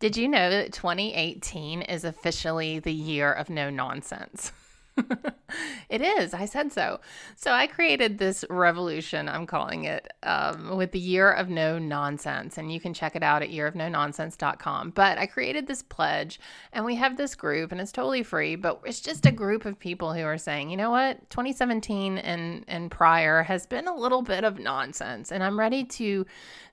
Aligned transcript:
Did 0.00 0.16
you 0.16 0.28
know 0.28 0.48
that 0.48 0.72
2018 0.72 1.82
is 1.82 2.04
officially 2.04 2.78
the 2.78 2.90
year 2.90 3.30
of 3.30 3.50
no 3.50 3.68
nonsense? 3.68 4.50
it 5.88 6.00
is. 6.02 6.34
I 6.34 6.44
said 6.44 6.72
so. 6.72 7.00
So 7.36 7.52
I 7.52 7.66
created 7.66 8.18
this 8.18 8.44
revolution, 8.50 9.28
I'm 9.28 9.46
calling 9.46 9.84
it, 9.84 10.12
um, 10.22 10.76
with 10.76 10.92
the 10.92 10.98
year 10.98 11.30
of 11.30 11.48
no 11.48 11.78
nonsense. 11.78 12.58
And 12.58 12.72
you 12.72 12.80
can 12.80 12.94
check 12.94 13.16
it 13.16 13.22
out 13.22 13.42
at 13.42 13.50
yearofnononsense.com. 13.50 14.90
But 14.90 15.18
I 15.18 15.26
created 15.26 15.66
this 15.66 15.82
pledge 15.82 16.40
and 16.72 16.84
we 16.84 16.96
have 16.96 17.16
this 17.16 17.34
group 17.34 17.72
and 17.72 17.80
it's 17.80 17.92
totally 17.92 18.22
free, 18.22 18.56
but 18.56 18.80
it's 18.84 19.00
just 19.00 19.26
a 19.26 19.32
group 19.32 19.64
of 19.64 19.78
people 19.78 20.12
who 20.12 20.22
are 20.22 20.38
saying, 20.38 20.70
you 20.70 20.76
know 20.76 20.90
what, 20.90 21.28
2017 21.30 22.18
and, 22.18 22.64
and 22.68 22.90
prior 22.90 23.42
has 23.42 23.66
been 23.66 23.88
a 23.88 23.96
little 23.96 24.22
bit 24.22 24.44
of 24.44 24.58
nonsense. 24.58 25.32
And 25.32 25.42
I'm 25.42 25.58
ready 25.58 25.84
to 25.84 26.26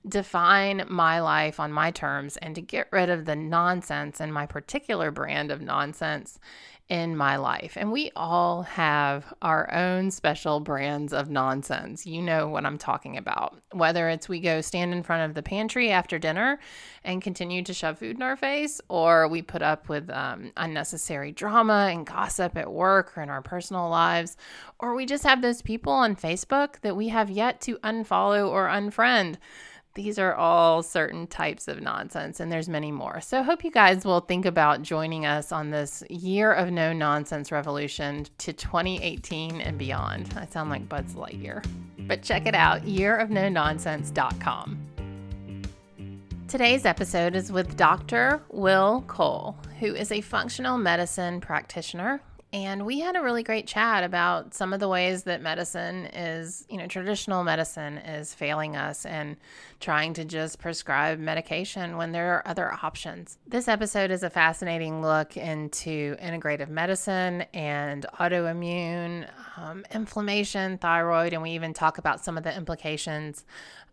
define 0.06 0.84
my 0.88 1.20
life 1.20 1.60
on 1.60 1.72
my 1.72 1.90
terms 1.90 2.36
and 2.38 2.54
to 2.54 2.60
get 2.60 2.88
rid 2.92 3.10
of 3.10 3.24
the 3.24 3.36
nonsense 3.36 4.20
and 4.20 4.32
my 4.32 4.46
particular 4.46 5.10
brand 5.10 5.50
of 5.50 5.60
nonsense 5.60 6.38
in 6.88 7.14
my 7.14 7.36
life. 7.36 7.76
And 7.76 7.92
we 7.92 8.10
all 8.16 8.62
have 8.62 9.32
our 9.42 9.70
own 9.74 10.10
special 10.10 10.58
brands 10.58 11.12
of 11.12 11.28
nonsense. 11.28 12.06
You 12.06 12.22
know 12.22 12.48
what 12.48 12.64
I'm 12.64 12.78
talking 12.78 13.18
about. 13.18 13.58
Whether 13.72 14.08
it's 14.08 14.28
we 14.28 14.40
go 14.40 14.62
stand 14.62 14.94
in 14.94 15.02
front 15.02 15.28
of 15.28 15.34
the 15.34 15.42
pantry 15.42 15.90
after 15.90 16.18
dinner 16.18 16.58
and 17.04 17.20
continue 17.20 17.62
to 17.64 17.74
shove 17.74 17.98
food 17.98 18.16
in 18.16 18.22
our 18.22 18.36
face, 18.36 18.80
or 18.88 19.28
we 19.28 19.42
put 19.42 19.60
up 19.60 19.90
with 19.90 20.08
um, 20.08 20.50
unnecessary 20.56 21.30
drama 21.30 21.90
and 21.92 22.06
gossip 22.06 22.56
at 22.56 22.72
work 22.72 23.16
or 23.16 23.22
in 23.22 23.28
our 23.28 23.42
personal 23.42 23.90
lives, 23.90 24.38
or 24.78 24.94
we 24.94 25.04
just 25.04 25.24
have 25.24 25.42
those 25.42 25.60
people 25.60 25.92
on 25.92 26.16
Facebook 26.16 26.80
that 26.80 26.96
we 26.96 27.08
have 27.08 27.28
yet 27.28 27.60
to 27.62 27.76
unfollow 27.78 28.48
or 28.48 28.66
unfriend. 28.66 29.36
These 29.98 30.20
are 30.20 30.32
all 30.32 30.84
certain 30.84 31.26
types 31.26 31.66
of 31.66 31.82
nonsense, 31.82 32.38
and 32.38 32.52
there's 32.52 32.68
many 32.68 32.92
more. 32.92 33.20
So, 33.20 33.42
hope 33.42 33.64
you 33.64 33.72
guys 33.72 34.04
will 34.04 34.20
think 34.20 34.46
about 34.46 34.82
joining 34.82 35.26
us 35.26 35.50
on 35.50 35.70
this 35.70 36.04
year 36.08 36.52
of 36.52 36.70
no 36.70 36.92
nonsense 36.92 37.50
revolution 37.50 38.24
to 38.38 38.52
2018 38.52 39.60
and 39.60 39.76
beyond. 39.76 40.32
I 40.36 40.46
sound 40.46 40.70
like 40.70 40.88
Buzz 40.88 41.14
Lightyear, 41.14 41.66
but 42.06 42.22
check 42.22 42.46
it 42.46 42.54
out 42.54 42.82
yearofnononsense.com. 42.82 44.78
Today's 46.46 46.86
episode 46.86 47.34
is 47.34 47.50
with 47.50 47.76
Dr. 47.76 48.40
Will 48.52 49.02
Cole, 49.08 49.56
who 49.80 49.96
is 49.96 50.12
a 50.12 50.20
functional 50.20 50.78
medicine 50.78 51.40
practitioner 51.40 52.22
and 52.52 52.86
we 52.86 53.00
had 53.00 53.14
a 53.14 53.20
really 53.20 53.42
great 53.42 53.66
chat 53.66 54.04
about 54.04 54.54
some 54.54 54.72
of 54.72 54.80
the 54.80 54.88
ways 54.88 55.24
that 55.24 55.42
medicine 55.42 56.06
is, 56.06 56.64
you 56.70 56.78
know, 56.78 56.86
traditional 56.86 57.44
medicine 57.44 57.98
is 57.98 58.32
failing 58.32 58.74
us 58.74 59.04
and 59.04 59.36
trying 59.80 60.14
to 60.14 60.24
just 60.24 60.58
prescribe 60.58 61.18
medication 61.18 61.98
when 61.98 62.12
there 62.12 62.32
are 62.34 62.48
other 62.48 62.72
options. 62.82 63.36
This 63.46 63.68
episode 63.68 64.10
is 64.10 64.22
a 64.22 64.30
fascinating 64.30 65.02
look 65.02 65.36
into 65.36 66.16
integrative 66.16 66.70
medicine 66.70 67.42
and 67.52 68.06
autoimmune, 68.18 69.28
um, 69.58 69.84
inflammation, 69.92 70.78
thyroid, 70.78 71.34
and 71.34 71.42
we 71.42 71.50
even 71.50 71.74
talk 71.74 71.98
about 71.98 72.24
some 72.24 72.38
of 72.38 72.44
the 72.44 72.56
implications 72.56 73.44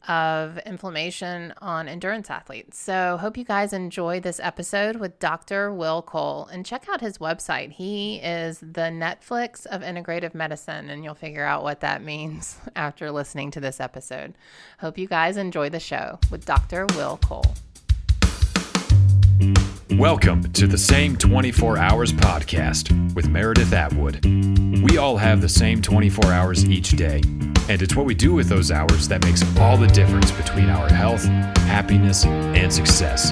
of 0.08 0.58
inflammation 0.60 1.54
on 1.62 1.88
endurance 1.88 2.30
athletes. 2.30 2.78
So, 2.78 3.18
hope 3.18 3.38
you 3.38 3.44
guys 3.44 3.74
enjoy 3.74 4.20
this 4.20 4.40
episode 4.40 4.98
with 4.98 5.20
Dr. 5.20 5.74
Will 5.74 6.02
Cole 6.02 6.48
and 6.52 6.66
check 6.66 6.88
out 6.90 7.02
his 7.02 7.18
website. 7.18 7.72
He 7.72 8.18
is 8.18 8.60
the 8.60 8.92
Netflix 8.92 9.66
of 9.66 9.82
integrative 9.82 10.34
medicine, 10.34 10.90
and 10.90 11.04
you'll 11.04 11.16
figure 11.16 11.46
out 11.46 11.64
what 11.64 11.82
that 11.82 12.04
means 12.04 12.58
after 12.76 13.12
listening 13.12 13.52
to 13.52 13.60
this 13.60 13.80
episode. 13.80 14.36
Hope 14.80 14.98
you 14.98 15.08
guys 15.08 15.38
enjoy 15.38 15.70
the 15.70 15.80
show 15.80 16.20
with 16.32 16.46
Dr. 16.46 16.86
Will 16.96 17.18
Cole. 17.18 17.56
Welcome 19.92 20.52
to 20.54 20.66
the 20.66 20.80
Same 20.80 21.16
24 21.16 21.78
Hours 21.78 22.12
podcast 22.12 23.14
with 23.14 23.30
Meredith 23.30 23.72
Atwood. 23.72 24.26
We 24.82 24.98
all 24.98 25.16
have 25.16 25.42
the 25.42 25.48
same 25.48 25.80
24 25.80 26.34
hours 26.34 26.66
each 26.66 26.92
day, 26.92 27.22
and 27.70 27.80
it's 27.80 27.96
what 27.96 28.08
we 28.08 28.16
do 28.16 28.34
with 28.34 28.50
those 28.50 28.72
hours 28.72 29.08
that 29.08 29.24
makes 29.24 29.44
all 29.60 29.78
the 29.78 29.86
difference 29.86 30.32
between 30.32 30.70
our 30.70 30.90
health, 30.90 31.26
happiness, 31.26 32.26
and 32.26 32.74
success. 32.74 33.30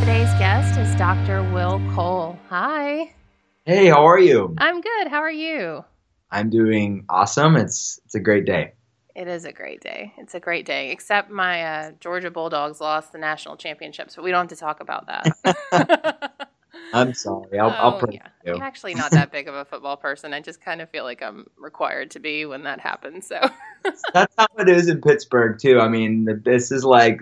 Today's 0.00 0.32
guest 0.38 0.78
is 0.78 0.94
Dr. 0.96 1.42
Will 1.52 1.82
Cole. 1.94 2.38
Hi. 2.48 3.12
Hey, 3.66 3.88
how 3.88 4.06
are 4.06 4.18
you? 4.18 4.54
I'm 4.56 4.80
good. 4.80 5.08
How 5.08 5.20
are 5.20 5.30
you? 5.30 5.84
I'm 6.30 6.48
doing 6.48 7.04
awesome. 7.10 7.56
It's 7.56 8.00
it's 8.06 8.14
a 8.14 8.20
great 8.20 8.46
day. 8.46 8.72
It 9.16 9.28
is 9.28 9.46
a 9.46 9.52
great 9.52 9.80
day. 9.80 10.12
It's 10.18 10.34
a 10.34 10.40
great 10.40 10.66
day, 10.66 10.90
except 10.90 11.30
my 11.30 11.62
uh, 11.62 11.92
Georgia 12.00 12.30
Bulldogs 12.30 12.82
lost 12.82 13.12
the 13.12 13.18
national 13.18 13.56
championships, 13.56 14.14
but 14.14 14.22
we 14.22 14.30
don't 14.30 14.42
have 14.42 14.48
to 14.50 14.56
talk 14.56 14.80
about 14.80 15.06
that. 15.06 16.50
I'm 16.92 17.14
sorry. 17.14 17.58
I'll, 17.58 17.70
oh, 17.70 17.72
I'll 17.72 17.98
pray 17.98 18.20
yeah. 18.44 18.52
I'm 18.52 18.60
actually 18.60 18.94
not 18.94 19.10
that 19.12 19.32
big 19.32 19.48
of 19.48 19.54
a 19.54 19.64
football 19.64 19.96
person. 19.96 20.34
I 20.34 20.40
just 20.40 20.60
kind 20.60 20.82
of 20.82 20.90
feel 20.90 21.04
like 21.04 21.22
I'm 21.22 21.46
required 21.56 22.10
to 22.10 22.20
be 22.20 22.44
when 22.44 22.64
that 22.64 22.78
happens. 22.78 23.26
So 23.26 23.40
that's 24.12 24.34
how 24.36 24.48
it 24.58 24.68
is 24.68 24.90
in 24.90 25.00
Pittsburgh 25.00 25.58
too. 25.58 25.80
I 25.80 25.88
mean, 25.88 26.28
this 26.44 26.70
is 26.70 26.84
like 26.84 27.18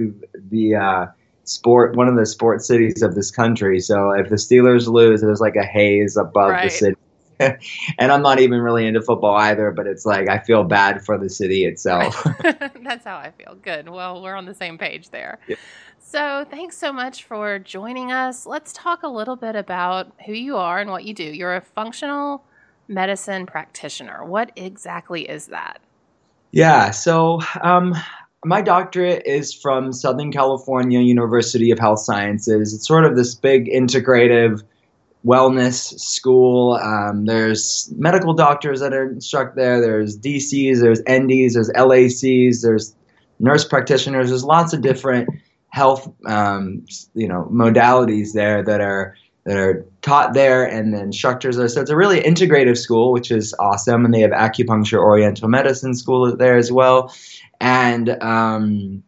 the 0.50 0.74
uh, 0.74 1.06
sport, 1.44 1.94
one 1.94 2.08
of 2.08 2.16
the 2.16 2.26
sports 2.26 2.66
cities 2.66 3.02
of 3.02 3.14
this 3.14 3.30
country. 3.30 3.78
So 3.78 4.10
if 4.10 4.30
the 4.30 4.36
Steelers 4.36 4.88
lose, 4.88 5.20
there's 5.20 5.40
like 5.40 5.54
a 5.54 5.64
haze 5.64 6.16
above 6.16 6.50
right. 6.50 6.64
the 6.64 6.70
city. 6.70 6.96
and 7.98 8.12
I'm 8.12 8.22
not 8.22 8.40
even 8.40 8.60
really 8.60 8.86
into 8.86 9.02
football 9.02 9.36
either, 9.36 9.70
but 9.70 9.86
it's 9.86 10.06
like 10.06 10.28
I 10.28 10.38
feel 10.38 10.64
bad 10.64 11.04
for 11.04 11.18
the 11.18 11.28
city 11.28 11.64
itself. 11.64 12.22
That's 12.42 13.04
how 13.04 13.16
I 13.16 13.32
feel. 13.36 13.56
Good. 13.62 13.88
Well, 13.88 14.22
we're 14.22 14.34
on 14.34 14.46
the 14.46 14.54
same 14.54 14.78
page 14.78 15.10
there. 15.10 15.38
Yeah. 15.48 15.56
So, 15.98 16.44
thanks 16.48 16.76
so 16.76 16.92
much 16.92 17.24
for 17.24 17.58
joining 17.58 18.12
us. 18.12 18.46
Let's 18.46 18.72
talk 18.72 19.02
a 19.02 19.08
little 19.08 19.36
bit 19.36 19.56
about 19.56 20.12
who 20.26 20.32
you 20.32 20.56
are 20.56 20.78
and 20.78 20.90
what 20.90 21.04
you 21.04 21.14
do. 21.14 21.24
You're 21.24 21.56
a 21.56 21.62
functional 21.62 22.44
medicine 22.88 23.46
practitioner. 23.46 24.24
What 24.24 24.52
exactly 24.54 25.28
is 25.28 25.46
that? 25.46 25.80
Yeah. 26.52 26.90
So, 26.90 27.40
um, 27.62 27.94
my 28.44 28.60
doctorate 28.60 29.26
is 29.26 29.54
from 29.54 29.92
Southern 29.92 30.30
California 30.30 31.00
University 31.00 31.70
of 31.70 31.78
Health 31.78 32.00
Sciences. 32.00 32.74
It's 32.74 32.86
sort 32.86 33.04
of 33.04 33.16
this 33.16 33.34
big 33.34 33.66
integrative 33.66 34.62
wellness 35.24 35.98
school. 35.98 36.74
Um, 36.74 37.24
there's 37.24 37.92
medical 37.96 38.34
doctors 38.34 38.80
that 38.80 38.92
are 38.92 39.10
instruct 39.10 39.56
there. 39.56 39.80
There's 39.80 40.18
DCs, 40.18 40.80
there's 40.80 41.02
NDs, 41.02 41.54
there's 41.54 41.70
LACs, 41.70 42.62
there's 42.62 42.94
nurse 43.38 43.64
practitioners. 43.64 44.28
There's 44.28 44.44
lots 44.44 44.72
of 44.72 44.82
different 44.82 45.28
health, 45.68 46.12
um, 46.26 46.84
you 47.14 47.28
know, 47.28 47.48
modalities 47.52 48.32
there 48.32 48.62
that 48.64 48.80
are 48.80 49.16
that 49.44 49.56
are 49.58 49.84
taught 50.00 50.32
there, 50.32 50.64
and 50.64 50.94
the 50.94 51.00
instructors 51.00 51.58
are. 51.58 51.68
So 51.68 51.80
it's 51.80 51.90
a 51.90 51.96
really 51.96 52.20
integrative 52.20 52.78
school, 52.78 53.12
which 53.12 53.30
is 53.30 53.54
awesome. 53.58 54.04
And 54.04 54.14
they 54.14 54.20
have 54.20 54.30
acupuncture, 54.30 54.98
Oriental 54.98 55.48
medicine 55.48 55.94
school 55.94 56.34
there 56.36 56.56
as 56.56 56.72
well, 56.72 57.14
and 57.60 58.10
um, 58.22 59.03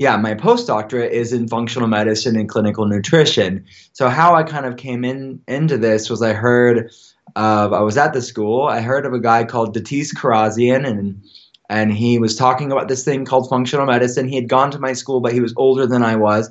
yeah, 0.00 0.16
my 0.16 0.32
postdoctorate 0.32 1.10
is 1.10 1.30
in 1.34 1.46
functional 1.46 1.86
medicine 1.86 2.34
and 2.34 2.48
clinical 2.48 2.86
nutrition. 2.86 3.66
So 3.92 4.08
how 4.08 4.34
I 4.34 4.44
kind 4.44 4.64
of 4.64 4.78
came 4.78 5.04
in 5.04 5.42
into 5.46 5.76
this 5.76 6.08
was 6.08 6.22
I 6.22 6.32
heard 6.32 6.90
of 7.36 7.74
I 7.74 7.82
was 7.82 7.98
at 7.98 8.14
the 8.14 8.22
school. 8.22 8.62
I 8.62 8.80
heard 8.80 9.04
of 9.04 9.12
a 9.12 9.20
guy 9.20 9.44
called 9.44 9.76
Datis 9.76 10.14
Kharrazian 10.14 10.88
and 10.88 11.22
and 11.68 11.92
he 11.92 12.18
was 12.18 12.34
talking 12.34 12.72
about 12.72 12.88
this 12.88 13.04
thing 13.04 13.26
called 13.26 13.50
functional 13.50 13.84
medicine. 13.84 14.26
He 14.26 14.36
had 14.36 14.48
gone 14.48 14.70
to 14.70 14.78
my 14.78 14.94
school, 14.94 15.20
but 15.20 15.34
he 15.34 15.40
was 15.40 15.52
older 15.58 15.86
than 15.86 16.02
I 16.02 16.16
was. 16.16 16.50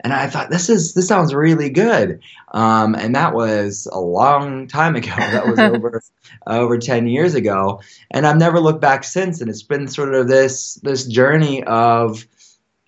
And 0.00 0.12
I 0.12 0.26
thought 0.26 0.50
this 0.50 0.68
is 0.68 0.92
this 0.92 1.08
sounds 1.08 1.32
really 1.32 1.70
good, 1.70 2.20
um, 2.52 2.94
and 2.94 3.14
that 3.16 3.32
was 3.32 3.88
a 3.92 4.00
long 4.00 4.66
time 4.66 4.94
ago. 4.94 5.10
That 5.16 5.46
was 5.46 5.58
over 5.58 6.02
over 6.46 6.76
ten 6.76 7.06
years 7.06 7.34
ago, 7.34 7.80
and 8.10 8.26
I've 8.26 8.36
never 8.36 8.60
looked 8.60 8.82
back 8.82 9.04
since. 9.04 9.40
And 9.40 9.48
it's 9.48 9.62
been 9.62 9.88
sort 9.88 10.14
of 10.14 10.28
this 10.28 10.74
this 10.82 11.06
journey 11.06 11.64
of 11.64 12.26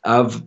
of 0.04 0.43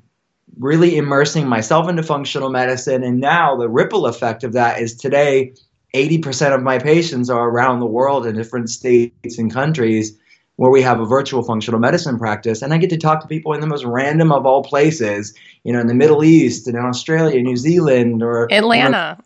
really 0.57 0.98
immersing 0.98 1.48
myself 1.48 1.90
into 1.90 2.04
functional 2.04 2.50
medicine. 2.50 3.04
And 3.04 3.19
now 3.19 3.56
the 3.56 3.69
ripple 3.69 4.06
effect 4.06 4.44
of 4.44 4.54
that 4.54 4.81
is 4.81 4.96
today, 4.96 5.54
80% 5.94 6.54
of 6.54 6.62
my 6.62 6.78
patients 6.78 7.30
are 7.30 7.50
around 7.50 7.80
the 7.80 7.86
world 7.86 8.25
in 8.25 8.36
different 8.36 8.69
states 8.69 9.38
and 9.38 9.52
countries 9.52 10.18
where 10.57 10.72
we 10.72 10.81
have 10.81 11.00
a 11.00 11.06
virtual 11.06 11.44
functional 11.44 11.80
medicine 11.80 12.18
practice. 12.18 12.62
And 12.62 12.74
I 12.74 12.78
get 12.78 12.90
to 12.92 12.98
talk 12.98 13.22
to 13.22 13.28
people 13.28 13.54
in 13.54 13.60
the 13.60 13.68
most 13.68 13.84
random 13.84 14.31
of 14.31 14.46
all 14.46 14.63
places, 14.63 15.34
you 15.63 15.74
know, 15.74 15.80
in 15.80 15.88
the 15.88 15.94
Middle 15.94 16.24
East 16.24 16.68
and 16.68 16.78
in 16.78 16.84
Australia, 16.84 17.42
New 17.42 17.58
Zealand, 17.58 18.24
or 18.24 18.51
Atlanta. 18.51 19.18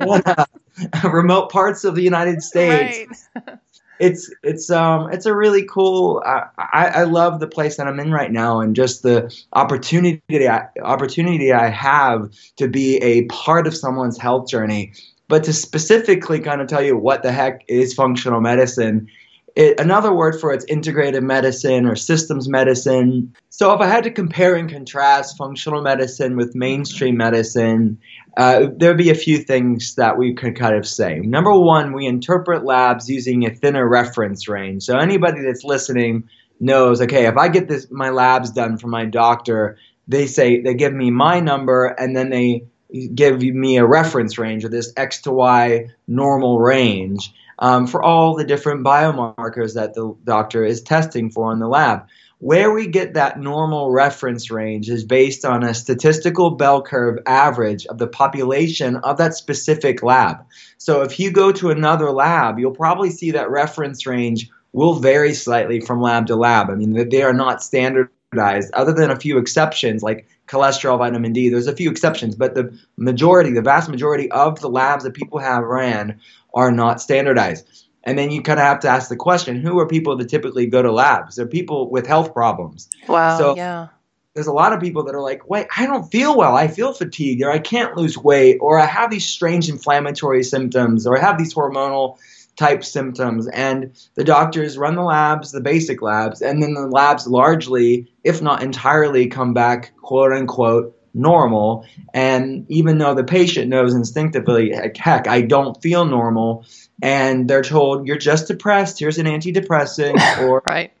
Atlanta 0.00 0.46
remote 1.04 1.50
parts 1.50 1.84
of 1.84 1.94
the 1.94 2.02
United 2.02 2.42
States. 2.42 3.28
Right 3.34 3.58
it's 4.00 4.32
it's 4.42 4.70
um 4.70 5.12
it's 5.12 5.26
a 5.26 5.34
really 5.34 5.64
cool. 5.64 6.22
I, 6.24 6.46
I 6.58 7.02
love 7.04 7.40
the 7.40 7.46
place 7.46 7.76
that 7.76 7.86
I'm 7.86 8.00
in 8.00 8.12
right 8.12 8.32
now, 8.32 8.60
and 8.60 8.74
just 8.74 9.02
the 9.02 9.34
opportunity 9.52 10.48
I, 10.48 10.66
opportunity 10.82 11.52
I 11.52 11.68
have 11.68 12.30
to 12.56 12.68
be 12.68 12.96
a 12.98 13.26
part 13.26 13.66
of 13.66 13.76
someone's 13.76 14.18
health 14.18 14.48
journey. 14.48 14.92
But 15.26 15.44
to 15.44 15.52
specifically 15.54 16.38
kind 16.40 16.60
of 16.60 16.68
tell 16.68 16.82
you 16.82 16.98
what 16.98 17.22
the 17.22 17.32
heck 17.32 17.64
is 17.66 17.94
functional 17.94 18.40
medicine, 18.40 19.08
It, 19.56 19.78
another 19.78 20.12
word 20.12 20.40
for 20.40 20.52
it's 20.52 20.64
integrative 20.66 21.22
medicine 21.22 21.86
or 21.86 21.94
systems 21.94 22.48
medicine. 22.48 23.34
So, 23.50 23.72
if 23.72 23.80
I 23.80 23.86
had 23.86 24.02
to 24.04 24.10
compare 24.10 24.56
and 24.56 24.68
contrast 24.68 25.36
functional 25.36 25.80
medicine 25.80 26.36
with 26.36 26.56
mainstream 26.56 27.16
medicine, 27.16 27.98
uh, 28.36 28.66
there'd 28.76 28.98
be 28.98 29.10
a 29.10 29.14
few 29.14 29.38
things 29.38 29.94
that 29.94 30.18
we 30.18 30.34
could 30.34 30.56
kind 30.58 30.74
of 30.74 30.86
say. 30.86 31.20
Number 31.20 31.56
one, 31.56 31.92
we 31.92 32.06
interpret 32.06 32.64
labs 32.64 33.08
using 33.08 33.46
a 33.46 33.54
thinner 33.54 33.88
reference 33.88 34.48
range. 34.48 34.82
So, 34.82 34.98
anybody 34.98 35.42
that's 35.42 35.62
listening 35.62 36.28
knows, 36.58 37.00
okay, 37.00 37.26
if 37.26 37.36
I 37.36 37.46
get 37.46 37.68
this 37.68 37.88
my 37.92 38.10
labs 38.10 38.50
done 38.50 38.76
from 38.76 38.90
my 38.90 39.04
doctor, 39.04 39.78
they 40.08 40.26
say 40.26 40.62
they 40.62 40.74
give 40.74 40.92
me 40.92 41.12
my 41.12 41.38
number 41.38 41.86
and 41.86 42.16
then 42.16 42.30
they 42.30 42.66
give 43.14 43.40
me 43.40 43.76
a 43.76 43.86
reference 43.86 44.36
range 44.36 44.64
or 44.64 44.68
this 44.68 44.92
X 44.96 45.22
to 45.22 45.32
Y 45.32 45.86
normal 46.08 46.58
range 46.58 47.32
um, 47.64 47.86
for 47.86 48.02
all 48.02 48.36
the 48.36 48.44
different 48.44 48.84
biomarkers 48.84 49.72
that 49.72 49.94
the 49.94 50.14
doctor 50.24 50.66
is 50.66 50.82
testing 50.82 51.30
for 51.30 51.50
in 51.50 51.60
the 51.60 51.66
lab. 51.66 52.06
Where 52.40 52.70
we 52.70 52.86
get 52.86 53.14
that 53.14 53.40
normal 53.40 53.90
reference 53.90 54.50
range 54.50 54.90
is 54.90 55.02
based 55.02 55.46
on 55.46 55.62
a 55.62 55.72
statistical 55.72 56.50
bell 56.50 56.82
curve 56.82 57.18
average 57.24 57.86
of 57.86 57.96
the 57.96 58.06
population 58.06 58.96
of 58.96 59.16
that 59.16 59.32
specific 59.32 60.02
lab. 60.02 60.44
So 60.76 61.00
if 61.00 61.18
you 61.18 61.30
go 61.30 61.52
to 61.52 61.70
another 61.70 62.10
lab, 62.10 62.58
you'll 62.58 62.72
probably 62.72 63.08
see 63.08 63.30
that 63.30 63.48
reference 63.48 64.04
range 64.04 64.50
will 64.74 64.96
vary 64.96 65.32
slightly 65.32 65.80
from 65.80 66.02
lab 66.02 66.26
to 66.26 66.36
lab. 66.36 66.68
I 66.68 66.74
mean, 66.74 67.08
they 67.08 67.22
are 67.22 67.32
not 67.32 67.62
standardized, 67.62 68.74
other 68.74 68.92
than 68.92 69.10
a 69.10 69.18
few 69.18 69.38
exceptions 69.38 70.02
like 70.02 70.26
cholesterol, 70.48 70.98
vitamin 70.98 71.32
D. 71.32 71.48
There's 71.48 71.66
a 71.66 71.74
few 71.74 71.90
exceptions, 71.90 72.34
but 72.34 72.54
the 72.54 72.78
majority, 72.98 73.52
the 73.52 73.62
vast 73.62 73.88
majority 73.88 74.30
of 74.32 74.60
the 74.60 74.68
labs 74.68 75.04
that 75.04 75.14
people 75.14 75.38
have 75.38 75.64
ran 75.64 76.20
are 76.54 76.70
not 76.70 77.00
standardized. 77.00 77.66
And 78.04 78.18
then 78.18 78.30
you 78.30 78.42
kind 78.42 78.60
of 78.60 78.64
have 78.64 78.80
to 78.80 78.88
ask 78.88 79.08
the 79.08 79.16
question 79.16 79.56
who 79.60 79.78
are 79.78 79.88
people 79.88 80.16
that 80.16 80.28
typically 80.28 80.66
go 80.66 80.82
to 80.82 80.92
labs? 80.92 81.36
They're 81.36 81.46
people 81.46 81.90
with 81.90 82.06
health 82.06 82.32
problems. 82.32 82.88
Wow. 83.08 83.38
So 83.38 83.56
yeah. 83.56 83.88
There's 84.34 84.48
a 84.48 84.52
lot 84.52 84.72
of 84.72 84.80
people 84.80 85.04
that 85.04 85.14
are 85.14 85.22
like, 85.22 85.48
wait, 85.48 85.68
I 85.76 85.86
don't 85.86 86.10
feel 86.10 86.36
well. 86.36 86.56
I 86.56 86.66
feel 86.66 86.92
fatigued, 86.92 87.44
or 87.44 87.52
I 87.52 87.60
can't 87.60 87.96
lose 87.96 88.18
weight, 88.18 88.58
or 88.60 88.80
I 88.80 88.84
have 88.84 89.08
these 89.08 89.24
strange 89.24 89.68
inflammatory 89.68 90.42
symptoms, 90.42 91.06
or 91.06 91.16
I 91.16 91.20
have 91.20 91.38
these 91.38 91.54
hormonal 91.54 92.18
type 92.56 92.84
symptoms. 92.84 93.46
And 93.46 93.96
the 94.16 94.24
doctors 94.24 94.76
run 94.76 94.96
the 94.96 95.02
labs, 95.02 95.52
the 95.52 95.60
basic 95.60 96.02
labs, 96.02 96.42
and 96.42 96.60
then 96.60 96.74
the 96.74 96.88
labs 96.88 97.28
largely, 97.28 98.12
if 98.24 98.42
not 98.42 98.60
entirely, 98.60 99.28
come 99.28 99.54
back 99.54 99.92
quote 100.02 100.32
unquote 100.32 100.98
normal. 101.14 101.86
And 102.12 102.66
even 102.68 102.98
though 102.98 103.14
the 103.14 103.24
patient 103.24 103.68
knows 103.68 103.94
instinctively, 103.94 104.74
heck, 104.96 105.26
I 105.26 105.40
don't 105.40 105.80
feel 105.80 106.04
normal, 106.04 106.66
and 107.02 107.48
they're 107.48 107.62
told, 107.62 108.06
you're 108.06 108.18
just 108.18 108.48
depressed, 108.48 108.98
here's 108.98 109.18
an 109.18 109.26
antidepressant, 109.26 110.18
or 110.42 110.62
right. 110.66 110.92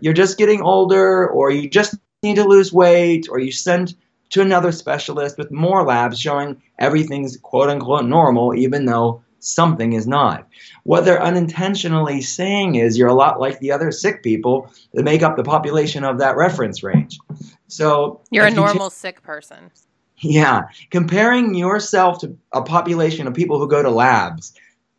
you're 0.00 0.14
just 0.14 0.38
getting 0.38 0.62
older, 0.62 1.28
or 1.28 1.50
you 1.50 1.68
just 1.68 1.94
need 2.22 2.36
to 2.36 2.44
lose 2.44 2.72
weight, 2.72 3.28
or 3.30 3.38
you 3.38 3.52
send 3.52 3.94
to 4.30 4.40
another 4.42 4.72
specialist 4.72 5.38
with 5.38 5.50
more 5.50 5.84
labs 5.84 6.18
showing 6.18 6.60
everything's 6.78 7.36
quote 7.38 7.70
unquote 7.70 8.04
normal, 8.04 8.54
even 8.54 8.84
though 8.84 9.22
something 9.40 9.92
is 9.92 10.06
not. 10.06 10.48
What 10.82 11.04
they're 11.04 11.22
unintentionally 11.22 12.20
saying 12.20 12.74
is 12.74 12.98
you're 12.98 13.08
a 13.08 13.14
lot 13.14 13.40
like 13.40 13.60
the 13.60 13.72
other 13.72 13.90
sick 13.90 14.22
people 14.22 14.72
that 14.94 15.04
make 15.04 15.22
up 15.22 15.36
the 15.36 15.44
population 15.44 16.04
of 16.04 16.18
that 16.18 16.36
reference 16.36 16.82
range. 16.82 17.18
So 17.68 18.22
you're 18.30 18.46
a 18.46 18.50
normal 18.50 18.86
you 18.86 18.90
sick 18.90 19.22
person. 19.22 19.70
Yeah. 20.20 20.62
Comparing 20.90 21.54
yourself 21.54 22.18
to 22.20 22.36
a 22.52 22.62
population 22.62 23.26
of 23.26 23.34
people 23.34 23.58
who 23.58 23.68
go 23.68 23.82
to 23.82 23.90
labs 23.90 24.52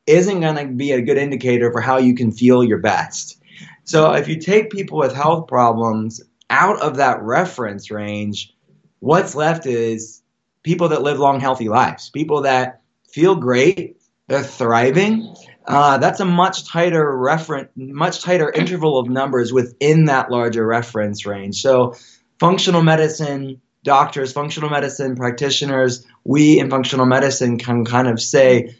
isn't 0.07 0.39
going 0.39 0.55
to 0.55 0.73
be 0.73 0.91
a 0.91 1.01
good 1.01 1.17
indicator 1.17 1.71
for 1.71 1.81
how 1.81 1.97
you 1.97 2.15
can 2.15 2.31
feel 2.31 2.63
your 2.63 2.79
best. 2.79 3.41
So 3.83 4.11
if 4.13 4.27
you 4.27 4.39
take 4.39 4.69
people 4.69 4.97
with 4.97 5.13
health 5.13 5.47
problems 5.47 6.21
out 6.49 6.81
of 6.81 6.97
that 6.97 7.21
reference 7.21 7.91
range, 7.91 8.53
what's 8.99 9.35
left 9.35 9.65
is 9.65 10.21
people 10.63 10.89
that 10.89 11.01
live 11.01 11.19
long, 11.19 11.39
healthy 11.39 11.69
lives, 11.69 12.09
people 12.09 12.41
that 12.43 12.81
feel 13.11 13.35
great, 13.35 13.97
they're 14.27 14.43
thriving. 14.43 15.35
Uh, 15.65 15.97
that's 15.97 16.19
a 16.19 16.25
much 16.25 16.67
tighter 16.67 17.17
reference, 17.17 17.69
much 17.75 18.21
tighter 18.21 18.51
interval 18.51 18.97
of 18.97 19.09
numbers 19.09 19.51
within 19.51 20.05
that 20.05 20.31
larger 20.31 20.65
reference 20.65 21.25
range. 21.25 21.61
So, 21.61 21.95
functional 22.39 22.81
medicine 22.81 23.61
doctors, 23.83 24.33
functional 24.33 24.69
medicine 24.69 25.15
practitioners, 25.15 26.05
we 26.23 26.59
in 26.59 26.69
functional 26.69 27.05
medicine 27.05 27.57
can 27.57 27.85
kind 27.85 28.07
of 28.07 28.21
say, 28.21 28.75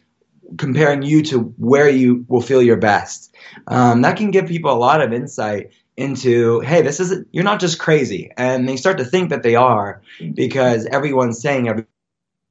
comparing 0.58 1.04
you 1.04 1.22
to 1.22 1.42
where 1.58 1.90
you 1.90 2.26
will 2.28 2.42
feel 2.42 2.62
your 2.62 2.78
best. 2.78 3.36
Um, 3.68 4.02
that 4.02 4.18
can 4.18 4.32
give 4.32 4.48
people 4.48 4.72
a 4.72 4.78
lot 4.78 5.02
of 5.02 5.14
insight 5.14 5.72
into, 5.96 6.60
hey, 6.62 6.82
this 6.82 7.00
is 7.00 7.26
you're 7.32 7.44
not 7.44 7.60
just 7.60 7.78
crazy, 7.78 8.32
and 8.38 8.68
they 8.68 8.78
start 8.78 8.98
to 8.98 9.06
think 9.06 9.30
that 9.30 9.44
they 9.44 9.56
are 9.56 10.02
because 10.34 10.86
everyone's 10.88 11.42
saying 11.42 11.86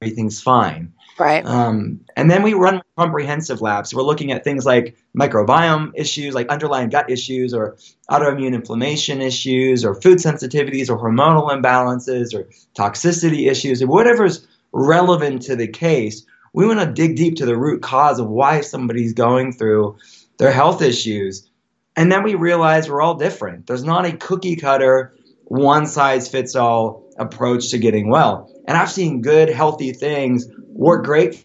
everything's 0.00 0.40
fine. 0.40 0.93
Right. 1.19 1.44
Um, 1.44 2.00
and 2.17 2.31
then 2.31 2.43
we 2.43 2.55
run 2.55 2.81
comprehensive 2.97 3.61
labs. 3.61 3.93
We're 3.93 4.03
looking 4.03 4.31
at 4.31 4.44
things 4.44 4.65
like 4.65 4.97
microbiome 5.17 5.93
issues, 5.97 6.35
like 6.35 6.49
underlying 6.49 6.91
gut 6.91 7.11
issues, 7.11 7.53
or 7.53 7.76
autoimmune 8.11 8.55
inflammation 8.55 9.20
issues, 9.20 9.85
or 9.85 9.94
food 9.94 10.19
sensitivities, 10.19 10.88
or 10.88 10.99
hormonal 10.99 11.50
imbalances, 11.50 12.35
or 12.35 12.49
toxicity 12.76 13.50
issues, 13.50 13.82
or 13.82 13.88
whatever's 13.88 14.47
relevant 14.73 15.43
to 15.43 15.56
the 15.56 15.69
case. 15.69 16.25
We 16.53 16.67
want 16.67 16.81
to 16.81 16.87
dig 16.87 17.17
deep 17.17 17.37
to 17.37 17.47
the 17.47 17.56
root 17.56 17.82
cause 17.82 18.20
of 18.20 18.29
why 18.29 18.61
somebody's 18.61 19.12
going 19.12 19.53
through 19.53 19.97
their 20.38 20.53
health 20.53 20.82
issues. 20.82 21.49
And 21.97 22.12
then 22.12 22.23
we 22.23 22.37
realize 22.37 22.88
we're 22.88 23.03
all 23.03 23.15
different. 23.15 23.67
There's 23.67 23.85
not 23.85 24.06
a 24.06 24.17
cookie 24.17 24.56
cutter, 24.56 25.12
one 25.48 25.86
size 25.86 26.28
fits 26.28 26.54
all 26.54 27.10
approach 27.18 27.70
to 27.70 27.78
getting 27.78 28.10
well. 28.10 28.52
And 28.66 28.76
I've 28.76 28.90
seen 28.90 29.22
good, 29.22 29.48
healthy 29.48 29.92
things 29.92 30.46
work 30.68 31.04
great 31.04 31.44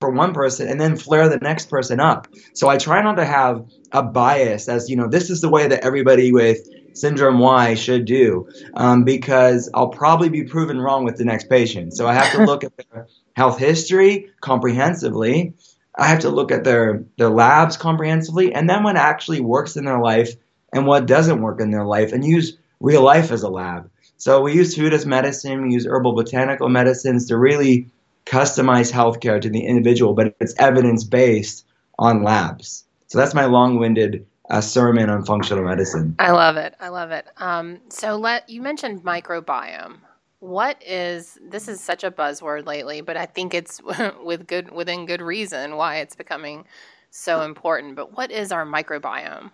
for 0.00 0.10
one 0.10 0.32
person 0.32 0.68
and 0.68 0.80
then 0.80 0.96
flare 0.96 1.28
the 1.28 1.38
next 1.38 1.68
person 1.68 2.00
up. 2.00 2.26
So 2.54 2.68
I 2.68 2.76
try 2.76 3.02
not 3.02 3.16
to 3.16 3.24
have 3.24 3.64
a 3.92 4.02
bias 4.02 4.68
as, 4.68 4.88
you 4.88 4.96
know, 4.96 5.08
this 5.08 5.30
is 5.30 5.40
the 5.40 5.48
way 5.48 5.68
that 5.68 5.84
everybody 5.84 6.32
with 6.32 6.58
syndrome 6.92 7.38
Y 7.38 7.74
should 7.74 8.04
do 8.04 8.48
um, 8.74 9.04
because 9.04 9.70
I'll 9.74 9.88
probably 9.88 10.28
be 10.28 10.44
proven 10.44 10.78
wrong 10.78 11.04
with 11.04 11.16
the 11.16 11.24
next 11.24 11.48
patient. 11.48 11.94
So 11.94 12.06
I 12.06 12.14
have 12.14 12.32
to 12.32 12.44
look 12.46 12.64
at 12.64 12.72
their 12.76 13.08
health 13.36 13.58
history 13.58 14.30
comprehensively. 14.40 15.54
I 15.96 16.06
have 16.06 16.20
to 16.20 16.30
look 16.30 16.52
at 16.52 16.64
their, 16.64 17.04
their 17.18 17.30
labs 17.30 17.76
comprehensively 17.76 18.54
and 18.54 18.68
then 18.68 18.82
what 18.82 18.96
actually 18.96 19.40
works 19.40 19.76
in 19.76 19.84
their 19.84 20.00
life 20.00 20.30
and 20.72 20.86
what 20.86 21.06
doesn't 21.06 21.42
work 21.42 21.60
in 21.60 21.70
their 21.70 21.84
life 21.84 22.12
and 22.12 22.24
use 22.24 22.56
real 22.80 23.02
life 23.02 23.30
as 23.30 23.42
a 23.42 23.48
lab. 23.48 23.90
So 24.16 24.40
we 24.42 24.52
use 24.52 24.74
food 24.74 24.92
as 24.92 25.06
medicine, 25.06 25.62
we 25.62 25.72
use 25.72 25.86
herbal 25.86 26.14
botanical 26.14 26.68
medicines 26.68 27.26
to 27.28 27.38
really 27.38 27.88
customize 28.26 28.92
healthcare 28.92 29.40
to 29.40 29.48
the 29.48 29.64
individual, 29.64 30.14
but 30.14 30.34
it's 30.40 30.54
evidence 30.58 31.04
based 31.04 31.66
on 31.98 32.22
labs. 32.22 32.84
So 33.06 33.18
that's 33.18 33.34
my 33.34 33.46
long 33.46 33.78
winded 33.78 34.26
uh, 34.50 34.60
sermon 34.60 35.08
on 35.08 35.24
functional 35.24 35.64
medicine. 35.64 36.16
I 36.18 36.32
love 36.32 36.56
it. 36.56 36.74
I 36.80 36.88
love 36.88 37.12
it. 37.12 37.26
Um, 37.38 37.80
so 37.88 38.16
let 38.16 38.48
you 38.48 38.60
mentioned 38.60 39.02
microbiome. 39.02 39.98
What 40.40 40.82
is 40.84 41.38
this 41.42 41.68
is 41.68 41.80
such 41.80 42.02
a 42.02 42.10
buzzword 42.10 42.66
lately, 42.66 43.00
but 43.00 43.16
I 43.16 43.26
think 43.26 43.54
it's 43.54 43.80
with 44.24 44.46
good 44.46 44.70
within 44.72 45.06
good 45.06 45.22
reason 45.22 45.76
why 45.76 45.96
it's 45.96 46.16
becoming 46.16 46.64
so 47.10 47.42
important. 47.42 47.96
But 47.96 48.16
what 48.16 48.30
is 48.30 48.52
our 48.52 48.64
microbiome? 48.64 49.50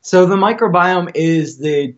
So 0.00 0.26
the 0.26 0.36
microbiome 0.36 1.10
is 1.14 1.58
the 1.58 1.94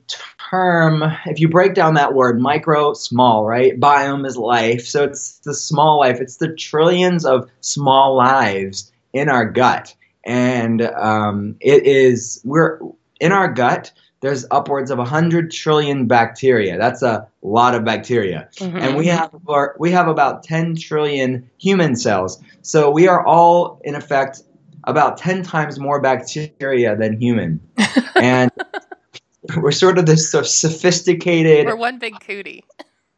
term, 0.50 1.04
if 1.26 1.38
you 1.38 1.48
break 1.48 1.74
down 1.74 1.94
that 1.94 2.14
word, 2.14 2.40
micro, 2.40 2.92
small, 2.94 3.46
right? 3.46 3.78
Biome 3.78 4.26
is 4.26 4.36
life. 4.36 4.86
So 4.86 5.04
it's 5.04 5.38
the 5.38 5.54
small 5.54 6.00
life. 6.00 6.20
It's 6.20 6.36
the 6.36 6.54
trillions 6.54 7.24
of 7.24 7.48
small 7.60 8.16
lives 8.16 8.90
in 9.12 9.28
our 9.28 9.44
gut. 9.44 9.94
And 10.24 10.82
um, 10.82 11.56
it 11.60 11.86
is, 11.86 12.40
we're 12.44 12.80
in 13.20 13.32
our 13.32 13.52
gut, 13.52 13.92
there's 14.20 14.44
upwards 14.50 14.90
of 14.90 14.98
100 14.98 15.50
trillion 15.50 16.06
bacteria. 16.06 16.76
That's 16.76 17.02
a 17.02 17.26
lot 17.42 17.74
of 17.74 17.84
bacteria. 17.84 18.48
Mm-hmm. 18.56 18.76
And 18.76 18.96
we 18.96 19.06
have, 19.06 19.34
we 19.78 19.90
have 19.92 20.08
about 20.08 20.42
10 20.42 20.76
trillion 20.76 21.48
human 21.58 21.96
cells. 21.96 22.42
So 22.62 22.90
we 22.90 23.08
are 23.08 23.24
all, 23.24 23.80
in 23.84 23.94
effect, 23.94 24.42
about 24.90 25.16
10 25.16 25.42
times 25.42 25.78
more 25.78 26.00
bacteria 26.00 26.96
than 26.96 27.20
human. 27.20 27.60
and 28.16 28.50
we're 29.56 29.72
sort 29.72 29.98
of 29.98 30.06
this 30.06 30.30
sort 30.30 30.44
of 30.44 30.50
sophisticated. 30.50 31.66
We're 31.66 31.76
one 31.76 31.98
big 31.98 32.18
cootie. 32.20 32.64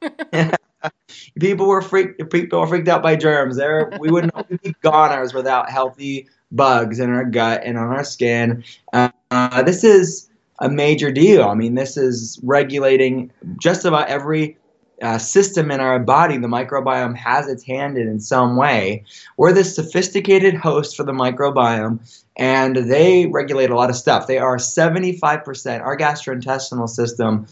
people 1.41 1.67
were 1.67 1.83
freaked. 1.83 2.31
People 2.31 2.61
were 2.61 2.67
freaked 2.67 2.89
out 2.89 3.03
by 3.03 3.17
germs. 3.17 3.57
There, 3.57 3.91
we 3.99 4.11
wouldn't 4.11 4.63
be 4.63 4.75
goners 4.83 5.35
without 5.35 5.71
healthy 5.71 6.29
bugs 6.51 7.01
in 7.01 7.11
our 7.11 7.25
gut 7.25 7.63
and 7.65 7.79
on 7.79 7.89
our 7.89 8.05
skin. 8.05 8.63
Uh, 8.93 9.63
this 9.63 9.85
is 9.85 10.29
a 10.59 10.69
major 10.69 11.11
deal. 11.11 11.45
I 11.45 11.55
mean, 11.55 11.75
this 11.75 11.97
is 11.97 12.39
regulating 12.43 13.33
just 13.61 13.85
about 13.85 14.09
every 14.09 14.57
uh, 15.01 15.19
system 15.19 15.71
in 15.71 15.81
our 15.81 15.99
body, 15.99 16.37
the 16.37 16.49
microbiome 16.49 17.17
has 17.17 17.49
its 17.49 17.65
hand 17.65 17.99
in 17.99 18.09
in 18.09 18.21
some 18.21 18.57
way. 18.57 19.05
We're 19.37 19.53
this 19.53 19.75
sophisticated 19.75 20.55
host 20.55 20.97
for 20.97 21.05
the 21.05 21.13
microbiome, 21.13 22.01
and 22.37 22.77
they 22.77 23.27
regulate 23.27 23.71
a 23.71 23.75
lot 23.75 23.91
of 23.91 23.97
stuff. 23.97 24.27
They 24.27 24.39
are 24.39 24.57
75%, 24.57 25.81
our 25.81 25.97
gastrointestinal 25.97 26.89
system, 26.89 27.47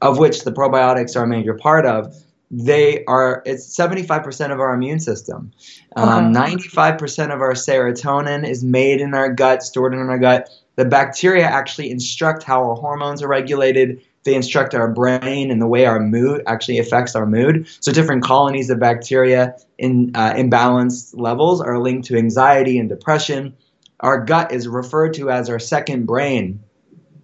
of 0.00 0.18
which 0.18 0.44
the 0.44 0.52
probiotics 0.52 1.16
are 1.16 1.24
a 1.24 1.28
major 1.28 1.54
part 1.54 1.86
of, 1.86 2.14
they 2.50 3.04
are 3.06 3.42
it's 3.44 3.76
75% 3.76 4.52
of 4.52 4.60
our 4.60 4.72
immune 4.72 5.00
system 5.00 5.52
um, 5.96 6.32
95% 6.32 7.34
of 7.34 7.40
our 7.40 7.54
serotonin 7.54 8.48
is 8.48 8.62
made 8.62 9.00
in 9.00 9.14
our 9.14 9.32
gut 9.32 9.62
stored 9.62 9.92
in 9.92 9.98
our 9.98 10.18
gut 10.18 10.48
the 10.76 10.84
bacteria 10.84 11.44
actually 11.44 11.90
instruct 11.90 12.44
how 12.44 12.62
our 12.62 12.76
hormones 12.76 13.20
are 13.20 13.28
regulated 13.28 14.00
they 14.26 14.34
instruct 14.34 14.74
our 14.74 14.92
brain 14.92 15.50
and 15.50 15.62
the 15.62 15.66
way 15.66 15.86
our 15.86 15.98
mood 15.98 16.42
actually 16.46 16.78
affects 16.78 17.16
our 17.16 17.24
mood. 17.24 17.66
So 17.80 17.90
different 17.92 18.22
colonies 18.22 18.68
of 18.68 18.78
bacteria 18.78 19.56
in 19.78 20.12
uh, 20.14 20.34
imbalanced 20.34 21.18
levels 21.18 21.62
are 21.62 21.78
linked 21.78 22.06
to 22.08 22.18
anxiety 22.18 22.78
and 22.78 22.90
depression. 22.90 23.56
Our 24.00 24.22
gut 24.22 24.52
is 24.52 24.68
referred 24.68 25.14
to 25.14 25.30
as 25.30 25.48
our 25.48 25.58
second 25.58 26.04
brain 26.04 26.60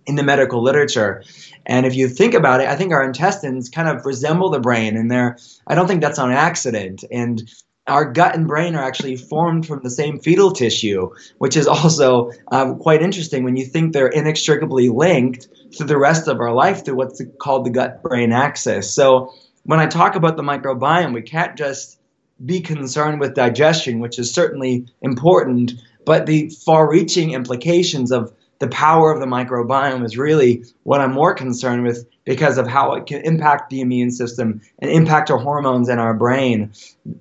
in 0.07 0.15
the 0.15 0.23
medical 0.23 0.63
literature. 0.63 1.23
And 1.67 1.87
if 1.87 1.95
you 1.95 2.09
think 2.09 2.35
about 2.35 2.61
it, 2.61 2.69
I 2.69 2.77
think 2.77 2.93
our 2.93 3.05
intestines 3.05 3.69
kind 3.69 3.89
of 3.89 4.05
resemble 4.07 4.51
the 4.51 4.59
brain, 4.59 4.97
and 4.97 5.11
they're, 5.11 5.39
I 5.67 5.75
don't 5.75 5.87
think 5.87 6.01
that's 6.01 6.19
on 6.19 6.33
accident. 6.33 7.05
And 7.11 7.43
our 7.87 8.05
gut 8.05 8.37
and 8.37 8.47
brain 8.47 8.77
are 8.77 8.83
actually 8.83 9.17
formed 9.17 9.67
from 9.67 9.81
the 9.83 9.91
same 9.91 10.19
fetal 10.19 10.53
tissue, 10.53 11.11
which 11.39 11.57
is 11.57 11.67
also 11.67 12.31
um, 12.53 12.79
quite 12.79 13.03
interesting 13.03 13.45
when 13.45 13.57
you 13.57 13.65
think 13.65 13.93
they're 13.93 14.09
inextricably 14.09 14.89
linked 14.89 15.49
to 15.73 15.85
the 15.85 15.99
rest 15.99 16.29
of 16.29 16.41
our 16.41 16.53
life 16.53 16.85
through 16.85 16.95
what's 16.95 17.21
called 17.39 17.67
the 17.67 17.71
gut 17.71 18.03
brain 18.03 18.33
axis. 18.33 18.93
So 18.93 19.33
when 19.65 19.81
I 19.81 19.87
talk 19.87 20.15
about 20.15 20.37
the 20.37 20.43
microbiome, 20.43 21.13
we 21.13 21.23
can't 21.23 21.57
just 21.57 21.99
be 22.45 22.61
concerned 22.61 23.21
with 23.21 23.35
digestion, 23.35 24.01
which 24.01 24.19
is 24.19 24.33
certainly 24.33 24.87
important, 25.01 25.75
but 26.05 26.27
the 26.27 26.51
far 26.51 26.89
reaching 26.89 27.33
implications 27.33 28.11
of 28.11 28.33
the 28.63 28.69
power 28.69 29.11
of 29.11 29.19
the 29.19 29.27
microbiome 29.27 30.05
is 30.05 30.17
really 30.17 30.65
what 30.85 31.01
I'm 31.01 31.13
more 31.13 31.35
concerned 31.35 31.83
with 31.83 32.07
because 32.25 32.59
of 32.59 32.69
how 32.69 32.95
it 32.95 33.07
can 33.07 33.21
impact 33.23 33.71
the 33.71 33.81
immune 33.81 34.13
system 34.13 34.61
and 34.79 34.89
impact 34.89 35.33
our 35.33 35.37
hormones 35.37 35.89
and 35.89 35.99
our 35.99 36.15
brain. 36.15 36.73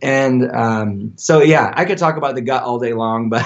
And 0.03 0.51
um, 0.51 1.13
so, 1.15 1.41
yeah, 1.41 1.73
I 1.75 1.85
could 1.85 1.97
talk 1.97 2.15
about 2.15 2.35
the 2.35 2.41
gut 2.41 2.61
all 2.61 2.77
day 2.77 2.93
long, 2.93 3.29
but 3.31 3.43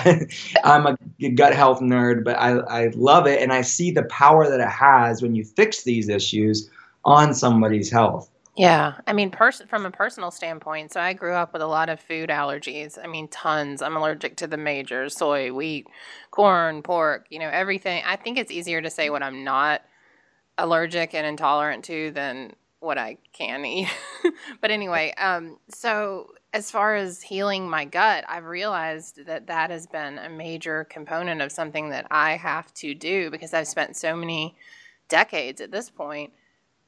I'm 0.66 0.86
a 0.86 1.30
gut 1.30 1.56
health 1.56 1.80
nerd, 1.80 2.26
but 2.26 2.36
I, 2.38 2.58
I 2.58 2.92
love 2.96 3.28
it. 3.28 3.42
And 3.42 3.54
I 3.54 3.62
see 3.62 3.92
the 3.92 4.04
power 4.04 4.50
that 4.50 4.60
it 4.60 4.68
has 4.68 5.22
when 5.22 5.34
you 5.34 5.46
fix 5.46 5.84
these 5.84 6.10
issues 6.10 6.70
on 7.06 7.34
somebody's 7.34 7.90
health. 7.90 8.30
Yeah, 8.56 8.96
I 9.08 9.14
mean, 9.14 9.32
pers- 9.32 9.64
from 9.70 9.88
a 9.88 9.92
personal 9.92 10.32
standpoint, 10.32 10.94
so 10.94 11.02
I 11.02 11.14
grew 11.14 11.34
up 11.34 11.54
with 11.54 11.64
a 11.64 11.68
lot 11.68 11.90
of 11.90 12.00
food 12.02 12.30
allergies. 12.30 13.00
I 13.04 13.08
mean, 13.08 13.28
tons. 13.30 13.82
I'm 13.82 13.98
allergic 13.98 14.38
to 14.38 14.48
the 14.48 14.58
majors: 14.58 15.18
soy, 15.18 15.54
wheat, 15.54 15.88
corn, 16.32 16.84
pork. 16.84 17.28
You 17.32 17.40
know, 17.40 17.50
everything. 17.50 18.04
I 18.06 18.18
think 18.18 18.38
it's 18.38 18.52
easier 18.52 18.84
to 18.84 18.92
say 18.92 19.10
what 19.10 19.24
I'm 19.24 19.44
not 19.44 19.82
allergic 20.58 21.14
and 21.16 21.28
intolerant 21.28 21.86
to 21.86 22.12
than 22.12 22.54
what 22.82 22.98
I 22.98 23.18
can 23.34 23.66
eat. 23.66 23.90
but 24.62 24.72
anyway, 24.72 25.14
um, 25.18 25.58
so 25.70 26.30
as 26.54 26.72
far 26.72 26.96
as 26.96 27.22
healing 27.22 27.70
my 27.70 27.86
gut, 27.86 28.26
I've 28.30 28.46
realized 28.46 29.26
that 29.28 29.48
that 29.48 29.72
has 29.72 29.88
been 29.88 30.20
a 30.20 30.30
major 30.30 30.86
component 30.86 31.42
of 31.42 31.52
something 31.52 31.90
that 31.92 32.08
I 32.12 32.38
have 32.38 32.74
to 32.76 32.96
do 32.96 33.32
because 33.32 33.54
I've 33.54 33.68
spent 33.68 33.98
so 33.98 34.16
many 34.16 34.56
decades 35.10 35.62
at 35.62 35.72
this 35.72 35.90
point 35.90 36.34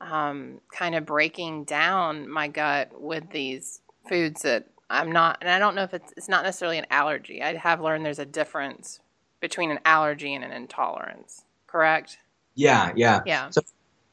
um, 0.01 0.61
kind 0.71 0.95
of 0.95 1.05
breaking 1.05 1.63
down 1.63 2.29
my 2.29 2.47
gut 2.47 2.99
with 2.99 3.29
these 3.31 3.81
foods 4.07 4.43
that 4.43 4.67
I'm 4.89 5.11
not, 5.11 5.39
and 5.41 5.49
I 5.49 5.59
don't 5.59 5.75
know 5.75 5.83
if 5.83 5.93
it's 5.93 6.13
it's 6.15 6.29
not 6.29 6.43
necessarily 6.43 6.77
an 6.77 6.85
allergy. 6.89 7.41
I 7.41 7.55
have 7.55 7.81
learned 7.81 8.05
there's 8.05 8.19
a 8.19 8.25
difference 8.25 8.99
between 9.41 9.71
an 9.71 9.79
allergy 9.85 10.33
and 10.33 10.43
an 10.43 10.51
intolerance. 10.51 11.43
Correct? 11.67 12.17
Yeah, 12.55 12.91
yeah, 12.95 13.21
yeah. 13.25 13.49
So, 13.49 13.61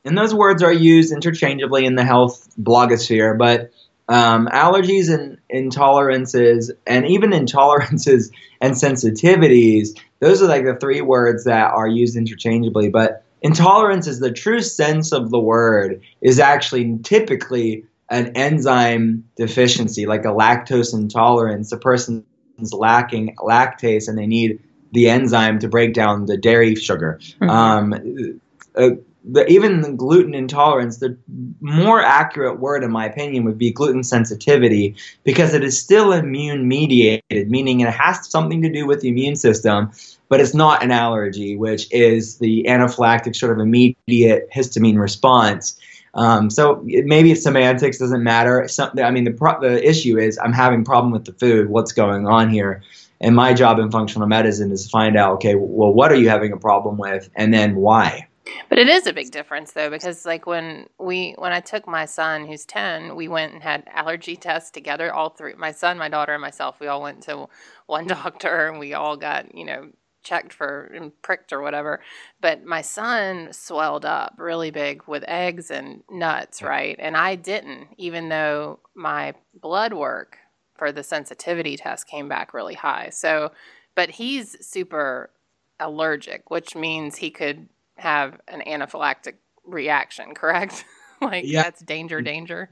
and 0.05 0.19
those 0.19 0.35
words 0.35 0.63
are 0.63 0.73
used 0.73 1.13
interchangeably 1.13 1.87
in 1.87 1.95
the 1.95 2.05
health 2.05 2.49
blogosphere, 2.61 3.39
but 3.39 3.71
um, 4.09 4.49
allergies 4.49 5.13
and 5.13 5.39
intolerances, 5.53 6.71
and 6.87 7.07
even 7.07 7.31
intolerances 7.33 8.31
and 8.61 8.75
sensitivities, 8.75 9.99
those 10.21 10.43
are 10.43 10.47
like 10.47 10.65
the 10.65 10.77
three 10.77 11.01
words 11.01 11.45
that 11.45 11.73
are 11.73 11.89
used 11.89 12.17
interchangeably. 12.17 12.89
But 12.89 13.24
Intolerance 13.45 14.07
is 14.07 14.21
the 14.21 14.33
true 14.33 14.63
sense 14.63 15.13
of 15.13 15.31
the 15.31 15.39
word, 15.39 16.01
is 16.23 16.41
actually 16.41 16.99
typically 17.03 17.85
an 18.11 18.29
enzyme 18.35 19.23
deficiency, 19.37 20.07
like 20.07 20.25
a 20.25 20.29
lactose 20.29 20.95
intolerance. 20.95 21.71
A 21.71 21.77
person's 21.77 22.25
lacking 22.73 23.37
lactase 23.37 24.09
and 24.09 24.17
they 24.17 24.27
need 24.27 24.61
the 24.93 25.11
enzyme 25.11 25.59
to 25.59 25.69
break 25.69 25.93
down 25.93 26.25
the 26.25 26.39
dairy 26.39 26.75
sugar. 26.75 27.19
Mm-hmm. 27.21 27.51
Um, 27.51 28.41
uh, 28.77 28.91
the, 29.25 29.47
even 29.47 29.81
the 29.81 29.93
gluten 29.93 30.35
intolerance, 30.35 30.99
the 30.99 31.17
more 31.61 32.01
accurate 32.01 32.61
word, 32.61 32.85
in 32.85 32.91
my 32.91 33.07
opinion, 33.07 33.45
would 33.45 33.59
be 33.59 33.73
gluten 33.73 34.05
sensitivity 34.05 34.97
because 35.25 35.55
it 35.55 35.65
is 35.65 35.81
still 35.81 36.13
immune 36.13 36.69
mediated, 36.69 37.51
meaning 37.51 37.81
it 37.81 37.93
has 37.93 38.29
something 38.31 38.63
to 38.63 38.71
do 38.71 38.87
with 38.87 39.01
the 39.01 39.09
immune 39.09 39.37
system, 39.37 39.93
but 40.29 40.41
it's 40.41 40.55
not 40.55 40.83
an 40.83 40.91
allergy, 40.91 41.57
which 41.57 41.93
is 41.93 42.39
the 42.39 42.65
anaphylactic 42.69 43.37
sort 43.37 43.53
of 43.53 43.59
immediate 43.59 44.49
histamine 44.55 44.99
response. 44.99 45.79
Um, 46.15 46.49
so 46.49 46.81
maybe 46.85 47.35
semantics 47.35 47.99
doesn't 47.99 48.23
matter. 48.23 48.67
Some, 48.69 48.91
I 49.03 49.11
mean, 49.11 49.25
the, 49.25 49.33
pro- 49.33 49.61
the 49.61 49.87
issue 49.87 50.19
is 50.19 50.39
I'm 50.39 50.53
having 50.53 50.85
problem 50.85 51.13
with 51.13 51.25
the 51.25 51.33
food. 51.33 51.69
What's 51.69 51.93
going 51.93 52.27
on 52.27 52.51
here? 52.51 52.83
And 53.21 53.35
my 53.35 53.55
job 53.55 53.79
in 53.79 53.91
functional 53.91 54.29
medicine 54.29 54.71
is 54.71 54.85
to 54.85 54.91
find 54.91 55.17
out, 55.17 55.35
okay, 55.35 55.55
well, 55.55 55.93
what 55.93 56.13
are 56.13 56.17
you 56.17 56.29
having 56.29 56.53
a 56.53 56.57
problem 56.57 56.99
with, 56.99 57.31
and 57.35 57.55
then 57.55 57.75
why? 57.75 58.29
But 58.69 58.79
it 58.79 58.89
is 58.89 59.07
a 59.07 59.13
big 59.13 59.31
difference 59.31 59.73
though, 59.73 59.89
because 59.89 60.27
like 60.27 60.47
when 60.47 60.89
we 60.99 61.35
when 61.39 61.53
I 61.53 61.61
took 61.61 61.87
my 61.87 62.05
son 62.05 62.47
who's 62.47 62.65
ten, 62.65 63.17
we 63.17 63.29
went 63.29 63.55
and 63.55 63.63
had 63.63 63.85
allergy 63.91 64.37
tests 64.37 64.71
together. 64.71 65.13
All 65.13 65.31
three, 65.31 65.55
my 65.55 65.73
son, 65.73 65.97
my 65.97 66.09
daughter, 66.09 66.35
and 66.35 66.43
myself. 66.43 66.81
We 66.81 66.89
all 66.89 67.01
went 67.01 67.23
to 67.23 67.49
one 67.87 68.07
doctor, 68.09 68.69
and 68.69 68.79
we 68.79 68.95
all 68.95 69.17
got 69.17 69.55
you 69.55 69.65
know 69.65 69.89
checked 70.25 70.53
for 70.53 70.91
and 70.95 71.13
pricked 71.23 71.53
or 71.53 71.61
whatever. 71.61 72.01
But 72.41 72.65
my 72.65 72.81
son 72.81 73.53
swelled 73.53 74.05
up 74.05 74.35
really 74.39 74.71
big 74.71 75.03
with 75.07 75.25
eggs 75.29 75.71
and 75.71 76.03
nuts, 76.11 76.63
right? 76.63 76.97
And 76.99 77.17
I 77.17 77.37
didn't, 77.37 77.89
even 77.99 78.29
though 78.29 78.81
my 78.95 79.35
blood 79.55 79.93
work 79.93 80.39
for 80.77 80.91
the 80.91 81.03
sensitivity 81.03 81.77
test 81.77 82.09
came 82.09 82.29
back 82.29 82.53
really 82.53 82.75
high. 82.75 83.11
So, 83.11 83.53
but 83.95 84.11
he's 84.11 84.57
super 84.67 85.31
allergic, 85.79 86.51
which 86.51 86.75
means 86.75 87.17
he 87.17 87.31
could 87.31 87.69
have 87.97 88.41
an 88.49 88.63
anaphylactic 88.67 89.35
reaction, 89.65 90.35
correct? 90.35 90.85
like 91.21 91.45
yeah. 91.47 91.63
that's 91.63 91.83
danger, 91.83 92.21
danger. 92.21 92.71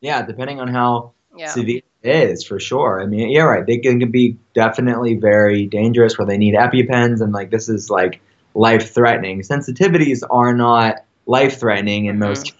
Yeah, 0.00 0.22
depending 0.22 0.60
on 0.60 0.68
how 0.68 1.12
yeah. 1.36 1.48
severe 1.48 1.82
it 2.02 2.30
is, 2.30 2.44
for 2.44 2.58
sure. 2.58 3.00
I 3.00 3.06
mean, 3.06 3.30
yeah, 3.30 3.42
right. 3.42 3.64
They 3.64 3.78
can 3.78 4.10
be 4.10 4.36
definitely 4.54 5.14
very 5.14 5.66
dangerous 5.66 6.18
where 6.18 6.26
they 6.26 6.36
need 6.36 6.54
EpiPens 6.54 7.20
and 7.20 7.32
like 7.32 7.50
this 7.50 7.68
is 7.68 7.90
like 7.90 8.20
life 8.54 8.92
threatening. 8.92 9.40
Sensitivities 9.42 10.22
are 10.28 10.52
not 10.52 11.04
life 11.26 11.60
threatening 11.60 12.06
in 12.06 12.16
mm-hmm. 12.16 12.28
most 12.28 12.54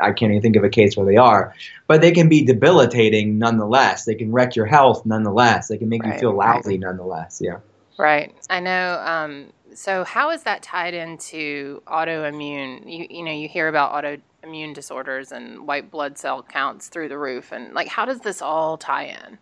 I 0.00 0.12
can't 0.12 0.32
even 0.32 0.42
think 0.42 0.56
of 0.56 0.64
a 0.64 0.68
case 0.68 0.96
where 0.96 1.06
they 1.06 1.16
are, 1.16 1.54
but 1.86 2.00
they 2.00 2.10
can 2.10 2.28
be 2.28 2.44
debilitating 2.44 3.38
nonetheless. 3.38 4.04
They 4.04 4.16
can 4.16 4.32
wreck 4.32 4.56
your 4.56 4.66
health 4.66 5.06
nonetheless. 5.06 5.68
They 5.68 5.78
can 5.78 5.88
make 5.88 6.02
right, 6.02 6.14
you 6.14 6.20
feel 6.20 6.36
lousy 6.36 6.70
right. 6.70 6.80
nonetheless. 6.80 7.40
Yeah. 7.42 7.58
Right. 7.96 8.34
I 8.50 8.60
know 8.60 9.00
um, 9.06 9.52
so 9.74 10.04
how 10.04 10.30
is 10.30 10.42
that 10.44 10.62
tied 10.62 10.94
into 10.94 11.82
autoimmune? 11.86 12.82
You 12.86 13.06
you 13.10 13.24
know 13.24 13.32
you 13.32 13.48
hear 13.48 13.68
about 13.68 13.92
autoimmune 13.92 14.74
disorders 14.74 15.32
and 15.32 15.66
white 15.66 15.90
blood 15.90 16.18
cell 16.18 16.42
counts 16.42 16.88
through 16.88 17.08
the 17.08 17.18
roof, 17.18 17.52
and 17.52 17.74
like 17.74 17.88
how 17.88 18.04
does 18.04 18.20
this 18.20 18.42
all 18.42 18.76
tie 18.76 19.04
in? 19.04 19.38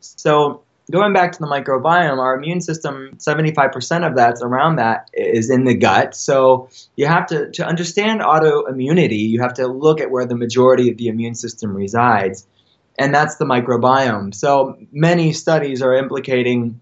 So 0.00 0.62
going 0.90 1.12
back 1.12 1.32
to 1.32 1.38
the 1.38 1.46
microbiome, 1.46 2.18
our 2.18 2.34
immune 2.36 2.60
system, 2.60 3.16
75% 3.18 4.06
of 4.06 4.16
that's 4.16 4.42
around 4.42 4.76
that 4.76 5.08
is 5.12 5.50
in 5.50 5.64
the 5.64 5.74
gut. 5.74 6.14
So 6.14 6.68
you 6.96 7.06
have 7.06 7.26
to, 7.26 7.50
to 7.52 7.66
understand 7.66 8.20
autoimmunity, 8.20 9.28
you 9.28 9.40
have 9.40 9.54
to 9.54 9.66
look 9.66 10.00
at 10.00 10.10
where 10.10 10.26
the 10.26 10.36
majority 10.36 10.90
of 10.90 10.96
the 10.96 11.08
immune 11.08 11.34
system 11.34 11.76
resides, 11.76 12.46
and 12.98 13.14
that's 13.14 13.36
the 13.36 13.44
microbiome. 13.44 14.34
So 14.34 14.78
many 14.92 15.32
studies 15.32 15.82
are 15.82 15.94
implicating 15.94 16.80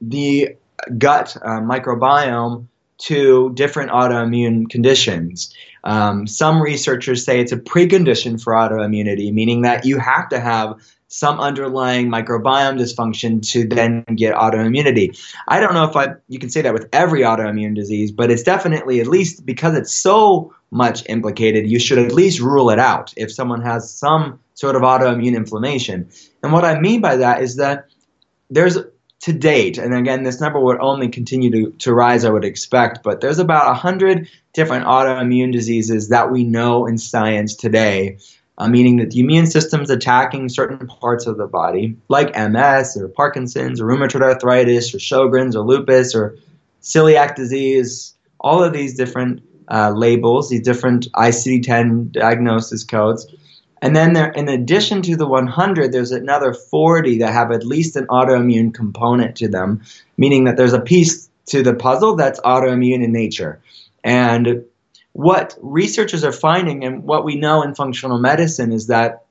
the 0.00 0.56
gut 0.98 1.36
uh, 1.42 1.60
microbiome 1.60 2.66
to 2.98 3.52
different 3.54 3.90
autoimmune 3.90 4.68
conditions. 4.70 5.52
Um, 5.84 6.26
some 6.26 6.62
researchers 6.62 7.24
say 7.24 7.40
it's 7.40 7.52
a 7.52 7.56
precondition 7.56 8.42
for 8.42 8.52
autoimmunity, 8.52 9.32
meaning 9.32 9.62
that 9.62 9.84
you 9.84 9.98
have 9.98 10.28
to 10.30 10.40
have 10.40 10.76
some 11.08 11.38
underlying 11.38 12.08
microbiome 12.08 12.78
dysfunction 12.78 13.40
to 13.52 13.66
then 13.66 14.02
get 14.16 14.34
autoimmunity. 14.34 15.16
I 15.46 15.60
don't 15.60 15.74
know 15.74 15.84
if 15.84 15.94
I 15.94 16.14
you 16.28 16.38
can 16.38 16.50
say 16.50 16.62
that 16.62 16.72
with 16.72 16.88
every 16.92 17.20
autoimmune 17.20 17.74
disease, 17.74 18.10
but 18.10 18.30
it's 18.30 18.42
definitely 18.42 19.00
at 19.00 19.06
least 19.06 19.46
because 19.46 19.76
it's 19.76 19.92
so 19.92 20.52
much 20.70 21.04
implicated, 21.08 21.68
you 21.68 21.78
should 21.78 21.98
at 21.98 22.12
least 22.12 22.40
rule 22.40 22.68
it 22.70 22.80
out 22.80 23.14
if 23.16 23.32
someone 23.32 23.62
has 23.62 23.92
some 23.92 24.40
sort 24.54 24.74
of 24.74 24.82
autoimmune 24.82 25.36
inflammation. 25.36 26.08
And 26.42 26.52
what 26.52 26.64
I 26.64 26.80
mean 26.80 27.00
by 27.00 27.16
that 27.16 27.42
is 27.42 27.56
that 27.56 27.86
there's 28.50 28.78
to 29.24 29.32
date, 29.32 29.78
and 29.78 29.94
again, 29.94 30.22
this 30.22 30.38
number 30.38 30.60
would 30.60 30.78
only 30.80 31.08
continue 31.08 31.50
to, 31.50 31.70
to 31.78 31.94
rise, 31.94 32.26
I 32.26 32.30
would 32.30 32.44
expect, 32.44 33.02
but 33.02 33.22
there's 33.22 33.38
about 33.38 33.66
100 33.68 34.28
different 34.52 34.84
autoimmune 34.84 35.50
diseases 35.50 36.10
that 36.10 36.30
we 36.30 36.44
know 36.44 36.84
in 36.84 36.98
science 36.98 37.54
today, 37.54 38.18
uh, 38.58 38.68
meaning 38.68 38.98
that 38.98 39.12
the 39.12 39.20
immune 39.20 39.46
system's 39.46 39.88
attacking 39.88 40.50
certain 40.50 40.86
parts 40.86 41.26
of 41.26 41.38
the 41.38 41.46
body, 41.46 41.96
like 42.10 42.36
MS 42.36 42.98
or 42.98 43.08
Parkinson's 43.08 43.80
or 43.80 43.86
rheumatoid 43.86 44.20
arthritis 44.20 44.94
or 44.94 44.98
Sjogren's 44.98 45.56
or 45.56 45.64
lupus 45.64 46.14
or 46.14 46.36
celiac 46.82 47.34
disease, 47.34 48.12
all 48.40 48.62
of 48.62 48.74
these 48.74 48.94
different 48.94 49.42
uh, 49.70 49.90
labels, 49.96 50.50
these 50.50 50.60
different 50.60 51.10
ICD 51.12 51.62
10 51.62 52.10
diagnosis 52.12 52.84
codes 52.84 53.26
and 53.84 53.94
then 53.94 54.14
there, 54.14 54.30
in 54.30 54.48
addition 54.48 55.02
to 55.02 55.14
the 55.14 55.26
100, 55.26 55.92
there's 55.92 56.10
another 56.10 56.54
40 56.54 57.18
that 57.18 57.34
have 57.34 57.52
at 57.52 57.66
least 57.66 57.96
an 57.96 58.06
autoimmune 58.06 58.72
component 58.72 59.36
to 59.36 59.48
them, 59.48 59.82
meaning 60.16 60.44
that 60.44 60.56
there's 60.56 60.72
a 60.72 60.80
piece 60.80 61.28
to 61.48 61.62
the 61.62 61.74
puzzle 61.74 62.16
that's 62.16 62.40
autoimmune 62.40 63.04
in 63.04 63.12
nature. 63.12 63.60
And 64.02 64.64
what 65.12 65.58
researchers 65.60 66.24
are 66.24 66.32
finding 66.32 66.82
and 66.82 67.04
what 67.04 67.26
we 67.26 67.36
know 67.36 67.60
in 67.60 67.74
functional 67.74 68.18
medicine 68.18 68.72
is 68.72 68.86
that 68.86 69.26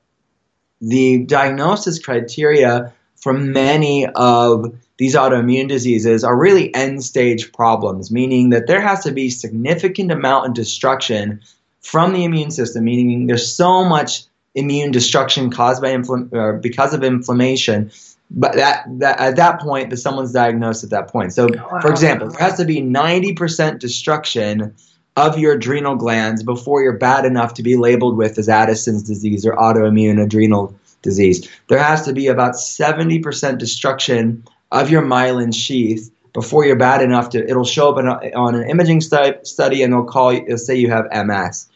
the 0.80 1.24
diagnosis 1.24 1.98
criteria 1.98 2.92
for 3.16 3.32
many 3.32 4.06
of 4.06 4.72
these 4.98 5.16
autoimmune 5.16 5.66
diseases 5.66 6.22
are 6.22 6.38
really 6.38 6.72
end 6.76 7.02
stage 7.02 7.52
problems, 7.52 8.12
meaning 8.12 8.50
that 8.50 8.68
there 8.68 8.80
has 8.80 9.02
to 9.02 9.10
be 9.10 9.30
significant 9.30 10.12
amount 10.12 10.46
of 10.46 10.54
destruction 10.54 11.40
from 11.80 12.12
the 12.12 12.22
immune 12.22 12.52
system, 12.52 12.84
meaning 12.84 13.26
there's 13.26 13.52
so 13.52 13.84
much 13.84 14.26
immune 14.54 14.90
destruction 14.90 15.50
caused 15.50 15.82
by 15.82 15.90
infl- 15.90 16.32
or 16.32 16.54
because 16.54 16.94
of 16.94 17.02
inflammation 17.02 17.90
but 18.30 18.54
that, 18.54 18.86
that 18.98 19.18
at 19.20 19.36
that 19.36 19.60
point 19.60 19.90
the 19.90 19.96
someone's 19.96 20.32
diagnosed 20.32 20.84
at 20.84 20.90
that 20.90 21.08
point. 21.08 21.32
So 21.32 21.48
oh, 21.48 21.68
wow. 21.72 21.80
for 21.80 21.90
example 21.90 22.28
there 22.28 22.40
has 22.40 22.56
to 22.56 22.64
be 22.64 22.80
90% 22.80 23.78
destruction 23.78 24.74
of 25.16 25.38
your 25.38 25.52
adrenal 25.54 25.94
glands 25.94 26.42
before 26.42 26.82
you're 26.82 26.98
bad 26.98 27.24
enough 27.24 27.54
to 27.54 27.62
be 27.62 27.76
labeled 27.76 28.16
with 28.16 28.36
as 28.38 28.48
addison's 28.48 29.04
disease 29.04 29.46
or 29.46 29.52
autoimmune 29.54 30.20
adrenal 30.20 30.74
disease. 31.02 31.48
There 31.68 31.78
has 31.78 32.02
to 32.06 32.12
be 32.12 32.26
about 32.26 32.54
70% 32.54 33.58
destruction 33.58 34.42
of 34.72 34.90
your 34.90 35.02
myelin 35.02 35.54
sheath 35.54 36.10
before 36.32 36.64
you're 36.66 36.74
bad 36.74 37.00
enough 37.00 37.30
to 37.30 37.48
it'll 37.48 37.64
show 37.64 37.94
up 37.94 38.04
a, 38.04 38.34
on 38.34 38.56
an 38.56 38.68
imaging 38.68 39.00
stu- 39.00 39.38
study 39.44 39.82
and 39.82 39.92
it'll 39.92 40.04
call 40.04 40.30
it'll 40.30 40.58
say 40.58 40.74
you 40.74 40.90
have 40.90 41.06
ms 41.26 41.68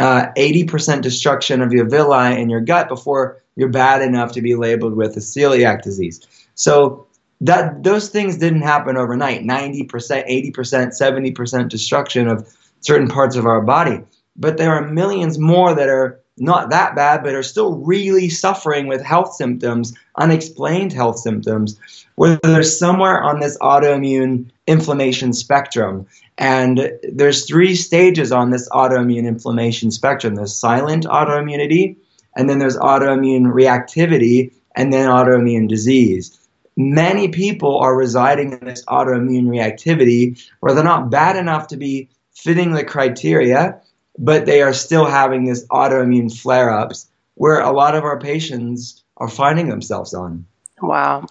uh, 0.00 0.32
80% 0.36 1.02
destruction 1.02 1.60
of 1.60 1.72
your 1.72 1.84
villi 1.84 2.40
in 2.40 2.48
your 2.48 2.60
gut 2.60 2.88
before 2.88 3.40
you're 3.54 3.68
bad 3.68 4.02
enough 4.02 4.32
to 4.32 4.40
be 4.40 4.54
labeled 4.54 4.96
with 4.96 5.16
a 5.16 5.20
celiac 5.20 5.82
disease. 5.82 6.26
So 6.54 7.06
that 7.42 7.82
those 7.84 8.08
things 8.08 8.38
didn't 8.38 8.62
happen 8.62 8.96
overnight. 8.96 9.42
90%, 9.42 9.86
80%, 9.88 10.52
70% 10.52 11.68
destruction 11.68 12.28
of 12.28 12.48
certain 12.80 13.08
parts 13.08 13.36
of 13.36 13.46
our 13.46 13.60
body. 13.60 14.00
But 14.36 14.56
there 14.56 14.72
are 14.72 14.86
millions 14.86 15.38
more 15.38 15.74
that 15.74 15.88
are 15.88 16.20
not 16.38 16.70
that 16.70 16.96
bad, 16.96 17.22
but 17.22 17.34
are 17.34 17.42
still 17.42 17.74
really 17.76 18.30
suffering 18.30 18.86
with 18.86 19.02
health 19.02 19.34
symptoms, 19.34 19.92
unexplained 20.16 20.92
health 20.92 21.18
symptoms, 21.18 21.78
where 22.14 22.38
they're 22.42 22.62
somewhere 22.62 23.22
on 23.22 23.40
this 23.40 23.58
autoimmune 23.58 24.50
inflammation 24.66 25.34
spectrum. 25.34 26.06
And 26.40 26.90
there's 27.02 27.44
three 27.44 27.74
stages 27.74 28.32
on 28.32 28.48
this 28.48 28.66
autoimmune 28.70 29.26
inflammation 29.26 29.90
spectrum. 29.90 30.36
There's 30.36 30.56
silent 30.56 31.04
autoimmunity, 31.04 31.96
and 32.34 32.48
then 32.48 32.58
there's 32.58 32.78
autoimmune 32.78 33.52
reactivity, 33.52 34.50
and 34.74 34.90
then 34.90 35.10
autoimmune 35.10 35.68
disease. 35.68 36.38
Many 36.78 37.28
people 37.28 37.76
are 37.76 37.94
residing 37.94 38.52
in 38.52 38.64
this 38.64 38.82
autoimmune 38.86 39.48
reactivity 39.48 40.42
where 40.60 40.74
they're 40.74 40.82
not 40.82 41.10
bad 41.10 41.36
enough 41.36 41.66
to 41.68 41.76
be 41.76 42.08
fitting 42.32 42.72
the 42.72 42.84
criteria, 42.84 43.78
but 44.18 44.46
they 44.46 44.62
are 44.62 44.72
still 44.72 45.04
having 45.04 45.44
this 45.44 45.66
autoimmune 45.66 46.34
flare 46.34 46.70
ups 46.70 47.06
where 47.34 47.60
a 47.60 47.72
lot 47.72 47.94
of 47.94 48.04
our 48.04 48.18
patients 48.18 49.04
are 49.18 49.28
finding 49.28 49.68
themselves 49.68 50.14
on. 50.14 50.46
Wow. 50.80 51.26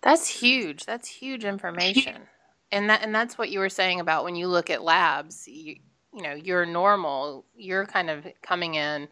That's 0.00 0.26
huge. 0.26 0.86
That's 0.86 1.06
huge 1.06 1.44
information 1.44 2.22
and 2.72 2.90
that 2.90 3.02
and 3.02 3.14
that's 3.14 3.38
what 3.38 3.50
you 3.50 3.58
were 3.58 3.68
saying 3.68 4.00
about 4.00 4.24
when 4.24 4.36
you 4.36 4.46
look 4.46 4.70
at 4.70 4.82
labs 4.82 5.46
you, 5.48 5.76
you 6.14 6.22
know 6.22 6.34
you're 6.34 6.66
normal 6.66 7.44
you're 7.56 7.86
kind 7.86 8.10
of 8.10 8.26
coming 8.42 8.74
in 8.74 9.08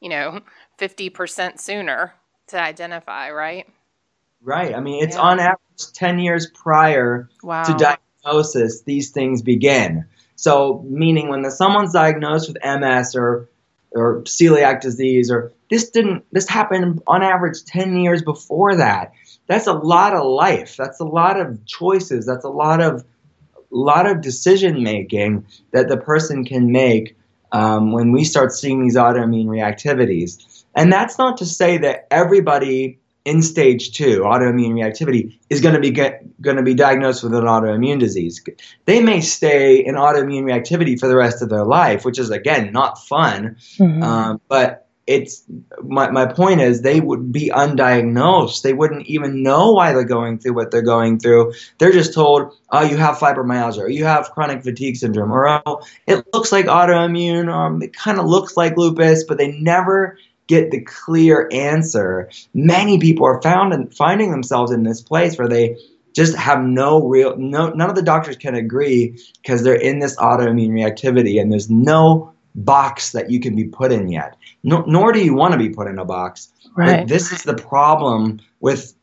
you 0.00 0.08
know 0.08 0.40
50% 0.78 1.60
sooner 1.60 2.14
to 2.48 2.60
identify 2.60 3.30
right 3.30 3.66
right 4.42 4.74
i 4.74 4.80
mean 4.80 5.02
it's 5.02 5.16
yeah. 5.16 5.22
on 5.22 5.40
average 5.40 5.92
10 5.94 6.18
years 6.18 6.50
prior 6.50 7.28
wow. 7.42 7.62
to 7.62 7.74
diagnosis 7.74 8.82
these 8.82 9.10
things 9.10 9.42
begin 9.42 10.04
so 10.36 10.84
meaning 10.88 11.28
when 11.28 11.42
the, 11.42 11.50
someone's 11.50 11.92
diagnosed 11.92 12.48
with 12.48 12.58
ms 12.64 13.14
or 13.14 13.48
or 13.92 14.22
celiac 14.22 14.80
disease 14.80 15.30
or 15.30 15.52
this 15.70 15.90
didn't 15.90 16.24
this 16.32 16.48
happened 16.48 17.02
on 17.06 17.22
average 17.22 17.64
10 17.64 17.96
years 17.96 18.22
before 18.22 18.76
that 18.76 19.12
that's 19.50 19.66
a 19.66 19.72
lot 19.72 20.14
of 20.14 20.24
life. 20.24 20.76
That's 20.76 21.00
a 21.00 21.04
lot 21.04 21.40
of 21.40 21.66
choices. 21.66 22.24
That's 22.24 22.44
a 22.44 22.48
lot 22.48 22.80
of 22.80 23.04
lot 23.72 24.06
of 24.06 24.20
decision 24.20 24.82
making 24.84 25.44
that 25.72 25.88
the 25.88 25.96
person 25.96 26.44
can 26.44 26.70
make 26.70 27.16
um, 27.50 27.90
when 27.90 28.12
we 28.12 28.22
start 28.22 28.52
seeing 28.52 28.80
these 28.80 28.96
autoimmune 28.96 29.46
reactivities. 29.46 30.64
And 30.76 30.92
that's 30.92 31.18
not 31.18 31.36
to 31.38 31.46
say 31.46 31.78
that 31.78 32.06
everybody 32.12 33.00
in 33.24 33.42
stage 33.42 33.90
two, 33.90 34.20
autoimmune 34.20 34.74
reactivity, 34.74 35.36
is 35.50 35.60
going 35.60 35.74
to 35.74 35.80
be 35.80 35.90
going 35.90 36.56
to 36.56 36.62
be 36.62 36.74
diagnosed 36.74 37.24
with 37.24 37.34
an 37.34 37.44
autoimmune 37.44 37.98
disease. 37.98 38.40
They 38.84 39.02
may 39.02 39.20
stay 39.20 39.84
in 39.84 39.96
autoimmune 39.96 40.44
reactivity 40.44 40.98
for 40.98 41.08
the 41.08 41.16
rest 41.16 41.42
of 41.42 41.48
their 41.48 41.64
life, 41.64 42.04
which 42.04 42.20
is 42.20 42.30
again 42.30 42.72
not 42.72 43.04
fun. 43.04 43.56
Mm-hmm. 43.78 44.02
Um, 44.02 44.40
but 44.46 44.86
it's 45.06 45.44
my, 45.82 46.10
my 46.10 46.26
point 46.26 46.60
is 46.60 46.82
they 46.82 47.00
would 47.00 47.32
be 47.32 47.50
undiagnosed. 47.50 48.62
They 48.62 48.72
wouldn't 48.72 49.06
even 49.06 49.42
know 49.42 49.72
why 49.72 49.92
they're 49.92 50.04
going 50.04 50.38
through 50.38 50.54
what 50.54 50.70
they're 50.70 50.82
going 50.82 51.18
through. 51.18 51.54
They're 51.78 51.92
just 51.92 52.14
told 52.14 52.54
oh 52.70 52.82
you 52.82 52.96
have 52.96 53.18
fibromyalgia 53.18 53.78
or 53.78 53.88
you 53.88 54.04
have 54.04 54.30
chronic 54.30 54.62
fatigue 54.62 54.96
syndrome 54.96 55.32
or 55.32 55.62
oh 55.66 55.82
it 56.06 56.24
looks 56.32 56.52
like 56.52 56.66
autoimmune 56.66 57.48
or 57.48 57.66
um, 57.66 57.82
it 57.82 57.96
kind 57.96 58.20
of 58.20 58.26
looks 58.26 58.56
like 58.56 58.76
lupus 58.76 59.24
but 59.24 59.38
they 59.38 59.52
never 59.52 60.16
get 60.46 60.70
the 60.70 60.82
clear 60.82 61.48
answer. 61.52 62.28
Many 62.54 62.98
people 62.98 63.24
are 63.26 63.40
found 63.40 63.72
and 63.72 63.94
finding 63.94 64.30
themselves 64.30 64.72
in 64.72 64.82
this 64.82 65.00
place 65.00 65.38
where 65.38 65.48
they 65.48 65.76
just 66.12 66.36
have 66.36 66.62
no 66.62 67.06
real 67.06 67.36
no 67.36 67.70
none 67.70 67.88
of 67.88 67.96
the 67.96 68.02
doctors 68.02 68.36
can 68.36 68.54
agree 68.54 69.16
because 69.40 69.62
they're 69.62 69.74
in 69.74 70.00
this 70.00 70.16
autoimmune 70.16 70.70
reactivity 70.70 71.40
and 71.40 71.52
there's 71.52 71.70
no 71.70 72.32
box 72.54 73.12
that 73.12 73.30
you 73.30 73.40
can 73.40 73.54
be 73.54 73.64
put 73.64 73.92
in 73.92 74.08
yet. 74.08 74.36
No, 74.62 74.82
nor 74.86 75.12
do 75.12 75.24
you 75.24 75.34
want 75.34 75.52
to 75.52 75.58
be 75.58 75.68
put 75.68 75.86
in 75.86 75.98
a 75.98 76.04
box. 76.04 76.48
Right. 76.76 77.06
this 77.06 77.32
is 77.32 77.42
the 77.42 77.56
problem 77.56 78.40
with 78.60 78.94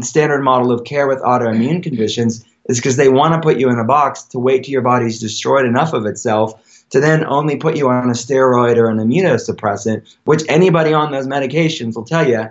standard 0.00 0.42
model 0.42 0.70
of 0.70 0.84
care 0.84 1.08
with 1.08 1.18
autoimmune 1.20 1.82
conditions 1.82 2.44
is 2.66 2.78
because 2.78 2.96
they 2.96 3.08
want 3.08 3.34
to 3.34 3.40
put 3.40 3.58
you 3.58 3.68
in 3.68 3.78
a 3.78 3.84
box 3.84 4.22
to 4.22 4.38
wait 4.38 4.64
till 4.64 4.72
your 4.72 4.82
body's 4.82 5.18
destroyed 5.18 5.66
enough 5.66 5.92
of 5.92 6.06
itself 6.06 6.54
to 6.90 7.00
then 7.00 7.24
only 7.24 7.56
put 7.56 7.76
you 7.76 7.88
on 7.88 8.08
a 8.08 8.12
steroid 8.12 8.76
or 8.76 8.88
an 8.88 8.98
immunosuppressant, 8.98 10.16
which 10.24 10.42
anybody 10.48 10.92
on 10.92 11.10
those 11.10 11.26
medications 11.26 11.96
will 11.96 12.04
tell 12.04 12.28
you 12.28 12.48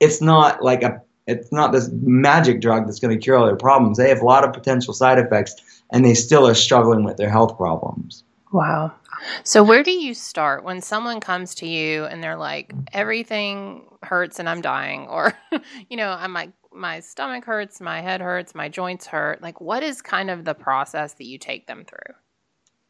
it's 0.00 0.20
not 0.20 0.62
like 0.62 0.82
a 0.82 1.02
it's 1.26 1.52
not 1.52 1.72
this 1.72 1.90
magic 1.92 2.60
drug 2.60 2.86
that's 2.86 3.00
going 3.00 3.16
to 3.16 3.22
cure 3.22 3.36
all 3.36 3.44
their 3.44 3.54
problems. 3.54 3.98
They 3.98 4.08
have 4.08 4.22
a 4.22 4.24
lot 4.24 4.44
of 4.44 4.52
potential 4.54 4.94
side 4.94 5.18
effects 5.18 5.54
and 5.92 6.02
they 6.04 6.14
still 6.14 6.46
are 6.46 6.54
struggling 6.54 7.04
with 7.04 7.18
their 7.18 7.28
health 7.28 7.56
problems. 7.58 8.24
Wow. 8.50 8.94
So, 9.44 9.62
where 9.62 9.82
do 9.82 9.90
you 9.90 10.14
start 10.14 10.64
when 10.64 10.80
someone 10.80 11.20
comes 11.20 11.54
to 11.56 11.66
you 11.66 12.04
and 12.04 12.22
they're 12.22 12.36
like, 12.36 12.72
everything 12.92 13.84
hurts 14.02 14.38
and 14.38 14.48
I'm 14.48 14.60
dying, 14.60 15.06
or, 15.08 15.32
you 15.88 15.96
know, 15.96 16.10
I'm 16.10 16.32
like, 16.32 16.50
my 16.72 17.00
stomach 17.00 17.44
hurts, 17.44 17.80
my 17.80 18.00
head 18.00 18.20
hurts, 18.20 18.54
my 18.54 18.68
joints 18.68 19.06
hurt? 19.06 19.42
Like, 19.42 19.60
what 19.60 19.82
is 19.82 20.02
kind 20.02 20.30
of 20.30 20.44
the 20.44 20.54
process 20.54 21.14
that 21.14 21.26
you 21.26 21.38
take 21.38 21.66
them 21.66 21.84
through? 21.84 22.14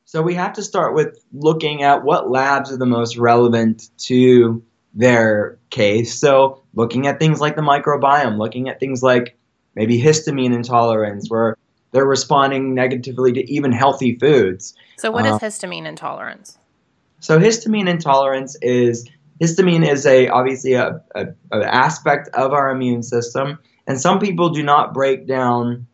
So, 0.05 0.23
we 0.23 0.35
have 0.35 0.55
to 0.55 0.63
start 0.63 0.95
with 0.95 1.19
looking 1.33 1.83
at 1.83 2.05
what 2.05 2.31
labs 2.31 2.73
are 2.73 2.79
the 2.79 2.87
most 2.87 3.17
relevant 3.17 3.91
to 3.99 4.63
their 4.95 5.59
case. 5.71 6.19
So, 6.19 6.63
looking 6.75 7.07
at 7.07 7.19
things 7.19 7.41
like 7.41 7.57
the 7.57 7.63
microbiome, 7.63 8.39
looking 8.39 8.69
at 8.69 8.81
things 8.81 9.03
like 9.03 9.37
maybe 9.75 10.01
histamine 10.01 10.55
intolerance, 10.55 11.31
where 11.31 11.57
they're 11.91 12.07
responding 12.07 12.75
negatively 12.75 13.33
to 13.33 13.53
even 13.53 13.73
healthy 13.73 14.17
foods. 14.17 14.75
So, 14.99 15.11
what 15.11 15.27
is 15.27 15.33
uh, 15.33 15.39
histamine 15.39 15.87
intolerance? 15.87 16.59
So, 17.21 17.39
histamine 17.39 17.89
intolerance 17.89 18.57
is 18.61 19.09
histamine 19.41 19.89
is 19.89 20.07
a 20.07 20.29
obviously 20.29 20.75
a, 20.75 21.01
a, 21.15 21.27
an 21.51 21.63
aspect 21.63 22.29
of 22.35 22.53
our 22.53 22.71
immune 22.71 23.03
system, 23.03 23.59
and 23.87 24.01
some 24.01 24.19
people 24.19 24.51
do 24.51 24.63
not 24.63 24.93
break 24.93 25.27
down 25.27 25.87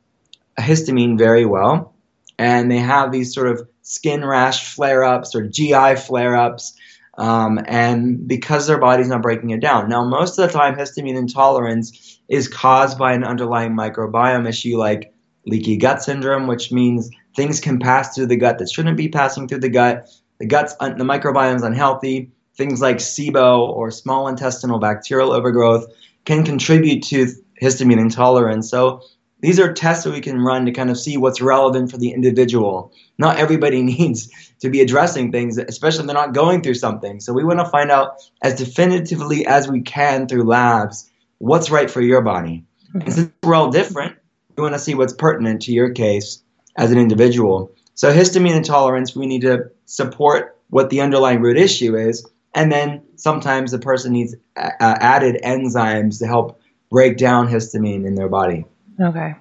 histamine 0.59 1.18
very 1.18 1.44
well, 1.44 1.94
and 2.38 2.70
they 2.70 2.78
have 2.78 3.12
these 3.12 3.35
sort 3.35 3.48
of 3.48 3.68
skin 3.83 4.24
rash 4.24 4.74
flare 4.74 5.04
ups 5.04 5.35
or 5.35 5.46
GI 5.46 5.96
flare 5.96 6.37
ups. 6.37 6.76
Um, 7.16 7.61
and 7.68 8.26
because 8.26 8.66
their 8.66 8.78
body's 8.78 9.07
not 9.07 9.22
breaking 9.22 9.50
it 9.50 9.61
down. 9.61 9.88
Now, 9.88 10.04
most 10.04 10.37
of 10.37 10.48
the 10.50 10.59
time, 10.59 10.74
histamine 10.74 11.16
intolerance 11.16 12.18
is 12.28 12.48
caused 12.48 12.98
by 12.98 13.12
an 13.12 13.22
underlying 13.22 13.76
microbiome 13.76 14.48
issue 14.48 14.76
like 14.76 15.13
leaky 15.46 15.76
gut 15.76 16.02
syndrome, 16.02 16.46
which 16.46 16.72
means 16.72 17.11
things 17.37 17.61
can 17.61 17.78
pass 17.78 18.14
through 18.14 18.26
the 18.26 18.37
gut 18.37 18.59
that 18.59 18.70
shouldn't 18.70 18.96
be 18.96 19.09
passing 19.09 19.48
through 19.48 19.61
the 19.61 19.68
gut. 19.68 20.09
The 20.38 20.46
gut's 20.46 20.74
the 20.76 21.04
microbiome 21.04 21.57
is 21.57 21.62
unhealthy. 21.62 22.30
Things 22.57 22.80
like 22.80 22.96
SIBO 22.96 23.68
or 23.68 23.90
small 23.90 24.28
intestinal 24.28 24.78
bacterial 24.78 25.33
overgrowth 25.33 25.87
can 26.24 26.44
contribute 26.44 27.02
to 27.04 27.26
histamine 27.61 27.98
intolerance. 27.98 28.70
So 28.70 29.02
these 29.40 29.61
are 29.61 29.72
tests 29.72 30.04
that 30.04 30.12
we 30.12 30.20
can 30.20 30.40
run 30.40 30.64
to 30.64 30.72
kind 30.72 30.88
of 30.88 30.98
see 30.98 31.18
what's 31.18 31.40
relevant 31.40 31.90
for 31.90 31.98
the 31.98 32.12
individual. 32.12 32.92
Not 33.18 33.37
everybody 33.37 33.83
needs 33.94 34.30
to 34.61 34.70
be 34.70 34.80
addressing 34.80 35.33
things, 35.33 35.59
especially 35.59 36.00
if 36.00 36.07
they're 36.07 36.14
not 36.14 36.33
going 36.33 36.62
through 36.62 36.74
something. 36.74 37.20
So 37.20 37.33
we 37.33 37.44
want 37.44 37.61
to 37.61 37.66
find 37.66 37.90
out 37.90 38.16
as 38.42 38.54
definitively 38.54 39.46
as 39.46 39.68
we 39.68 39.83
can 39.83 40.26
through 40.26 40.44
labs 40.44 41.11
what's 41.38 41.70
right 41.70 41.90
for 41.90 42.00
your 42.00 42.22
body. 42.22 42.64
Mm-hmm. 42.88 43.00
And 43.00 43.12
since 43.12 43.33
we're 43.42 43.54
all 43.54 43.70
different, 43.70 44.16
we 44.56 44.62
want 44.62 44.74
to 44.74 44.78
see 44.78 44.94
what's 44.94 45.12
pertinent 45.12 45.62
to 45.62 45.72
your 45.72 45.90
case 45.90 46.42
as 46.76 46.92
an 46.92 46.98
individual. 46.98 47.72
So, 47.94 48.12
histamine 48.12 48.56
intolerance, 48.56 49.14
we 49.14 49.26
need 49.26 49.42
to 49.42 49.70
support 49.86 50.58
what 50.70 50.90
the 50.90 51.00
underlying 51.00 51.40
root 51.40 51.56
issue 51.56 51.96
is, 51.96 52.26
and 52.54 52.72
then 52.72 53.02
sometimes 53.16 53.70
the 53.70 53.78
person 53.78 54.12
needs 54.12 54.34
uh, 54.56 54.70
added 54.80 55.40
enzymes 55.44 56.18
to 56.18 56.26
help 56.26 56.60
break 56.90 57.16
down 57.16 57.48
histamine 57.48 58.06
in 58.06 58.14
their 58.14 58.28
body. 58.28 58.64
Okay. 59.00 59.34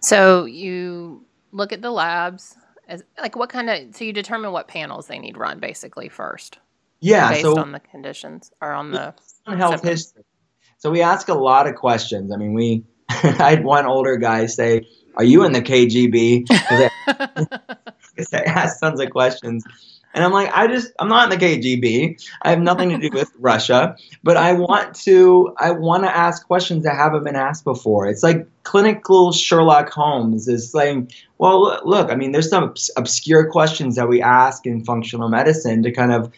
So, 0.00 0.44
you 0.44 1.24
look 1.52 1.72
at 1.72 1.80
the 1.80 1.90
labs, 1.90 2.56
as, 2.88 3.02
like 3.18 3.36
what 3.36 3.48
kind 3.48 3.70
of, 3.70 3.94
so 3.94 4.04
you 4.04 4.12
determine 4.12 4.52
what 4.52 4.68
panels 4.68 5.06
they 5.06 5.18
need 5.18 5.36
run 5.36 5.58
basically 5.58 6.08
first. 6.08 6.58
Yeah. 7.00 7.30
Based 7.30 7.42
so, 7.42 7.58
on 7.58 7.72
the 7.72 7.80
conditions 7.80 8.52
or 8.60 8.72
on 8.72 8.90
the 8.90 9.14
health 9.46 9.80
symptoms. 9.80 9.82
history. 9.82 10.24
So, 10.78 10.90
we 10.90 11.00
ask 11.00 11.28
a 11.28 11.34
lot 11.34 11.66
of 11.66 11.76
questions. 11.76 12.32
I 12.32 12.36
mean, 12.36 12.52
we, 12.52 12.84
I 13.40 13.50
had 13.50 13.64
one 13.64 13.86
older 13.86 14.16
guy 14.16 14.46
say, 14.46 14.86
"Are 15.16 15.24
you 15.24 15.44
in 15.44 15.52
the 15.52 15.62
KGB?" 15.62 16.46
I, 16.50 16.90
I 18.32 18.38
asked 18.44 18.80
tons 18.80 19.00
of 19.00 19.10
questions, 19.10 19.64
and 20.14 20.24
I'm 20.24 20.32
like, 20.32 20.50
"I 20.52 20.66
just 20.66 20.92
I'm 20.98 21.08
not 21.08 21.32
in 21.32 21.38
the 21.38 21.44
KGB. 21.44 22.22
I 22.42 22.50
have 22.50 22.60
nothing 22.60 22.90
to 22.90 22.98
do 22.98 23.10
with 23.12 23.30
Russia, 23.38 23.96
but 24.22 24.36
I 24.36 24.52
want 24.52 24.94
to 25.02 25.54
I 25.58 25.70
want 25.70 26.04
to 26.04 26.16
ask 26.16 26.46
questions 26.46 26.84
that 26.84 26.96
haven't 26.96 27.24
been 27.24 27.36
asked 27.36 27.64
before. 27.64 28.06
It's 28.06 28.22
like 28.22 28.46
clinical 28.64 29.32
Sherlock 29.32 29.90
Holmes 29.90 30.48
is 30.48 30.70
saying, 30.70 31.10
well, 31.38 31.80
look, 31.84 32.10
I 32.10 32.14
mean, 32.14 32.32
there's 32.32 32.50
some 32.50 32.74
obscure 32.96 33.50
questions 33.50 33.96
that 33.96 34.08
we 34.08 34.22
ask 34.22 34.66
in 34.66 34.84
functional 34.84 35.28
medicine 35.28 35.82
to 35.82 35.92
kind 35.92 36.12
of 36.12 36.32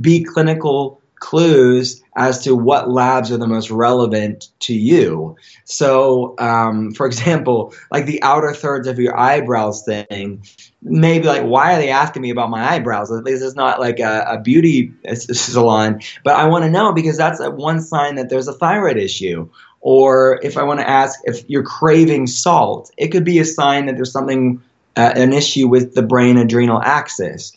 be 0.00 0.22
clinical 0.22 0.97
clues 1.20 2.02
as 2.16 2.42
to 2.44 2.54
what 2.54 2.90
labs 2.90 3.30
are 3.30 3.36
the 3.36 3.46
most 3.46 3.70
relevant 3.70 4.48
to 4.60 4.74
you. 4.74 5.36
So, 5.64 6.34
um, 6.38 6.92
for 6.92 7.06
example, 7.06 7.74
like 7.90 8.06
the 8.06 8.22
outer 8.22 8.52
thirds 8.52 8.86
of 8.88 8.98
your 8.98 9.18
eyebrows 9.18 9.82
thing, 9.84 10.44
maybe 10.82 11.26
like, 11.26 11.42
why 11.42 11.74
are 11.74 11.78
they 11.78 11.90
asking 11.90 12.22
me 12.22 12.30
about 12.30 12.50
my 12.50 12.72
eyebrows? 12.72 13.10
At 13.10 13.24
least 13.24 13.42
it's 13.42 13.56
not 13.56 13.80
like 13.80 14.00
a, 14.00 14.24
a 14.28 14.40
beauty 14.40 14.92
salon, 15.14 16.00
but 16.24 16.36
I 16.36 16.46
want 16.46 16.64
to 16.64 16.70
know 16.70 16.92
because 16.92 17.16
that's 17.16 17.40
one 17.40 17.80
sign 17.80 18.16
that 18.16 18.28
there's 18.28 18.48
a 18.48 18.52
thyroid 18.52 18.96
issue. 18.96 19.48
Or 19.80 20.40
if 20.42 20.56
I 20.56 20.64
want 20.64 20.80
to 20.80 20.88
ask 20.88 21.20
if 21.24 21.48
you're 21.48 21.62
craving 21.62 22.26
salt, 22.26 22.90
it 22.96 23.08
could 23.08 23.24
be 23.24 23.38
a 23.38 23.44
sign 23.44 23.86
that 23.86 23.96
there's 23.96 24.12
something, 24.12 24.60
uh, 24.96 25.12
an 25.14 25.32
issue 25.32 25.68
with 25.68 25.94
the 25.94 26.02
brain 26.02 26.36
adrenal 26.36 26.82
axis 26.82 27.56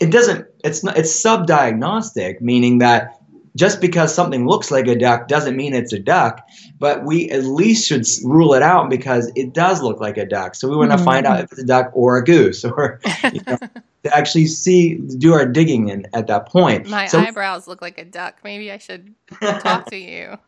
it 0.00 0.10
doesn't 0.10 0.46
it's 0.64 0.82
not 0.82 0.98
it's 0.98 1.22
subdiagnostic 1.22 2.40
meaning 2.40 2.78
that 2.78 3.20
just 3.56 3.80
because 3.80 4.12
something 4.12 4.48
looks 4.48 4.72
like 4.72 4.88
a 4.88 4.96
duck 4.96 5.28
doesn't 5.28 5.56
mean 5.56 5.74
it's 5.74 5.92
a 5.92 6.00
duck 6.00 6.44
but 6.78 7.04
we 7.04 7.30
at 7.30 7.44
least 7.44 7.86
should 7.86 8.04
rule 8.24 8.54
it 8.54 8.62
out 8.62 8.90
because 8.90 9.30
it 9.36 9.52
does 9.52 9.82
look 9.82 10.00
like 10.00 10.16
a 10.16 10.26
duck. 10.26 10.54
So 10.54 10.68
we 10.68 10.76
want 10.76 10.90
to 10.90 10.96
mm-hmm. 10.96 11.04
find 11.04 11.26
out 11.26 11.40
if 11.40 11.52
it's 11.52 11.62
a 11.62 11.66
duck 11.66 11.90
or 11.94 12.18
a 12.18 12.24
goose 12.24 12.64
or 12.64 13.00
you 13.32 13.40
know, 13.46 13.56
to 14.02 14.16
actually 14.16 14.46
see 14.46 14.96
do 14.96 15.32
our 15.32 15.46
digging 15.46 15.88
in 15.88 16.06
at 16.12 16.26
that 16.26 16.46
point. 16.46 16.88
My 16.88 17.06
so, 17.06 17.20
eyebrows 17.20 17.66
look 17.66 17.80
like 17.80 17.98
a 17.98 18.04
duck. 18.04 18.40
Maybe 18.44 18.70
i 18.70 18.78
should 18.78 19.14
talk 19.40 19.86
to 19.86 19.96
you. 19.96 20.38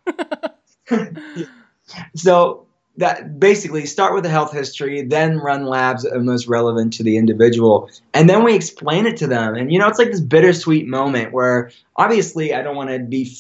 So 2.17 2.66
that 2.99 3.39
basically 3.39 3.87
start 3.87 4.15
with 4.15 4.23
the 4.25 4.31
health 4.31 4.53
history, 4.53 5.03
then 5.03 5.39
run 5.39 5.67
labs 5.67 6.03
that 6.03 6.15
are 6.15 6.21
most 6.21 6.47
relevant 6.47 6.93
to 6.95 7.03
the 7.03 7.17
individual, 7.17 7.91
and 8.15 8.29
then 8.29 8.45
we 8.45 8.55
explain 8.55 9.07
it 9.07 9.17
to 9.19 9.27
them. 9.27 9.55
And 9.55 9.73
you 9.73 9.79
know, 9.79 9.89
it's 9.89 9.99
like 9.99 10.11
this 10.11 10.21
bittersweet 10.21 10.87
moment 10.87 11.33
where 11.33 11.71
obviously 11.97 12.55
I 12.55 12.63
don't 12.63 12.77
want 12.77 12.91
to 12.91 12.99
be 12.99 13.31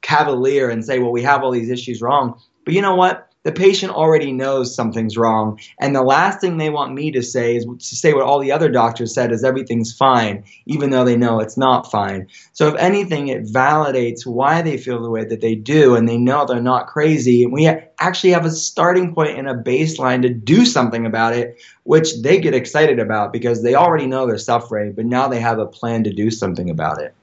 cavalier 0.00 0.68
and 0.70 0.84
say, 0.84 0.98
well, 0.98 1.12
we 1.12 1.22
have 1.22 1.42
all 1.42 1.50
these 1.50 1.70
issues 1.70 2.00
wrong, 2.00 2.40
but 2.64 2.74
you 2.74 2.82
know 2.82 2.94
what? 2.94 3.27
The 3.48 3.54
patient 3.54 3.90
already 3.90 4.30
knows 4.30 4.74
something's 4.74 5.16
wrong. 5.16 5.58
And 5.80 5.96
the 5.96 6.02
last 6.02 6.38
thing 6.38 6.58
they 6.58 6.68
want 6.68 6.92
me 6.92 7.10
to 7.12 7.22
say 7.22 7.56
is 7.56 7.64
to 7.64 7.96
say 7.96 8.12
what 8.12 8.24
all 8.24 8.40
the 8.40 8.52
other 8.52 8.68
doctors 8.68 9.14
said 9.14 9.32
is 9.32 9.42
everything's 9.42 9.90
fine, 9.90 10.44
even 10.66 10.90
though 10.90 11.06
they 11.06 11.16
know 11.16 11.40
it's 11.40 11.56
not 11.56 11.90
fine. 11.90 12.26
So, 12.52 12.68
if 12.68 12.74
anything, 12.74 13.28
it 13.28 13.44
validates 13.44 14.26
why 14.26 14.60
they 14.60 14.76
feel 14.76 15.02
the 15.02 15.08
way 15.08 15.24
that 15.24 15.40
they 15.40 15.54
do, 15.54 15.96
and 15.96 16.06
they 16.06 16.18
know 16.18 16.44
they're 16.44 16.60
not 16.60 16.88
crazy. 16.88 17.42
And 17.42 17.50
we 17.54 17.66
actually 17.66 18.32
have 18.32 18.44
a 18.44 18.50
starting 18.50 19.14
point 19.14 19.38
and 19.38 19.48
a 19.48 19.54
baseline 19.54 20.20
to 20.20 20.28
do 20.28 20.66
something 20.66 21.06
about 21.06 21.32
it, 21.32 21.58
which 21.84 22.20
they 22.20 22.40
get 22.40 22.52
excited 22.52 22.98
about 22.98 23.32
because 23.32 23.62
they 23.62 23.74
already 23.74 24.06
know 24.06 24.26
they're 24.26 24.36
suffering, 24.36 24.92
but 24.92 25.06
now 25.06 25.26
they 25.26 25.40
have 25.40 25.58
a 25.58 25.64
plan 25.64 26.04
to 26.04 26.12
do 26.12 26.30
something 26.30 26.68
about 26.68 27.00
it. 27.00 27.14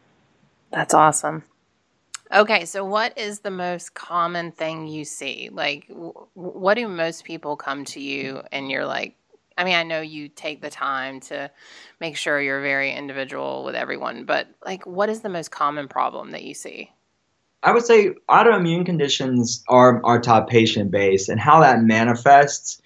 That's 0.71 0.95
awesome. 0.95 1.43
Okay, 2.33 2.65
so 2.65 2.83
what 2.83 3.17
is 3.17 3.39
the 3.39 3.51
most 3.51 3.93
common 3.93 4.51
thing 4.51 4.88
you 4.88 5.05
see? 5.05 5.49
Like, 5.51 5.88
w- 5.88 6.13
what 6.33 6.73
do 6.73 6.88
most 6.88 7.23
people 7.23 7.55
come 7.55 7.85
to 7.85 7.99
you 7.99 8.41
and 8.51 8.69
you're 8.69 8.85
like, 8.85 9.15
I 9.57 9.63
mean, 9.63 9.75
I 9.75 9.83
know 9.83 10.01
you 10.01 10.27
take 10.27 10.61
the 10.61 10.69
time 10.69 11.19
to 11.21 11.49
make 12.01 12.17
sure 12.17 12.41
you're 12.41 12.61
very 12.61 12.91
individual 12.91 13.63
with 13.63 13.75
everyone, 13.75 14.25
but 14.25 14.47
like, 14.65 14.85
what 14.85 15.09
is 15.09 15.21
the 15.21 15.29
most 15.29 15.51
common 15.51 15.88
problem 15.88 16.31
that 16.31 16.43
you 16.43 16.53
see? 16.53 16.91
I 17.63 17.71
would 17.71 17.85
say 17.85 18.09
autoimmune 18.29 18.85
conditions 18.85 19.63
are 19.67 20.03
our 20.05 20.19
top 20.19 20.49
patient 20.49 20.91
base, 20.91 21.29
and 21.29 21.39
how 21.39 21.61
that 21.61 21.81
manifests 21.81 22.79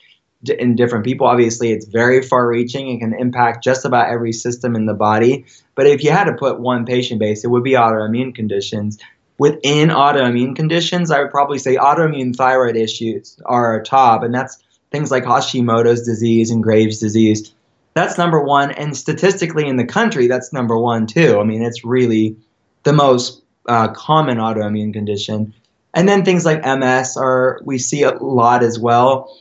in 0.47 0.75
different 0.75 1.03
people. 1.03 1.27
Obviously, 1.27 1.71
it's 1.71 1.85
very 1.85 2.21
far 2.21 2.47
reaching 2.47 2.89
and 2.89 2.99
can 3.01 3.13
impact 3.13 3.61
just 3.61 3.83
about 3.83 4.09
every 4.09 4.31
system 4.31 4.75
in 4.75 4.85
the 4.85 4.93
body. 4.93 5.45
But 5.75 5.87
if 5.87 6.01
you 6.01 6.11
had 6.11 6.25
to 6.25 6.33
put 6.33 6.61
one 6.61 6.85
patient 6.85 7.19
base, 7.19 7.43
it 7.43 7.49
would 7.49 7.63
be 7.63 7.73
autoimmune 7.73 8.33
conditions 8.33 8.97
within 9.39 9.89
autoimmune 9.89 10.55
conditions, 10.55 11.09
I 11.09 11.21
would 11.21 11.31
probably 11.31 11.57
say 11.57 11.77
autoimmune 11.77 12.35
thyroid 12.35 12.75
issues 12.75 13.39
are 13.45 13.81
top, 13.81 14.21
and 14.21 14.35
that's 14.35 14.61
things 14.91 15.09
like 15.09 15.23
Hashimoto's 15.23 16.03
disease 16.05 16.51
and 16.51 16.61
Graves' 16.61 16.99
disease. 16.99 17.51
That's 17.95 18.17
number 18.17 18.43
one, 18.43 18.71
and 18.71 18.95
statistically 18.95 19.67
in 19.67 19.77
the 19.77 19.85
country, 19.85 20.27
that's 20.27 20.53
number 20.53 20.77
one 20.77 21.07
too. 21.07 21.39
I 21.39 21.43
mean, 21.43 21.63
it's 21.63 21.83
really 21.83 22.35
the 22.83 22.93
most 22.93 23.41
uh, 23.67 23.87
common 23.89 24.37
autoimmune 24.37 24.93
condition. 24.93 25.53
And 25.93 26.07
then 26.07 26.23
things 26.23 26.45
like 26.45 26.63
MS 26.63 27.17
are 27.17 27.59
we 27.63 27.79
see 27.79 28.03
a 28.03 28.11
lot 28.11 28.61
as 28.61 28.77
well, 28.77 29.35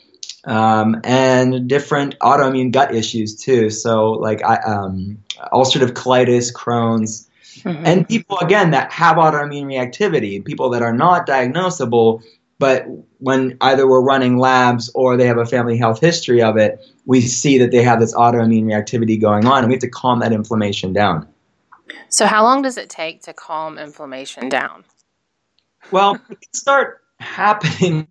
um, 0.44 1.00
and 1.04 1.68
different 1.68 2.18
autoimmune 2.20 2.72
gut 2.72 2.94
issues 2.94 3.36
too. 3.36 3.68
So 3.68 4.12
like 4.12 4.42
um, 4.44 5.18
ulcerative 5.52 5.90
colitis, 5.90 6.52
Crohn's, 6.52 7.28
Mm-hmm. 7.56 7.86
And 7.86 8.08
people, 8.08 8.38
again, 8.38 8.70
that 8.70 8.92
have 8.92 9.16
autoimmune 9.16 9.66
reactivity, 9.66 10.44
people 10.44 10.70
that 10.70 10.82
are 10.82 10.92
not 10.92 11.26
diagnosable, 11.26 12.22
but 12.58 12.86
when 13.18 13.56
either 13.60 13.86
we're 13.86 14.02
running 14.02 14.38
labs 14.38 14.90
or 14.94 15.16
they 15.16 15.26
have 15.26 15.38
a 15.38 15.46
family 15.46 15.76
health 15.76 16.00
history 16.00 16.42
of 16.42 16.56
it, 16.56 16.84
we 17.06 17.20
see 17.20 17.58
that 17.58 17.70
they 17.70 17.82
have 17.82 18.00
this 18.00 18.14
autoimmune 18.14 18.64
reactivity 18.64 19.20
going 19.20 19.46
on, 19.46 19.58
and 19.58 19.68
we 19.68 19.74
have 19.74 19.80
to 19.80 19.88
calm 19.88 20.20
that 20.20 20.32
inflammation 20.32 20.92
down. 20.92 21.26
So, 22.08 22.26
how 22.26 22.42
long 22.42 22.62
does 22.62 22.76
it 22.76 22.90
take 22.90 23.22
to 23.22 23.32
calm 23.32 23.78
inflammation 23.78 24.48
down? 24.48 24.84
Well, 25.90 26.20
it 26.30 26.54
start 26.54 27.02
happening 27.18 28.08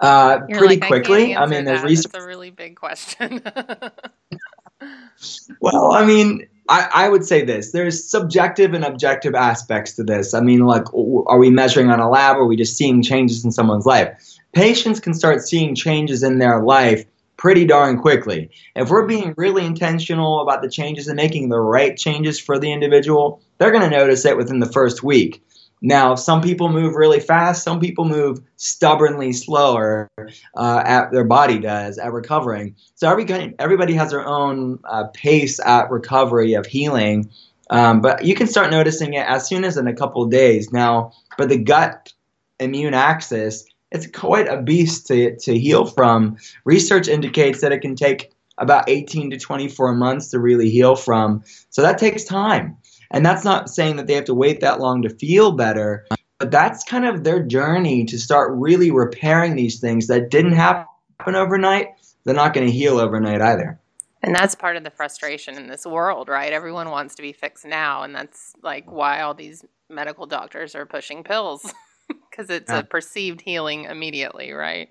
uh, 0.00 0.40
pretty 0.48 0.76
like, 0.76 0.86
quickly. 0.86 1.34
I, 1.34 1.42
I 1.42 1.46
mean, 1.46 1.64
there's 1.64 1.82
research. 1.82 2.12
That's 2.12 2.24
a 2.24 2.26
really 2.26 2.50
big 2.50 2.76
question. 2.76 3.42
well, 5.60 5.92
I 5.92 6.04
mean, 6.04 6.46
I, 6.68 6.88
I, 6.92 7.08
would 7.08 7.24
say 7.24 7.44
this 7.44 7.72
there's 7.72 8.08
subjective 8.08 8.72
and 8.72 8.84
objective 8.84 9.34
aspects 9.34 9.92
to 9.94 10.04
this. 10.04 10.32
I 10.32 10.40
mean, 10.40 10.60
like, 10.60 10.84
are 10.94 11.38
we 11.38 11.50
measuring 11.50 11.90
on 11.90 12.00
a 12.00 12.08
lab 12.08 12.36
or 12.36 12.42
are 12.42 12.46
we 12.46 12.56
just 12.56 12.76
seeing 12.76 13.02
changes 13.02 13.44
in 13.44 13.50
someone's 13.50 13.86
life? 13.86 14.08
Patients 14.52 15.00
can 15.00 15.14
start 15.14 15.42
seeing 15.42 15.74
changes 15.74 16.22
in 16.22 16.38
their 16.38 16.62
life 16.62 17.04
pretty 17.36 17.64
darn 17.64 17.98
quickly. 17.98 18.48
If 18.76 18.90
we're 18.90 19.06
being 19.06 19.34
really 19.36 19.66
intentional 19.66 20.40
about 20.40 20.62
the 20.62 20.70
changes 20.70 21.08
and 21.08 21.16
making 21.16 21.48
the 21.48 21.58
right 21.58 21.96
changes 21.96 22.38
for 22.38 22.58
the 22.58 22.70
individual, 22.70 23.40
they're 23.58 23.72
going 23.72 23.88
to 23.88 23.96
notice 23.96 24.24
it 24.24 24.36
within 24.36 24.60
the 24.60 24.70
first 24.70 25.02
week. 25.02 25.42
Now, 25.84 26.14
some 26.14 26.40
people 26.40 26.68
move 26.68 26.94
really 26.94 27.18
fast, 27.18 27.64
some 27.64 27.80
people 27.80 28.04
move 28.04 28.38
stubbornly 28.56 29.32
slower 29.32 30.08
uh, 30.56 30.82
at 30.86 31.10
their 31.10 31.24
body 31.24 31.58
does 31.58 31.98
at 31.98 32.12
recovering. 32.12 32.76
So 32.94 33.10
every, 33.10 33.54
everybody 33.58 33.92
has 33.94 34.10
their 34.10 34.24
own 34.24 34.78
uh, 34.84 35.08
pace 35.12 35.58
at 35.58 35.90
recovery 35.90 36.54
of 36.54 36.66
healing. 36.66 37.28
Um, 37.70 38.00
but 38.00 38.24
you 38.24 38.36
can 38.36 38.46
start 38.46 38.70
noticing 38.70 39.14
it 39.14 39.26
as 39.26 39.48
soon 39.48 39.64
as 39.64 39.76
in 39.76 39.88
a 39.88 39.94
couple 39.94 40.24
days. 40.26 40.72
Now, 40.72 41.12
but 41.36 41.48
the 41.48 41.58
gut 41.58 42.12
immune 42.60 42.94
axis, 42.94 43.64
it's 43.90 44.06
quite 44.06 44.46
a 44.46 44.62
beast 44.62 45.08
to, 45.08 45.36
to 45.36 45.58
heal 45.58 45.86
from. 45.86 46.36
Research 46.64 47.08
indicates 47.08 47.60
that 47.60 47.72
it 47.72 47.80
can 47.80 47.96
take 47.96 48.30
about 48.58 48.88
18 48.88 49.30
to 49.30 49.38
24 49.38 49.94
months 49.94 50.28
to 50.28 50.38
really 50.38 50.70
heal 50.70 50.94
from. 50.94 51.42
So 51.70 51.82
that 51.82 51.98
takes 51.98 52.24
time. 52.24 52.76
And 53.12 53.24
that's 53.24 53.44
not 53.44 53.68
saying 53.68 53.96
that 53.96 54.06
they 54.06 54.14
have 54.14 54.24
to 54.24 54.34
wait 54.34 54.60
that 54.60 54.80
long 54.80 55.02
to 55.02 55.10
feel 55.10 55.52
better, 55.52 56.06
but 56.38 56.50
that's 56.50 56.82
kind 56.82 57.04
of 57.04 57.24
their 57.24 57.42
journey 57.42 58.04
to 58.06 58.18
start 58.18 58.50
really 58.54 58.90
repairing 58.90 59.54
these 59.54 59.78
things 59.78 60.06
that 60.06 60.30
didn't 60.30 60.52
happen 60.52 60.86
overnight. 61.26 61.88
They're 62.24 62.34
not 62.34 62.54
going 62.54 62.66
to 62.66 62.72
heal 62.72 62.98
overnight 62.98 63.42
either. 63.42 63.78
And 64.22 64.34
that's 64.34 64.54
part 64.54 64.76
of 64.76 64.84
the 64.84 64.90
frustration 64.90 65.56
in 65.56 65.66
this 65.66 65.84
world, 65.84 66.28
right? 66.28 66.52
Everyone 66.52 66.90
wants 66.90 67.16
to 67.16 67.22
be 67.22 67.32
fixed 67.32 67.64
now. 67.64 68.02
And 68.02 68.14
that's 68.14 68.54
like 68.62 68.90
why 68.90 69.20
all 69.20 69.34
these 69.34 69.64
medical 69.90 70.26
doctors 70.26 70.74
are 70.74 70.86
pushing 70.86 71.22
pills 71.24 71.74
because 72.30 72.48
it's 72.48 72.70
yeah. 72.70 72.78
a 72.78 72.82
perceived 72.84 73.40
healing 73.40 73.84
immediately, 73.84 74.52
right? 74.52 74.90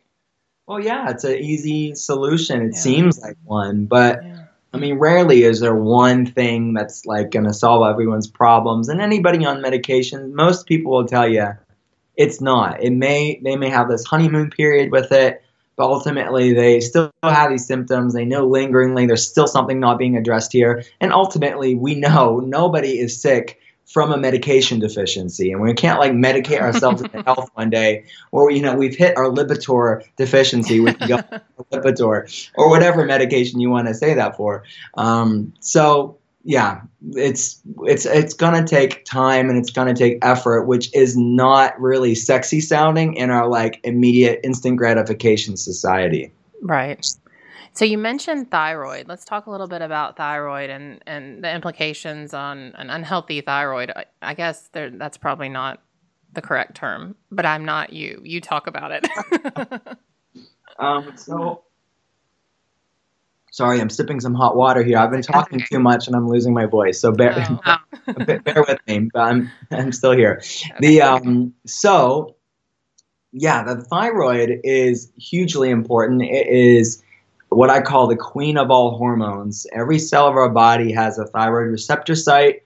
Well, 0.67 0.79
yeah, 0.79 1.09
it's 1.09 1.23
an 1.23 1.37
easy 1.37 1.95
solution. 1.95 2.61
It 2.61 2.71
yeah. 2.73 2.79
seems 2.79 3.19
like 3.19 3.37
one, 3.43 3.85
but 3.85 4.23
yeah. 4.23 4.45
I 4.73 4.77
mean, 4.77 4.99
rarely 4.99 5.43
is 5.43 5.59
there 5.59 5.75
one 5.75 6.25
thing 6.25 6.73
that's 6.73 7.05
like 7.05 7.31
going 7.31 7.45
to 7.45 7.53
solve 7.53 7.89
everyone's 7.89 8.27
problems. 8.27 8.87
And 8.87 9.01
anybody 9.01 9.45
on 9.45 9.61
medication, 9.61 10.33
most 10.33 10.65
people 10.65 10.91
will 10.93 11.07
tell 11.07 11.27
you 11.27 11.49
it's 12.15 12.39
not. 12.39 12.81
It 12.81 12.91
may 12.91 13.39
they 13.43 13.57
may 13.57 13.69
have 13.69 13.89
this 13.89 14.05
honeymoon 14.05 14.49
period 14.49 14.91
with 14.91 15.11
it, 15.11 15.43
but 15.75 15.85
ultimately 15.85 16.53
they 16.53 16.79
still 16.79 17.11
have 17.23 17.49
these 17.49 17.65
symptoms. 17.65 18.13
They 18.13 18.25
know 18.25 18.47
lingeringly 18.47 19.07
there's 19.07 19.27
still 19.27 19.47
something 19.47 19.79
not 19.79 19.97
being 19.97 20.15
addressed 20.15 20.53
here. 20.53 20.83
And 21.01 21.11
ultimately, 21.11 21.75
we 21.75 21.95
know 21.95 22.39
nobody 22.39 22.99
is 22.99 23.21
sick 23.21 23.59
from 23.91 24.11
a 24.11 24.17
medication 24.17 24.79
deficiency, 24.79 25.51
and 25.51 25.61
we 25.61 25.73
can't 25.73 25.99
like 25.99 26.13
medicate 26.13 26.61
ourselves 26.61 27.01
into 27.01 27.21
health 27.25 27.49
one 27.55 27.69
day, 27.69 28.05
or 28.31 28.49
you 28.51 28.61
know 28.61 28.75
we've 28.75 28.95
hit 28.95 29.17
our 29.17 29.25
Lipitor 29.25 30.03
deficiency 30.15 30.79
with 30.79 30.97
Lipitor, 31.71 32.49
or 32.55 32.69
whatever 32.69 33.05
medication 33.05 33.59
you 33.59 33.69
want 33.69 33.87
to 33.87 33.93
say 33.93 34.13
that 34.13 34.37
for. 34.37 34.63
Um, 34.95 35.53
so 35.59 36.17
yeah, 36.43 36.81
it's 37.11 37.61
it's 37.83 38.05
it's 38.05 38.33
gonna 38.33 38.65
take 38.65 39.05
time 39.05 39.49
and 39.49 39.57
it's 39.57 39.71
gonna 39.71 39.93
take 39.93 40.19
effort, 40.21 40.63
which 40.63 40.93
is 40.95 41.17
not 41.17 41.79
really 41.79 42.15
sexy 42.15 42.61
sounding 42.61 43.15
in 43.15 43.29
our 43.29 43.47
like 43.47 43.79
immediate 43.83 44.39
instant 44.43 44.77
gratification 44.77 45.57
society. 45.57 46.31
Right. 46.61 47.05
So 47.73 47.85
you 47.85 47.97
mentioned 47.97 48.51
thyroid. 48.51 49.07
Let's 49.07 49.23
talk 49.23 49.45
a 49.45 49.51
little 49.51 49.67
bit 49.67 49.81
about 49.81 50.17
thyroid 50.17 50.69
and, 50.69 51.01
and 51.07 51.43
the 51.43 51.53
implications 51.53 52.33
on 52.33 52.73
an 52.75 52.89
unhealthy 52.89 53.41
thyroid. 53.41 53.91
I, 53.95 54.05
I 54.21 54.33
guess 54.33 54.67
there, 54.69 54.89
that's 54.89 55.17
probably 55.17 55.49
not 55.49 55.81
the 56.33 56.41
correct 56.41 56.75
term, 56.75 57.15
but 57.31 57.45
I'm 57.45 57.63
not 57.65 57.93
you. 57.93 58.21
You 58.23 58.41
talk 58.41 58.67
about 58.67 58.91
it. 58.91 59.07
um, 60.79 61.13
so, 61.15 61.63
sorry, 63.51 63.79
I'm 63.79 63.89
sipping 63.89 64.19
some 64.19 64.33
hot 64.33 64.57
water 64.57 64.83
here. 64.83 64.97
I've 64.97 65.11
been 65.11 65.21
talking 65.21 65.61
too 65.71 65.79
much 65.79 66.07
and 66.07 66.15
I'm 66.15 66.27
losing 66.27 66.53
my 66.53 66.65
voice, 66.65 66.99
so 66.99 67.13
bear, 67.13 67.33
oh. 67.65 67.83
bear 68.25 68.65
with 68.67 68.79
me. 68.87 69.09
But 69.13 69.19
I'm 69.21 69.51
I'm 69.71 69.91
still 69.91 70.13
here. 70.13 70.41
The 70.79 71.01
um, 71.01 71.53
so 71.65 72.35
yeah, 73.33 73.63
the 73.63 73.81
thyroid 73.81 74.59
is 74.63 75.11
hugely 75.17 75.69
important. 75.69 76.21
It 76.21 76.47
is 76.47 77.00
what 77.51 77.69
I 77.69 77.81
call 77.81 78.07
the 78.07 78.15
queen 78.15 78.57
of 78.57 78.71
all 78.71 78.97
hormones. 78.97 79.67
Every 79.73 79.99
cell 79.99 80.25
of 80.25 80.35
our 80.35 80.49
body 80.49 80.93
has 80.93 81.19
a 81.19 81.25
thyroid 81.25 81.69
receptor 81.69 82.15
site. 82.15 82.63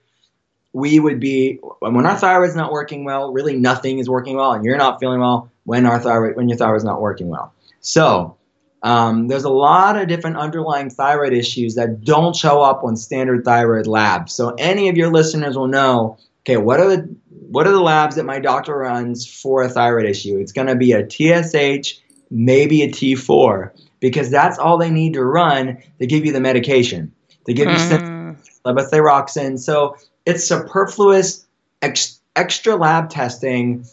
We 0.72 1.00
would 1.00 1.18
be 1.18 1.58
when 1.80 2.06
our 2.06 2.16
thyroid's 2.16 2.54
not 2.54 2.70
working 2.70 3.04
well, 3.04 3.32
really 3.32 3.56
nothing 3.56 3.98
is 3.98 4.08
working 4.08 4.36
well, 4.36 4.52
and 4.52 4.64
you're 4.64 4.76
not 4.76 5.00
feeling 5.00 5.18
well 5.18 5.50
when 5.64 5.86
our 5.86 5.98
thyroid 5.98 6.36
when 6.36 6.48
your 6.48 6.56
thyroid's 6.56 6.84
not 6.84 7.00
working 7.00 7.28
well. 7.28 7.52
So 7.80 8.36
um, 8.84 9.26
there's 9.26 9.42
a 9.42 9.50
lot 9.50 9.96
of 9.96 10.06
different 10.06 10.36
underlying 10.36 10.88
thyroid 10.88 11.32
issues 11.32 11.74
that 11.74 12.04
don't 12.04 12.36
show 12.36 12.62
up 12.62 12.84
on 12.84 12.96
standard 12.96 13.44
thyroid 13.44 13.88
labs. 13.88 14.34
So 14.34 14.54
any 14.56 14.88
of 14.88 14.96
your 14.96 15.10
listeners 15.10 15.56
will 15.58 15.66
know, 15.66 16.16
okay, 16.42 16.58
what 16.58 16.78
are 16.78 16.88
the 16.88 17.16
what 17.48 17.66
are 17.66 17.72
the 17.72 17.80
labs 17.80 18.14
that 18.16 18.24
my 18.24 18.38
doctor 18.38 18.76
runs 18.76 19.26
for 19.26 19.62
a 19.64 19.68
thyroid 19.68 20.06
issue? 20.06 20.38
It's 20.38 20.52
going 20.52 20.68
to 20.68 20.76
be 20.76 20.92
a 20.92 21.04
TSH, 21.10 21.98
maybe 22.30 22.82
a 22.82 22.88
T4 22.88 23.72
because 24.00 24.30
that's 24.30 24.58
all 24.58 24.78
they 24.78 24.90
need 24.90 25.14
to 25.14 25.24
run 25.24 25.78
to 25.98 26.06
give 26.06 26.24
you 26.24 26.32
the 26.32 26.40
medication. 26.40 27.12
They 27.46 27.54
give 27.54 27.68
you 27.68 27.76
mm. 27.76 28.36
levothyroxine. 28.64 29.58
So 29.58 29.96
it's 30.24 30.46
superfluous 30.46 31.46
ex- 31.82 32.20
extra 32.34 32.76
lab 32.76 33.10
testing 33.10 33.86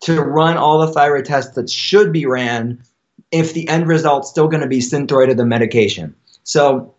to 0.00 0.20
run 0.20 0.56
all 0.56 0.78
the 0.78 0.92
thyroid 0.92 1.24
tests 1.24 1.54
that 1.54 1.68
should 1.68 2.12
be 2.12 2.26
ran 2.26 2.82
if 3.32 3.52
the 3.52 3.68
end 3.68 3.88
result's 3.88 4.28
still 4.28 4.48
going 4.48 4.62
to 4.62 4.68
be 4.68 4.78
Synthroid 4.78 5.28
or 5.28 5.34
the 5.34 5.44
medication. 5.44 6.14
So 6.44 6.94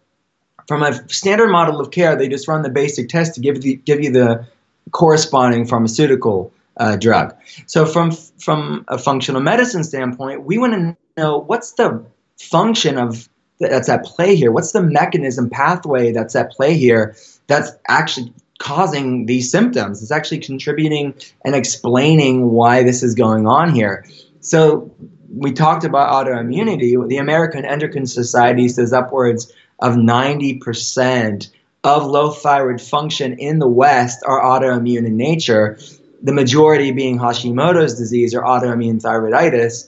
from 0.68 0.84
a 0.84 1.08
standard 1.10 1.50
model 1.50 1.80
of 1.80 1.92
care, 1.92 2.16
they 2.16 2.28
just 2.28 2.48
run 2.48 2.62
the 2.62 2.70
basic 2.70 3.10
test 3.10 3.36
to 3.36 3.42
give, 3.42 3.62
the, 3.62 3.76
give 3.76 4.04
you 4.04 4.12
the 4.12 4.46
corresponding 4.92 5.66
pharmaceutical 5.66 6.52
uh, 6.78 6.96
drug. 6.96 7.36
So 7.66 7.86
from 7.86 8.12
from 8.12 8.86
a 8.88 8.98
functional 8.98 9.42
medicine 9.42 9.84
standpoint, 9.84 10.44
we 10.44 10.58
want 10.58 10.74
to 10.74 10.98
know 11.18 11.38
what's 11.38 11.74
the 11.74 12.06
function 12.40 12.98
of 12.98 13.30
that's 13.60 13.90
at 13.90 14.04
play 14.06 14.36
here? 14.36 14.52
What's 14.52 14.72
the 14.72 14.82
mechanism 14.82 15.50
pathway 15.50 16.12
that's 16.12 16.36
at 16.36 16.52
play 16.52 16.78
here 16.78 17.16
that's 17.48 17.72
actually 17.88 18.34
causing 18.58 19.26
these 19.26 19.52
symptoms? 19.52 20.02
It's 20.02 20.12
actually 20.12 20.40
contributing 20.40 21.14
and 21.44 21.56
explaining 21.56 22.52
why 22.52 22.84
this 22.84 23.04
is 23.04 23.16
going 23.16 23.48
on 23.48 23.74
here. 23.74 24.06
So 24.40 24.92
we 25.30 25.52
talked 25.52 25.84
about 25.84 26.26
autoimmunity. 26.26 27.08
The 27.08 27.18
American 27.18 27.66
Endocrine 27.66 28.08
Society 28.08 28.70
says 28.70 28.94
upwards 28.94 29.52
of 29.80 29.96
90% 29.96 31.50
of 31.84 32.06
low 32.06 32.32
thyroid 32.32 32.82
function 32.82 33.38
in 33.40 33.60
the 33.60 33.68
West 33.68 34.24
are 34.26 34.42
autoimmune 34.42 35.06
in 35.06 35.16
nature, 35.16 35.78
the 36.22 36.34
majority 36.34 36.92
being 36.92 37.18
Hashimoto's 37.18 37.98
disease 37.98 38.34
or 38.34 38.42
autoimmune 38.42 39.02
thyroiditis 39.02 39.88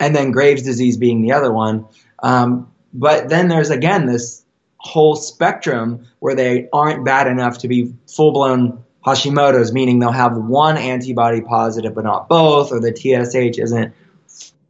and 0.00 0.16
then 0.16 0.32
Graves' 0.32 0.62
disease 0.62 0.96
being 0.96 1.22
the 1.22 1.32
other 1.32 1.52
one. 1.52 1.86
Um, 2.22 2.72
but 2.92 3.28
then 3.28 3.48
there's 3.48 3.70
again 3.70 4.06
this 4.06 4.44
whole 4.78 5.14
spectrum 5.14 6.06
where 6.18 6.34
they 6.34 6.68
aren't 6.72 7.04
bad 7.04 7.26
enough 7.26 7.58
to 7.58 7.68
be 7.68 7.94
full 8.08 8.32
blown 8.32 8.82
Hashimoto's, 9.06 9.72
meaning 9.72 9.98
they'll 9.98 10.10
have 10.10 10.36
one 10.36 10.76
antibody 10.76 11.42
positive 11.42 11.94
but 11.94 12.04
not 12.04 12.28
both, 12.28 12.72
or 12.72 12.80
the 12.80 12.94
TSH 12.94 13.58
isn't 13.58 13.94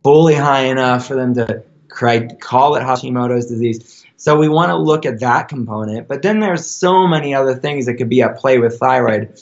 fully 0.02 0.34
high 0.34 0.64
enough 0.64 1.06
for 1.06 1.14
them 1.14 1.34
to 1.34 1.62
call 1.88 2.76
it 2.76 2.82
Hashimoto's 2.82 3.46
disease. 3.46 4.04
So 4.16 4.36
we 4.36 4.48
want 4.48 4.70
to 4.70 4.76
look 4.76 5.06
at 5.06 5.20
that 5.20 5.48
component. 5.48 6.06
But 6.06 6.22
then 6.22 6.40
there's 6.40 6.66
so 6.66 7.06
many 7.06 7.34
other 7.34 7.54
things 7.54 7.86
that 7.86 7.94
could 7.94 8.08
be 8.08 8.22
at 8.22 8.36
play 8.36 8.58
with 8.58 8.78
thyroid. 8.78 9.40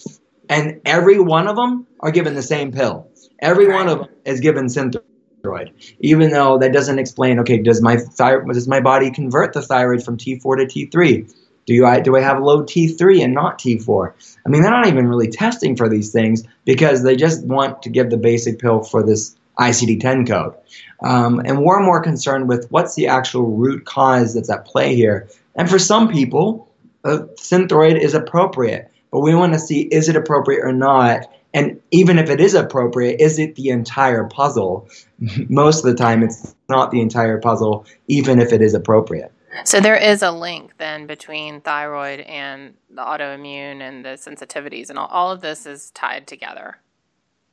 And 0.48 0.80
every 0.84 1.18
one 1.18 1.48
of 1.48 1.56
them 1.56 1.86
are 2.00 2.10
given 2.10 2.34
the 2.34 2.42
same 2.42 2.72
pill. 2.72 3.10
Every 3.40 3.68
one 3.68 3.88
of 3.88 3.98
them 3.98 4.08
is 4.24 4.40
given 4.40 4.66
Synthroid 4.66 5.02
thyroid, 5.42 5.72
even 6.00 6.30
though 6.30 6.58
that 6.58 6.72
doesn't 6.72 6.98
explain. 6.98 7.38
Okay, 7.40 7.58
does 7.58 7.82
my 7.82 7.96
thyroid 7.96 8.52
does 8.52 8.68
my 8.68 8.80
body 8.80 9.10
convert 9.10 9.52
the 9.52 9.62
thyroid 9.62 10.02
from 10.02 10.16
T4 10.16 10.68
to 10.68 10.86
T3? 10.86 11.34
Do 11.66 11.84
I 11.84 12.00
do 12.00 12.16
I 12.16 12.20
have 12.20 12.42
low 12.42 12.62
T3 12.62 13.22
and 13.22 13.34
not 13.34 13.58
T4? 13.58 14.12
I 14.44 14.48
mean, 14.48 14.62
they're 14.62 14.70
not 14.70 14.86
even 14.86 15.06
really 15.08 15.28
testing 15.28 15.76
for 15.76 15.88
these 15.88 16.12
things 16.12 16.44
because 16.64 17.02
they 17.02 17.16
just 17.16 17.44
want 17.44 17.82
to 17.82 17.90
give 17.90 18.10
the 18.10 18.16
basic 18.16 18.58
pill 18.58 18.82
for 18.82 19.02
this 19.02 19.36
ICD-10 19.58 20.26
code. 20.26 20.54
Um, 21.02 21.40
and 21.40 21.62
we're 21.62 21.82
more 21.82 22.00
concerned 22.00 22.48
with 22.48 22.70
what's 22.70 22.94
the 22.94 23.08
actual 23.08 23.44
root 23.44 23.84
cause 23.84 24.34
that's 24.34 24.50
at 24.50 24.64
play 24.64 24.94
here. 24.94 25.28
And 25.56 25.68
for 25.68 25.78
some 25.78 26.08
people, 26.08 26.70
uh, 27.04 27.24
Synthroid 27.34 28.00
is 28.00 28.14
appropriate, 28.14 28.90
but 29.10 29.20
we 29.20 29.34
want 29.34 29.52
to 29.52 29.58
see 29.58 29.82
is 29.82 30.08
it 30.08 30.16
appropriate 30.16 30.64
or 30.64 30.72
not 30.72 31.26
and 31.58 31.80
even 31.90 32.18
if 32.18 32.30
it 32.30 32.40
is 32.40 32.54
appropriate, 32.54 33.20
is 33.20 33.38
it 33.38 33.56
the 33.56 33.70
entire 33.70 34.24
puzzle? 34.24 34.88
Most 35.48 35.84
of 35.84 35.90
the 35.90 35.96
time, 35.96 36.22
it's 36.22 36.54
not 36.68 36.90
the 36.90 37.00
entire 37.00 37.38
puzzle, 37.38 37.84
even 38.06 38.38
if 38.38 38.52
it 38.52 38.62
is 38.62 38.74
appropriate. 38.74 39.32
So 39.64 39.80
there 39.80 39.96
is 39.96 40.22
a 40.22 40.30
link 40.30 40.76
then 40.78 41.06
between 41.06 41.60
thyroid 41.62 42.20
and 42.20 42.74
the 42.90 43.02
autoimmune 43.02 43.80
and 43.80 44.04
the 44.04 44.10
sensitivities, 44.10 44.88
and 44.90 44.98
all, 44.98 45.08
all 45.08 45.32
of 45.32 45.40
this 45.40 45.66
is 45.66 45.90
tied 45.90 46.26
together. 46.26 46.76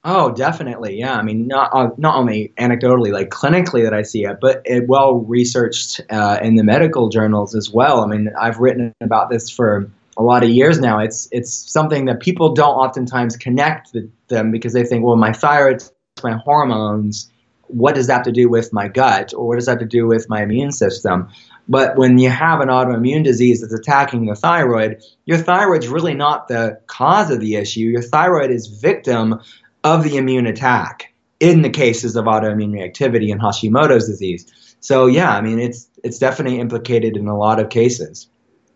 Oh, 0.07 0.31
definitely. 0.31 0.99
Yeah. 0.99 1.15
I 1.15 1.23
mean, 1.23 1.47
not 1.47 1.71
uh, 1.73 1.89
not 1.97 2.15
only 2.15 2.53
anecdotally, 2.59 3.11
like 3.11 3.29
clinically 3.29 3.81
that 3.83 3.93
I 3.95 4.03
see 4.03 4.23
it, 4.23 4.37
but 4.39 4.61
it 4.63 4.87
well 4.87 5.15
researched 5.15 5.99
uh, 6.11 6.37
in 6.43 6.55
the 6.55 6.63
medical 6.63 7.09
journals 7.09 7.55
as 7.55 7.71
well. 7.71 8.01
I 8.01 8.07
mean, 8.07 8.31
I've 8.39 8.59
written 8.59 8.93
about 9.01 9.31
this 9.31 9.49
for 9.49 9.89
a 10.17 10.23
lot 10.23 10.43
of 10.43 10.49
years 10.49 10.80
now. 10.80 10.99
It's 10.99 11.28
it's 11.32 11.71
something 11.71 12.06
that 12.06 12.19
people 12.19 12.54
don't 12.54 12.75
oftentimes 12.75 13.38
connect 13.38 13.93
with 13.93 14.12
them 14.28 14.51
because 14.51 14.73
they 14.73 14.84
think, 14.84 15.04
well, 15.04 15.15
my 15.15 15.34
thyroid, 15.34 15.84
my 16.23 16.34
hormones, 16.34 17.32
what 17.67 17.95
does 17.95 18.08
that 18.08 18.13
have 18.13 18.23
to 18.23 18.32
do 18.32 18.49
with 18.49 18.71
my 18.71 18.88
gut, 18.88 19.34
or 19.34 19.47
what 19.47 19.56
does 19.56 19.65
that 19.65 19.73
have 19.73 19.80
to 19.80 19.86
do 19.86 20.08
with 20.08 20.30
my 20.30 20.43
immune 20.43 20.71
system? 20.71 21.30
But 21.67 21.97
when 21.97 22.17
you 22.17 22.30
have 22.30 22.62
an 22.62 22.69
autoimmune 22.69 23.23
disease 23.23 23.62
that's 23.62 23.73
attacking 23.73 24.25
the 24.25 24.36
thyroid, 24.36 25.01
your 25.25 25.39
thyroid's 25.39 25.88
really 25.88 26.13
not 26.13 26.47
the 26.47 26.80
cause 26.88 27.32
of 27.32 27.39
the 27.39 27.56
issue. 27.56 27.82
Your 27.82 28.04
thyroid 28.04 28.51
is 28.51 28.67
victim 28.67 29.41
of 29.84 30.04
the 30.04 30.17
immune 30.17 30.45
attack 30.45 31.13
in 31.39 31.63
the 31.63 31.69
cases 31.69 32.15
of 32.15 32.25
autoimmune 32.25 32.71
reactivity 32.71 33.32
and 33.32 33.41
Hashimoto's 33.41 34.08
disease. 34.08 34.75
So 34.80 35.08
yeah, 35.08 35.36
I 35.36 35.41
mean 35.41 35.60
it's 35.60 35.89
it's 36.04 36.19
definitely 36.19 36.60
implicated 36.60 37.17
in 37.17 37.28
a 37.28 37.38
lot 37.38 37.60
of 37.60 37.69
cases. 37.69 38.28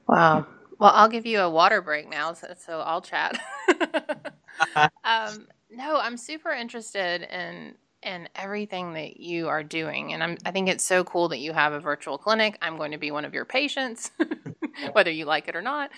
Wow. 0.08 0.48
Well, 0.80 0.92
I'll 0.94 1.10
give 1.10 1.26
you 1.26 1.42
a 1.42 1.50
water 1.50 1.82
break 1.82 2.10
now, 2.10 2.34
so, 2.34 2.54
so 2.58 2.80
I'll 2.80 3.02
chat. 3.02 3.40
um, 5.04 5.48
no, 5.70 6.00
I'm 6.00 6.18
super 6.18 6.52
interested 6.52 7.22
in 7.22 7.76
in 8.02 8.30
everything 8.34 8.94
that 8.94 9.20
you 9.20 9.50
are 9.50 9.62
doing, 9.62 10.14
and 10.14 10.24
I'm 10.24 10.38
I 10.46 10.52
think 10.52 10.70
it's 10.70 10.86
so 10.86 11.04
cool 11.04 11.28
that 11.30 11.40
you 11.40 11.52
have 11.52 11.74
a 11.74 11.82
virtual 11.82 12.18
clinic. 12.18 12.58
I'm 12.62 12.78
going 12.78 12.92
to 12.92 12.98
be 12.98 13.12
one 13.12 13.26
of 13.26 13.34
your 13.34 13.44
patients, 13.44 14.12
whether 14.94 15.12
you 15.12 15.26
like 15.26 15.50
it 15.50 15.56
or 15.56 15.62
not. 15.62 15.92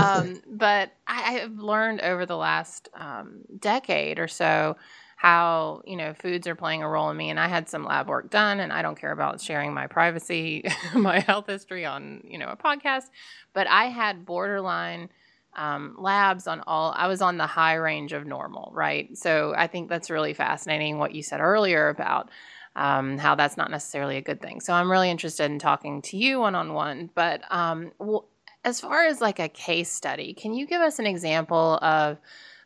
Um, 0.00 0.40
but 0.48 0.92
I, 1.06 1.32
have 1.32 1.58
learned 1.58 2.00
over 2.00 2.26
the 2.26 2.36
last 2.36 2.88
um, 2.94 3.40
decade 3.58 4.20
or 4.20 4.28
so 4.28 4.76
how 5.18 5.82
you 5.84 5.96
know 5.96 6.14
foods 6.14 6.46
are 6.46 6.54
playing 6.54 6.80
a 6.80 6.88
role 6.88 7.10
in 7.10 7.16
me 7.16 7.28
and 7.28 7.40
i 7.40 7.48
had 7.48 7.68
some 7.68 7.84
lab 7.84 8.08
work 8.08 8.30
done 8.30 8.60
and 8.60 8.72
i 8.72 8.82
don't 8.82 8.98
care 8.98 9.10
about 9.10 9.40
sharing 9.40 9.74
my 9.74 9.84
privacy 9.88 10.64
my 10.94 11.18
health 11.18 11.46
history 11.48 11.84
on 11.84 12.22
you 12.24 12.38
know 12.38 12.46
a 12.46 12.56
podcast 12.56 13.06
but 13.52 13.66
i 13.66 13.86
had 13.86 14.24
borderline 14.24 15.10
um, 15.56 15.96
labs 15.98 16.46
on 16.46 16.62
all 16.68 16.94
i 16.96 17.08
was 17.08 17.20
on 17.20 17.36
the 17.36 17.48
high 17.48 17.74
range 17.74 18.12
of 18.12 18.26
normal 18.26 18.70
right? 18.72 19.18
So 19.18 19.54
i 19.56 19.66
think 19.66 19.88
that's 19.88 20.08
really 20.08 20.34
fascinating 20.34 20.98
what 20.98 21.12
you 21.14 21.22
said 21.24 21.40
earlier 21.40 21.88
about 21.88 22.30
um, 22.76 23.18
how 23.18 23.34
that's 23.34 23.56
not 23.56 23.72
necessarily 23.72 24.18
a 24.18 24.22
good 24.22 24.40
thing. 24.40 24.60
So 24.60 24.72
i'm 24.72 24.88
really 24.90 25.10
interested 25.10 25.50
in 25.50 25.58
talking 25.58 26.00
to 26.02 26.16
you 26.16 26.38
one-on-one 26.38 27.10
but 27.12 27.42
um, 27.50 27.90
well, 27.98 28.28
as 28.64 28.80
far 28.80 29.04
as 29.06 29.20
like 29.20 29.40
a 29.40 29.48
case 29.48 29.90
study 29.90 30.32
can 30.32 30.54
you 30.54 30.64
give 30.64 30.80
us 30.80 31.00
an 31.00 31.06
example 31.06 31.76
of 31.82 32.18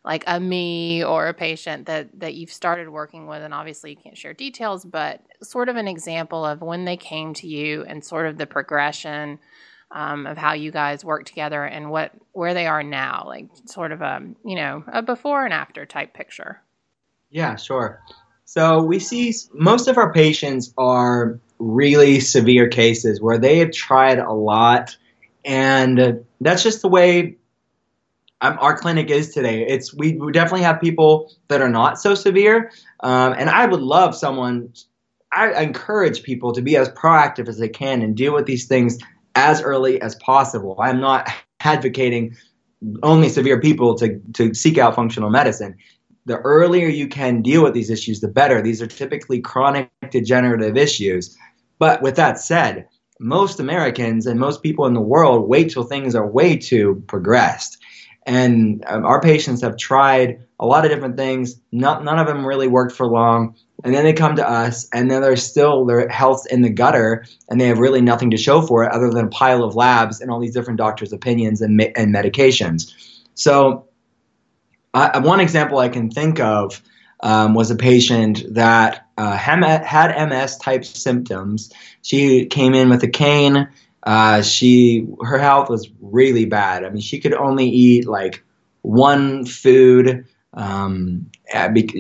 like 0.05 0.25
a 0.27 0.41
me 0.41 1.05
or 1.05 1.29
a 1.29 1.35
patient 1.35 1.87
that 1.87 2.09
that 2.19 2.35
you've 2.35 2.53
started 2.53 2.89
working 2.89 3.27
with 3.27 3.43
and 3.43 3.55
obviously 3.55 3.91
you 3.91 3.97
can't 3.97 4.19
share 4.19 4.35
details 4.35 4.85
but 4.85 5.21
sort 5.43 5.69
of 5.69 5.77
an 5.77 5.89
example 5.89 6.45
of 6.45 6.61
when 6.61 6.85
they 6.85 6.97
came 6.97 7.35
to 7.35 7.47
you 7.47 7.85
and 7.85 8.05
sort 8.05 8.27
of 8.27 8.39
the 8.39 8.47
progression 8.47 9.39
um, 9.93 10.27
of 10.27 10.39
how 10.39 10.55
you 10.55 10.71
guys 10.71 11.05
work 11.05 11.25
together 11.25 11.65
and 11.65 11.91
what 11.91 12.13
where 12.33 12.55
they 12.55 12.67
are 12.67 12.83
now 12.83 13.25
like 13.27 13.47
sort 13.67 13.93
of 13.93 14.01
a 14.01 14.23
you 14.45 14.57
know 14.57 14.83
a 14.93 15.03
before 15.03 15.45
and 15.45 15.55
after 15.55 15.87
type 15.87 16.15
picture. 16.15 16.61
Yeah 17.31 17.57
sure. 17.57 18.01
So 18.45 18.83
we 18.83 18.99
see 18.99 19.35
most 19.55 19.89
of 19.89 19.97
our 19.97 20.13
patients 20.13 20.75
are 20.77 21.39
really 21.59 22.21
severe 22.21 22.69
cases 22.69 23.21
where 23.21 23.39
they 23.39 23.59
have 23.59 23.73
tried 23.73 24.19
a 24.19 24.33
lot 24.33 24.97
and 25.45 26.25
that's 26.41 26.63
just 26.63 26.83
the 26.83 26.89
way 26.89 27.37
um, 28.43 28.59
our 28.61 28.77
clinic 28.77 29.09
is 29.09 29.33
today. 29.33 29.65
It's 29.67 29.95
we, 29.95 30.19
definitely 30.33 30.63
have 30.63 30.81
people 30.81 31.33
that 31.49 31.63
are 31.63 31.69
not 31.69 31.99
so 32.01 32.15
severe, 32.15 32.71
um, 33.01 33.35
and 33.39 33.49
I 33.49 33.67
would 33.67 33.81
love 33.81 34.15
someone. 34.15 34.73
I 35.33 35.63
encourage 35.63 36.25
people 36.25 36.53
to 36.53 36.61
be 36.61 36.77
as 36.77 36.91
proactive 36.91 37.49
as 37.49 37.59
they 37.59 37.69
can 37.69 38.03
and 38.03 38.15
deal 38.15 38.35
with 38.35 38.45
these 38.45 38.67
things 38.67 38.99
as 39.35 39.63
early 39.63 40.03
as 40.03 40.15
possible. 40.17 40.77
I'm 40.79 41.01
not 41.01 41.31
advocating 41.61 42.37
only 43.03 43.29
severe 43.29 43.61
people 43.61 43.95
to 43.95 44.19
to 44.35 44.53
seek 44.53 44.77
out 44.77 44.97
functional 44.97 45.31
medicine. 45.31 45.77
The 46.27 46.39
earlier 46.39 46.89
you 46.89 47.09
can 47.09 47.43
deal 47.43 47.63
with 47.63 47.75
these 47.75 47.91
issues, 47.91 48.21
the 48.21 48.29
better. 48.29 48.61
These 48.61 48.83
are 48.83 48.87
typically 48.87 49.41
chronic 49.41 49.91
degenerative 50.11 50.77
issues. 50.77 51.37
But 51.79 52.03
with 52.03 52.15
that 52.17 52.39
said, 52.39 52.87
most 53.19 53.61
Americans 53.61 54.27
and 54.27 54.39
most 54.39 54.63
people 54.63 54.87
in 54.87 54.95
the 54.95 55.01
world 55.01 55.49
wait 55.49 55.71
till 55.71 55.85
things 55.85 56.15
are 56.15 56.27
way 56.27 56.57
too 56.57 57.03
progressed. 57.07 57.82
And 58.27 58.85
um, 58.87 59.05
our 59.05 59.21
patients 59.21 59.63
have 59.63 59.77
tried 59.77 60.45
a 60.61 60.67
lot 60.67 60.85
of 60.85 60.91
different 60.91 61.17
things. 61.17 61.61
Not, 61.73 62.05
none 62.05 62.19
of 62.19 62.27
them 62.27 62.47
really 62.47 62.69
worked 62.69 62.95
for 62.95 63.07
long. 63.07 63.57
And 63.85 63.93
then 63.93 64.05
they 64.05 64.13
come 64.13 64.37
to 64.37 64.49
us, 64.49 64.89
and 64.95 65.11
then 65.11 65.23
they're 65.23 65.37
still 65.37 65.85
their 65.85 66.09
health's 66.09 66.47
in 66.47 66.63
the 66.63 66.71
gutter, 66.71 67.25
and 67.49 67.61
they 67.61 67.67
have 67.67 67.81
really 67.81 68.01
nothing 68.01 68.31
to 68.31 68.37
show 68.37 68.63
for 68.63 68.85
it 68.85 68.93
other 68.93 69.11
than 69.11 69.25
a 69.25 69.31
pile 69.31 69.65
of 69.65 69.75
labs 69.75 70.21
and 70.21 70.31
all 70.31 70.39
these 70.39 70.55
different 70.55 70.79
doctors' 70.79 71.13
opinions 71.13 71.61
and, 71.61 71.81
and 71.97 72.15
medications. 72.15 72.95
So, 73.35 73.89
uh, 74.95 75.21
one 75.23 75.41
example 75.41 75.79
I 75.79 75.89
can 75.89 76.11
think 76.11 76.39
of 76.39 76.81
um, 77.23 77.55
was 77.55 77.71
a 77.71 77.77
patient 77.77 78.45
that 78.55 79.09
uh, 79.17 79.37
had 79.37 80.29
MS 80.29 80.59
type 80.59 80.85
symptoms. 80.85 81.73
She 82.03 82.47
came 82.47 82.75
in 82.75 82.89
with 82.89 83.03
a 83.03 83.09
cane 83.09 83.69
uh, 84.03 84.43
she 84.43 85.07
her 85.23 85.39
health 85.39 85.69
was 85.69 85.89
really 86.01 86.45
bad. 86.45 86.85
I 86.85 86.91
mean, 86.91 87.03
she 87.03 87.21
could 87.21 87.35
only 87.35 87.69
eat 87.69 88.07
like 88.07 88.43
one 88.83 89.45
food. 89.47 90.27
Um, 90.55 91.31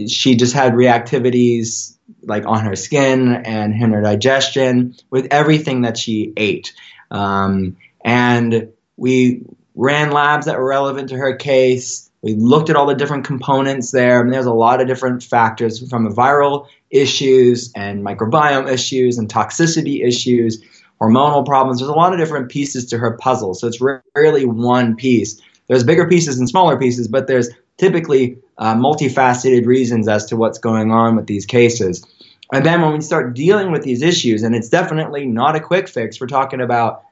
she 0.08 0.34
just 0.34 0.52
had 0.52 0.74
reactivities 0.74 1.96
like 2.24 2.44
on 2.46 2.64
her 2.64 2.76
skin 2.76 3.34
and 3.34 3.72
in 3.72 3.92
her 3.92 4.02
digestion 4.02 4.94
with 5.10 5.28
everything 5.30 5.82
that 5.82 5.96
she 5.96 6.32
ate. 6.36 6.72
Um, 7.10 7.76
and 8.04 8.72
we 8.96 9.44
ran 9.74 10.10
labs 10.10 10.46
that 10.46 10.58
were 10.58 10.68
relevant 10.68 11.08
to 11.10 11.16
her 11.16 11.34
case. 11.34 12.10
We 12.20 12.34
looked 12.34 12.70
at 12.70 12.76
all 12.76 12.86
the 12.86 12.94
different 12.94 13.24
components 13.24 13.90
there. 13.90 14.20
I 14.20 14.22
mean, 14.22 14.32
there's 14.32 14.46
a 14.46 14.52
lot 14.52 14.80
of 14.80 14.86
different 14.86 15.22
factors 15.22 15.88
from 15.88 16.04
the 16.04 16.14
viral 16.14 16.66
issues 16.90 17.72
and 17.74 18.04
microbiome 18.04 18.70
issues 18.70 19.18
and 19.18 19.28
toxicity 19.28 20.04
issues 20.04 20.62
hormonal 21.02 21.44
problems. 21.44 21.80
There's 21.80 21.88
a 21.88 21.94
lot 21.94 22.12
of 22.12 22.18
different 22.18 22.50
pieces 22.50 22.86
to 22.86 22.98
her 22.98 23.16
puzzle. 23.16 23.54
So 23.54 23.66
it's 23.66 23.80
rarely 24.14 24.44
one 24.44 24.94
piece. 24.94 25.40
There's 25.68 25.84
bigger 25.84 26.08
pieces 26.08 26.38
and 26.38 26.48
smaller 26.48 26.78
pieces, 26.78 27.08
but 27.08 27.26
there's 27.26 27.50
typically 27.78 28.38
uh, 28.58 28.74
multifaceted 28.74 29.66
reasons 29.66 30.06
as 30.06 30.26
to 30.26 30.36
what's 30.36 30.58
going 30.58 30.92
on 30.92 31.16
with 31.16 31.26
these 31.26 31.46
cases. 31.46 32.04
And 32.52 32.66
then 32.66 32.82
when 32.82 32.92
we 32.92 33.00
start 33.00 33.34
dealing 33.34 33.72
with 33.72 33.82
these 33.82 34.02
issues, 34.02 34.42
and 34.42 34.54
it's 34.54 34.68
definitely 34.68 35.26
not 35.26 35.56
a 35.56 35.60
quick 35.60 35.88
fix, 35.88 36.20
we're 36.20 36.26
talking 36.26 36.60
about 36.60 37.02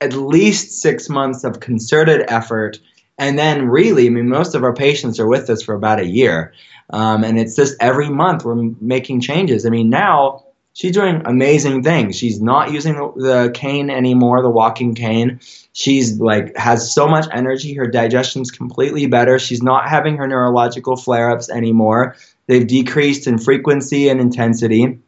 at 0.00 0.14
least 0.14 0.80
six 0.80 1.08
months 1.08 1.44
of 1.44 1.60
concerted 1.60 2.24
effort. 2.28 2.80
And 3.18 3.38
then, 3.38 3.68
really, 3.68 4.06
I 4.06 4.10
mean, 4.10 4.28
most 4.28 4.54
of 4.54 4.62
our 4.62 4.72
patients 4.72 5.20
are 5.20 5.26
with 5.26 5.50
us 5.50 5.62
for 5.62 5.74
about 5.74 6.00
a 6.00 6.06
year. 6.06 6.54
Um, 6.90 7.22
and 7.22 7.38
it's 7.38 7.54
just 7.54 7.76
every 7.80 8.08
month 8.08 8.44
we're 8.44 8.72
making 8.80 9.20
changes. 9.20 9.66
I 9.66 9.68
mean, 9.68 9.90
now 9.90 10.44
she's 10.78 10.92
doing 10.92 11.22
amazing 11.24 11.82
things. 11.82 12.14
She's 12.14 12.40
not 12.40 12.70
using 12.70 12.94
the, 12.94 13.50
cane 13.52 13.90
anymore, 13.90 14.42
the 14.42 14.48
walking 14.48 14.94
cane. 14.94 15.40
She's 15.72 16.20
like 16.20 16.56
has 16.56 16.94
so 16.94 17.08
much 17.08 17.26
energy. 17.32 17.74
Her 17.74 17.88
digestion's 17.88 18.52
completely 18.52 19.08
better. 19.08 19.40
She's 19.40 19.60
not 19.60 19.88
having 19.88 20.16
her 20.18 20.28
neurological 20.28 20.96
flare-ups 20.96 21.50
anymore. 21.50 22.14
They've 22.46 22.66
decreased 22.66 23.26
in 23.26 23.38
frequency 23.38 24.08
and 24.08 24.20
intensity. 24.20 25.00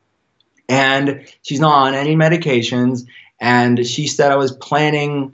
And 0.68 1.24
she's 1.42 1.61
not 1.61 1.87
on 1.87 1.94
any 1.94 2.16
medications. 2.16 3.06
And 3.40 3.87
she 3.87 4.09
said 4.09 4.33
I 4.33 4.37
was 4.37 4.50
planning 4.50 5.33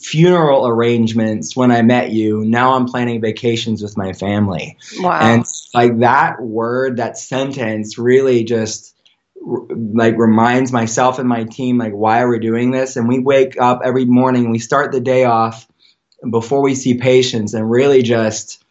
funeral 0.00 0.66
arrangements 0.66 1.54
when 1.54 1.70
I 1.70 1.82
met 1.82 2.10
you. 2.10 2.44
Now 2.44 2.74
I'm 2.74 2.86
planning 2.86 3.20
vacations 3.20 3.82
with 3.82 3.96
my 3.96 4.14
family. 4.14 4.78
Wow. 4.98 5.20
And 5.20 5.44
like 5.72 6.00
that 6.00 6.42
word, 6.42 6.96
that 6.96 7.18
sentence 7.18 7.98
really 7.98 8.42
just 8.42 8.93
like 9.46 10.16
reminds 10.16 10.72
myself 10.72 11.18
and 11.18 11.28
my 11.28 11.44
team 11.44 11.76
like 11.78 11.92
why 11.92 12.22
are 12.22 12.28
we're 12.28 12.38
doing 12.38 12.70
this? 12.70 12.96
And 12.96 13.08
we 13.08 13.18
wake 13.18 13.60
up 13.60 13.80
every 13.84 14.04
morning 14.04 14.50
we 14.50 14.58
start 14.58 14.92
the 14.92 15.00
day 15.00 15.24
off 15.24 15.68
before 16.28 16.62
we 16.62 16.74
see 16.74 16.94
patients 16.94 17.54
and 17.54 17.70
really 17.70 18.02
just 18.02 18.64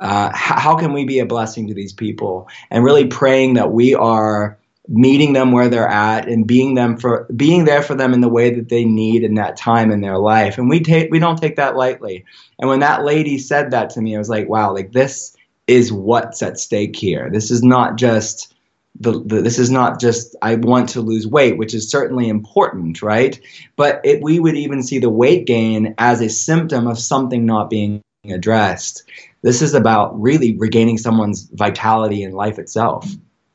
uh, 0.00 0.30
how 0.32 0.76
can 0.76 0.92
we 0.92 1.04
be 1.04 1.18
a 1.18 1.26
blessing 1.26 1.68
to 1.68 1.74
these 1.74 1.92
people? 1.92 2.48
And 2.70 2.84
really 2.84 3.06
praying 3.06 3.54
that 3.54 3.72
we 3.72 3.94
are 3.94 4.58
meeting 4.86 5.32
them 5.32 5.52
where 5.52 5.68
they're 5.68 5.88
at 5.88 6.28
and 6.28 6.46
being 6.46 6.74
them 6.74 6.96
for 6.96 7.26
being 7.34 7.64
there 7.64 7.82
for 7.82 7.94
them 7.94 8.14
in 8.14 8.20
the 8.20 8.28
way 8.28 8.54
that 8.54 8.68
they 8.68 8.84
need 8.84 9.24
in 9.24 9.34
that 9.34 9.56
time 9.56 9.90
in 9.90 10.00
their 10.00 10.18
life. 10.18 10.56
And 10.56 10.68
we 10.68 10.80
take 10.80 11.10
we 11.10 11.18
don't 11.18 11.40
take 11.40 11.56
that 11.56 11.76
lightly. 11.76 12.24
And 12.58 12.68
when 12.68 12.80
that 12.80 13.04
lady 13.04 13.38
said 13.38 13.72
that 13.72 13.90
to 13.90 14.00
me 14.00 14.14
i 14.14 14.18
was 14.18 14.30
like 14.30 14.48
wow 14.48 14.72
like 14.72 14.92
this 14.92 15.36
is 15.68 15.92
what's 15.92 16.42
at 16.42 16.58
stake 16.58 16.96
here. 16.96 17.28
This 17.30 17.50
is 17.50 17.62
not 17.62 17.96
just 17.96 18.54
the, 19.00 19.22
the, 19.24 19.42
this 19.42 19.58
is 19.58 19.70
not 19.70 20.00
just 20.00 20.34
I 20.42 20.56
want 20.56 20.88
to 20.90 21.00
lose 21.00 21.26
weight, 21.26 21.56
which 21.56 21.74
is 21.74 21.90
certainly 21.90 22.28
important, 22.28 23.02
right? 23.02 23.38
But 23.76 24.00
it, 24.04 24.22
we 24.22 24.40
would 24.40 24.56
even 24.56 24.82
see 24.82 24.98
the 24.98 25.10
weight 25.10 25.46
gain 25.46 25.94
as 25.98 26.20
a 26.20 26.28
symptom 26.28 26.86
of 26.86 26.98
something 26.98 27.46
not 27.46 27.70
being 27.70 28.02
addressed. 28.28 29.04
this 29.42 29.62
is 29.62 29.74
about 29.74 30.20
really 30.20 30.56
regaining 30.56 30.98
someone's 30.98 31.48
vitality 31.52 32.22
in 32.22 32.32
life 32.32 32.58
itself. 32.58 33.08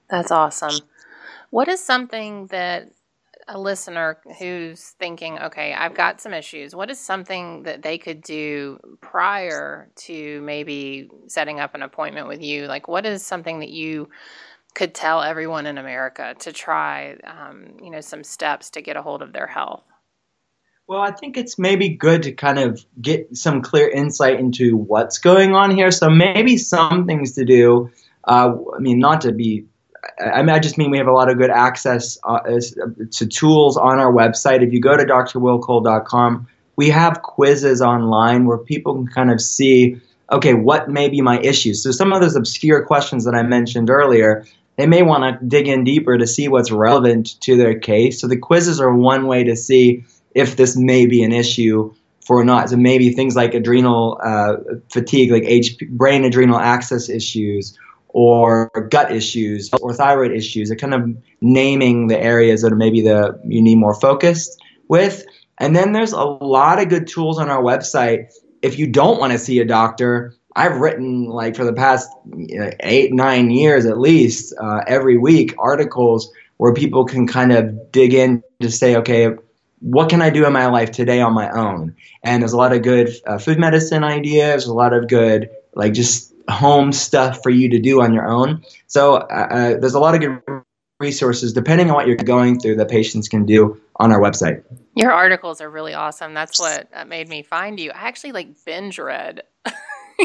That's 0.09 0.31
awesome. 0.31 0.79
What 1.49 1.67
is 1.67 1.83
something 1.83 2.47
that 2.47 2.91
a 3.47 3.59
listener 3.59 4.17
who's 4.39 4.95
thinking, 4.99 5.37
okay, 5.37 5.73
I've 5.73 5.93
got 5.93 6.21
some 6.21 6.33
issues, 6.33 6.73
what 6.73 6.89
is 6.89 6.99
something 6.99 7.63
that 7.63 7.81
they 7.81 7.97
could 7.97 8.21
do 8.21 8.79
prior 9.01 9.89
to 9.95 10.41
maybe 10.41 11.09
setting 11.27 11.59
up 11.59 11.75
an 11.75 11.81
appointment 11.81 12.27
with 12.27 12.41
you? 12.41 12.67
Like, 12.67 12.87
what 12.87 13.05
is 13.05 13.25
something 13.25 13.59
that 13.59 13.69
you 13.69 14.09
could 14.73 14.93
tell 14.93 15.21
everyone 15.21 15.65
in 15.65 15.77
America 15.77 16.35
to 16.39 16.51
try, 16.51 17.17
um, 17.23 17.77
you 17.81 17.89
know, 17.89 18.01
some 18.01 18.23
steps 18.23 18.71
to 18.71 18.81
get 18.81 18.95
a 18.95 19.01
hold 19.01 19.21
of 19.21 19.33
their 19.33 19.47
health? 19.47 19.83
Well, 20.87 21.01
I 21.01 21.11
think 21.11 21.37
it's 21.37 21.57
maybe 21.57 21.89
good 21.89 22.23
to 22.23 22.33
kind 22.33 22.59
of 22.59 22.85
get 23.01 23.37
some 23.37 23.61
clear 23.61 23.89
insight 23.89 24.39
into 24.39 24.75
what's 24.75 25.17
going 25.17 25.55
on 25.55 25.71
here. 25.71 25.91
So 25.91 26.09
maybe 26.09 26.57
some 26.57 27.07
things 27.07 27.33
to 27.33 27.45
do. 27.45 27.89
Uh, 28.25 28.55
I 28.75 28.79
mean, 28.79 28.99
not 28.99 29.21
to 29.21 29.31
be. 29.31 29.65
I, 30.19 30.41
mean, 30.41 30.49
I 30.49 30.59
just 30.59 30.77
mean 30.77 30.91
we 30.91 30.97
have 30.97 31.07
a 31.07 31.13
lot 31.13 31.29
of 31.29 31.37
good 31.37 31.49
access 31.49 32.17
uh, 32.25 32.39
to 32.41 33.25
tools 33.25 33.77
on 33.77 33.99
our 33.99 34.11
website. 34.11 34.61
If 34.61 34.73
you 34.73 34.81
go 34.81 34.97
to 34.97 35.05
drwillcole.com, 35.05 36.47
we 36.75 36.89
have 36.89 37.21
quizzes 37.21 37.81
online 37.81 38.45
where 38.45 38.57
people 38.57 38.95
can 38.95 39.07
kind 39.07 39.31
of 39.31 39.39
see, 39.39 40.01
okay, 40.29 40.53
what 40.53 40.89
may 40.89 41.07
be 41.07 41.21
my 41.21 41.39
issues. 41.39 41.81
So 41.81 41.91
some 41.91 42.11
of 42.11 42.21
those 42.21 42.35
obscure 42.35 42.83
questions 42.85 43.23
that 43.23 43.33
I 43.33 43.43
mentioned 43.43 43.89
earlier, 43.89 44.45
they 44.75 44.87
may 44.87 45.03
want 45.03 45.39
to 45.39 45.45
dig 45.45 45.67
in 45.67 45.83
deeper 45.83 46.17
to 46.17 46.25
see 46.25 46.47
what's 46.47 46.71
relevant 46.71 47.39
to 47.41 47.57
their 47.57 47.77
case. 47.77 48.19
So 48.19 48.27
the 48.27 48.37
quizzes 48.37 48.81
are 48.81 48.93
one 48.93 49.27
way 49.27 49.43
to 49.43 49.55
see 49.55 50.03
if 50.33 50.55
this 50.55 50.75
may 50.75 51.05
be 51.05 51.23
an 51.23 51.31
issue 51.31 51.93
for 52.25 52.39
or 52.39 52.45
not. 52.45 52.69
So 52.69 52.77
maybe 52.77 53.11
things 53.11 53.35
like 53.35 53.53
adrenal 53.53 54.19
uh, 54.23 54.55
fatigue, 54.89 55.31
like 55.31 55.43
HP, 55.43 55.89
brain 55.89 56.23
adrenal 56.23 56.57
axis 56.57 57.09
issues, 57.09 57.77
or 58.09 58.69
gut 58.89 59.11
issues, 59.11 59.69
or 59.81 59.93
thyroid 59.93 60.31
issues. 60.31 60.71
Are 60.71 60.75
kind 60.75 60.93
of 60.93 61.15
naming 61.41 62.07
the 62.07 62.19
areas 62.19 62.61
that 62.61 62.71
are 62.71 62.77
maybe 62.77 63.01
the 63.01 63.39
you 63.45 63.61
need 63.61 63.75
more 63.75 63.93
focused 63.93 64.61
with. 64.87 65.25
And 65.59 65.75
then 65.75 65.91
there's 65.91 66.13
a 66.13 66.23
lot 66.23 66.81
of 66.81 66.89
good 66.89 67.07
tools 67.07 67.37
on 67.37 67.49
our 67.49 67.61
website. 67.61 68.31
If 68.61 68.79
you 68.79 68.87
don't 68.87 69.19
want 69.19 69.33
to 69.33 69.39
see 69.39 69.59
a 69.59 69.65
doctor, 69.65 70.33
I've 70.55 70.77
written 70.77 71.25
like 71.25 71.55
for 71.55 71.65
the 71.65 71.73
past 71.73 72.09
eight, 72.81 73.13
nine 73.13 73.49
years 73.49 73.85
at 73.85 73.99
least, 73.99 74.53
uh, 74.59 74.81
every 74.87 75.17
week 75.17 75.55
articles 75.57 76.31
where 76.57 76.73
people 76.73 77.05
can 77.05 77.27
kind 77.27 77.51
of 77.51 77.91
dig 77.91 78.13
in 78.13 78.43
to 78.61 78.69
say, 78.69 78.95
okay, 78.97 79.29
what 79.79 80.09
can 80.09 80.21
I 80.21 80.29
do 80.29 80.45
in 80.45 80.53
my 80.53 80.67
life 80.67 80.91
today 80.91 81.19
on 81.19 81.33
my 81.33 81.49
own? 81.49 81.95
And 82.23 82.41
there's 82.41 82.53
a 82.53 82.57
lot 82.57 82.71
of 82.71 82.83
good 82.83 83.09
uh, 83.25 83.37
food 83.37 83.59
medicine 83.59 84.03
ideas, 84.03 84.65
a 84.65 84.73
lot 84.73 84.93
of 84.93 85.07
good 85.07 85.49
like 85.75 85.93
just 85.93 86.33
home 86.49 86.91
stuff 86.91 87.41
for 87.41 87.49
you 87.49 87.69
to 87.69 87.79
do 87.79 88.01
on 88.01 88.13
your 88.13 88.27
own. 88.27 88.63
So 88.87 89.15
uh, 89.15 89.47
uh, 89.49 89.79
there's 89.79 89.93
a 89.93 89.99
lot 89.99 90.13
of 90.15 90.21
good 90.21 90.63
resources 90.99 91.51
depending 91.51 91.89
on 91.89 91.95
what 91.95 92.07
you're 92.07 92.15
going 92.15 92.59
through 92.59 92.75
that 92.77 92.89
patients 92.89 93.27
can 93.27 93.45
do 93.45 93.79
on 93.97 94.11
our 94.11 94.19
website. 94.19 94.63
Your 94.95 95.11
articles 95.11 95.59
are 95.59 95.69
really 95.69 95.93
awesome. 95.93 96.33
That's 96.33 96.59
what 96.59 96.87
uh, 96.93 97.03
made 97.05 97.27
me 97.27 97.43
find 97.43 97.79
you. 97.79 97.91
I 97.91 98.07
actually 98.07 98.31
like 98.31 98.63
binge 98.65 98.99
read 98.99 99.41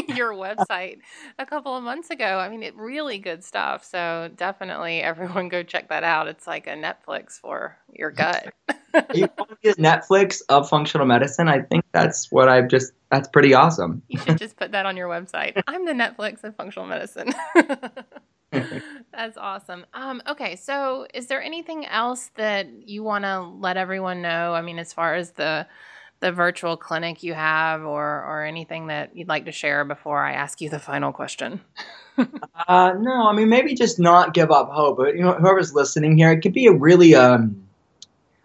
your 0.15 0.33
website 0.33 0.99
a 1.37 1.45
couple 1.45 1.75
of 1.75 1.83
months 1.83 2.09
ago. 2.09 2.39
I 2.39 2.49
mean, 2.49 2.63
it 2.63 2.75
really 2.75 3.17
good 3.19 3.43
stuff. 3.43 3.83
So 3.83 4.29
definitely 4.35 5.01
everyone 5.01 5.49
go 5.49 5.63
check 5.63 5.89
that 5.89 6.03
out. 6.03 6.27
It's 6.27 6.47
like 6.47 6.67
a 6.67 6.71
Netflix 6.71 7.39
for 7.39 7.77
your 7.91 8.11
gut. 8.11 8.53
you 9.13 9.27
want 9.37 9.61
to 9.63 9.73
Netflix 9.75 10.41
of 10.49 10.69
functional 10.69 11.07
medicine? 11.07 11.47
I 11.47 11.61
think 11.61 11.83
that's 11.91 12.31
what 12.31 12.49
I've 12.49 12.67
just. 12.67 12.93
That's 13.11 13.27
pretty 13.27 13.55
awesome. 13.55 14.03
You 14.07 14.19
should 14.19 14.37
just 14.37 14.55
put 14.55 14.71
that 14.71 14.85
on 14.85 14.95
your 14.95 15.09
website. 15.09 15.59
I'm 15.67 15.85
the 15.85 15.93
Netflix 15.93 16.43
of 16.43 16.55
functional 16.55 16.87
medicine. 16.87 17.33
That's 18.51 19.37
awesome. 19.37 19.85
Um, 19.93 20.21
okay, 20.27 20.55
so 20.55 21.07
is 21.13 21.27
there 21.27 21.41
anything 21.41 21.85
else 21.85 22.31
that 22.35 22.67
you 22.87 23.03
want 23.03 23.25
to 23.25 23.41
let 23.41 23.77
everyone 23.77 24.21
know? 24.21 24.53
I 24.53 24.61
mean, 24.61 24.79
as 24.79 24.93
far 24.93 25.15
as 25.15 25.31
the 25.31 25.67
the 26.21 26.31
virtual 26.31 26.75
clinic 26.75 27.23
you 27.23 27.33
have 27.33 27.83
or 27.83 28.23
or 28.23 28.45
anything 28.45 28.87
that 28.87 29.15
you'd 29.15 29.29
like 29.29 29.45
to 29.45 29.51
share 29.51 29.85
before 29.85 30.23
I 30.23 30.33
ask 30.33 30.61
you 30.61 30.69
the 30.69 30.79
final 30.79 31.11
question? 31.11 31.61
uh, 32.17 32.93
no, 32.99 33.27
I 33.27 33.33
mean 33.33 33.49
maybe 33.49 33.73
just 33.73 33.99
not 33.99 34.33
give 34.33 34.51
up 34.51 34.69
hope. 34.69 34.97
But 34.97 35.15
you 35.15 35.21
know, 35.21 35.33
whoever's 35.33 35.73
listening 35.73 36.17
here, 36.17 36.31
it 36.31 36.41
could 36.41 36.53
be 36.53 36.67
a 36.67 36.73
really 36.73 37.15
um, 37.15 37.63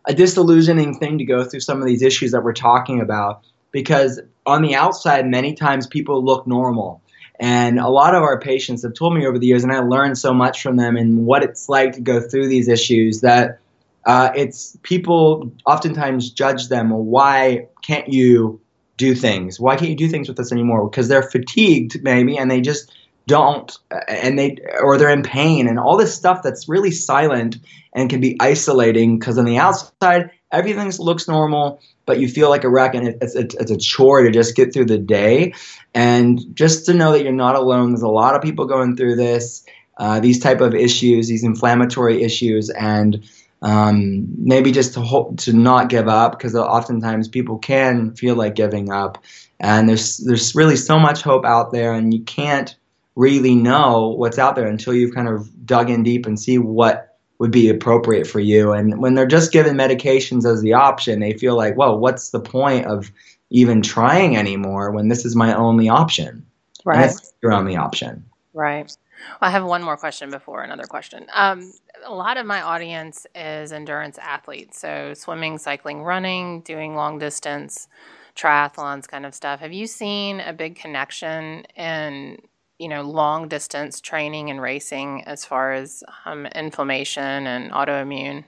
a 0.05 0.15
disillusioning 0.15 0.99
thing 0.99 1.19
to 1.19 1.25
go 1.25 1.45
through 1.45 1.61
some 1.61 1.81
of 1.81 1.87
these 1.87 2.03
issues 2.03 2.33
that 2.33 2.45
we're 2.45 2.53
talking 2.53 3.01
about 3.01 3.45
because 3.73 4.21
on 4.47 4.63
the 4.63 4.75
outside, 4.75 5.27
many 5.27 5.55
times 5.55 5.87
people 5.87 6.25
look 6.25 6.47
normal. 6.47 7.03
And 7.41 7.81
a 7.81 7.89
lot 7.89 8.15
of 8.15 8.23
our 8.23 8.39
patients 8.39 8.85
have 8.85 8.95
told 8.95 9.15
me 9.15 9.27
over 9.27 9.39
the 9.39 9.47
years, 9.47 9.65
and 9.65 9.73
I 9.73 9.81
learned 9.81 10.17
so 10.17 10.33
much 10.33 10.63
from 10.63 10.77
them 10.77 10.97
and 10.97 11.27
what 11.27 11.43
it's 11.43 11.69
like 11.69 11.93
to 11.95 12.01
go 12.01 12.21
through 12.21 12.47
these 12.47 12.69
issues 12.69 13.23
that 13.23 13.59
uh, 14.07 14.31
it's 14.35 14.77
people 14.83 15.53
oftentimes 15.67 16.31
judge 16.31 16.69
them. 16.69 16.91
Why 16.91 17.69
can't 17.83 18.13
you 18.13 18.61
do 18.97 19.15
things? 19.15 19.59
Why 19.59 19.77
can't 19.77 19.91
you 19.91 19.97
do 19.97 20.09
things 20.09 20.29
with 20.29 20.39
us 20.39 20.53
anymore? 20.53 20.89
Because 20.89 21.09
they're 21.09 21.23
fatigued, 21.23 22.03
maybe, 22.03 22.37
and 22.37 22.51
they 22.51 22.61
just 22.61 22.93
don't, 23.27 23.77
and 24.07 24.39
they 24.39 24.59
or 24.83 24.99
they're 24.99 25.09
in 25.09 25.23
pain, 25.23 25.67
and 25.67 25.79
all 25.79 25.97
this 25.97 26.15
stuff 26.15 26.43
that's 26.43 26.69
really 26.69 26.91
silent 26.91 27.57
and 27.95 28.11
can 28.11 28.21
be 28.21 28.37
isolating. 28.41 29.19
Because 29.19 29.39
on 29.39 29.47
the 29.47 29.59
outside, 29.59 30.31
everything 30.53 30.93
looks 30.99 31.27
normal, 31.27 31.81
but 32.07 32.21
you 32.21 32.29
feel 32.29 32.51
like 32.51 32.65
a 32.65 32.69
wreck, 32.69 32.95
and 32.95 33.09
it's, 33.09 33.35
it's, 33.35 33.55
it's 33.55 33.71
a 33.71 33.79
chore 33.79 34.23
to 34.23 34.31
just 34.31 34.55
get 34.55 34.75
through 34.75 34.87
the 34.87 34.99
day. 34.99 35.55
And 35.95 36.41
just 36.55 36.87
to 36.87 36.95
know 36.95 37.13
that 37.13 37.23
you're 37.23 37.33
not 37.33 37.55
alone. 37.55 37.93
There's 37.93 38.03
a 38.03 38.09
lot 38.09 38.35
of 38.35 38.43
people 38.43 38.67
going 38.67 38.97
through 38.97 39.17
this, 39.17 39.65
uh, 39.97 40.21
these 40.21 40.41
type 40.41 40.61
of 40.61 40.75
issues, 40.75 41.29
these 41.29 41.45
inflammatory 41.45 42.23
issues, 42.23 42.69
and 42.69 43.25
um, 43.65 44.27
maybe 44.37 44.71
just 44.71 44.93
to 44.93 45.01
hope 45.01 45.39
to 45.39 45.53
not 45.55 45.89
give 45.89 46.07
up 46.07 46.33
because 46.33 46.55
oftentimes 46.55 47.29
people 47.29 47.59
can 47.59 48.15
feel 48.15 48.37
like 48.37 48.55
giving 48.55 48.93
up. 48.93 49.25
And 49.59 49.89
there's 49.89 50.19
there's 50.19 50.55
really 50.55 50.77
so 50.77 50.99
much 50.99 51.23
hope 51.23 51.47
out 51.47 51.73
there 51.73 51.95
and 51.95 52.13
you 52.13 52.23
can't 52.23 52.77
really 53.17 53.55
know 53.55 54.09
what's 54.09 54.39
out 54.39 54.55
there 54.55 54.67
until 54.67 54.93
you've 54.93 55.15
kind 55.15 55.29
of 55.29 55.49
dug 55.65 55.89
in 55.89 56.03
deep 56.03 56.27
and 56.27 56.39
see 56.39 56.59
what 56.59 57.17
would 57.39 57.51
be 57.51 57.71
appropriate 57.71 58.27
for 58.27 58.39
you. 58.39 58.73
And 58.73 59.01
when 59.01 59.15
they're 59.15 59.27
just 59.27 59.51
given 59.51 59.77
medications 59.77 60.45
as 60.45 60.61
the 60.61 60.75
option 60.75 61.21
they 61.21 61.33
feel 61.33 61.57
like 61.57 61.75
well 61.77 61.99
what's 61.99 62.31
the 62.31 62.41
point 62.41 62.85
of 62.85 63.11
even 63.49 63.81
trying 63.81 64.37
anymore 64.37 64.91
when 64.91 65.09
this 65.09 65.25
is 65.25 65.35
my 65.35 65.55
only 65.55 65.89
option? 65.89 66.45
Right. 66.85 67.15
your 67.41 67.53
only 67.53 67.77
option. 67.77 68.25
Right 68.53 68.95
well, 69.41 69.49
I 69.49 69.51
have 69.51 69.65
one 69.65 69.83
more 69.83 69.97
question 69.97 70.31
before 70.31 70.63
another 70.63 70.85
question. 70.85 71.27
Um, 71.33 71.73
a 72.05 72.15
lot 72.15 72.37
of 72.37 72.47
my 72.47 72.63
audience 72.63 73.27
is 73.35 73.73
endurance 73.73 74.19
athletes, 74.19 74.79
so 74.79 75.15
swimming, 75.15 75.59
cycling, 75.59 76.03
running, 76.03 76.61
doing 76.63 76.95
long 76.95 77.19
distance 77.19 77.89
triathlons 78.37 79.07
kind 79.07 79.25
of 79.25 79.35
stuff. 79.35 79.61
Have 79.61 79.73
you 79.73 79.87
seen 79.87 80.41
a 80.41 80.53
big 80.53 80.77
connection 80.77 81.65
in 81.77 82.39
you 82.79 82.89
know 82.89 83.03
long 83.03 83.49
distance 83.49 84.01
training 84.01 84.51
and 84.51 84.61
racing 84.61 85.23
as 85.25 85.45
far 85.45 85.73
as 85.73 86.03
um, 86.25 86.47
inflammation 86.47 87.47
and 87.47 87.71
autoimmune? 87.71 88.45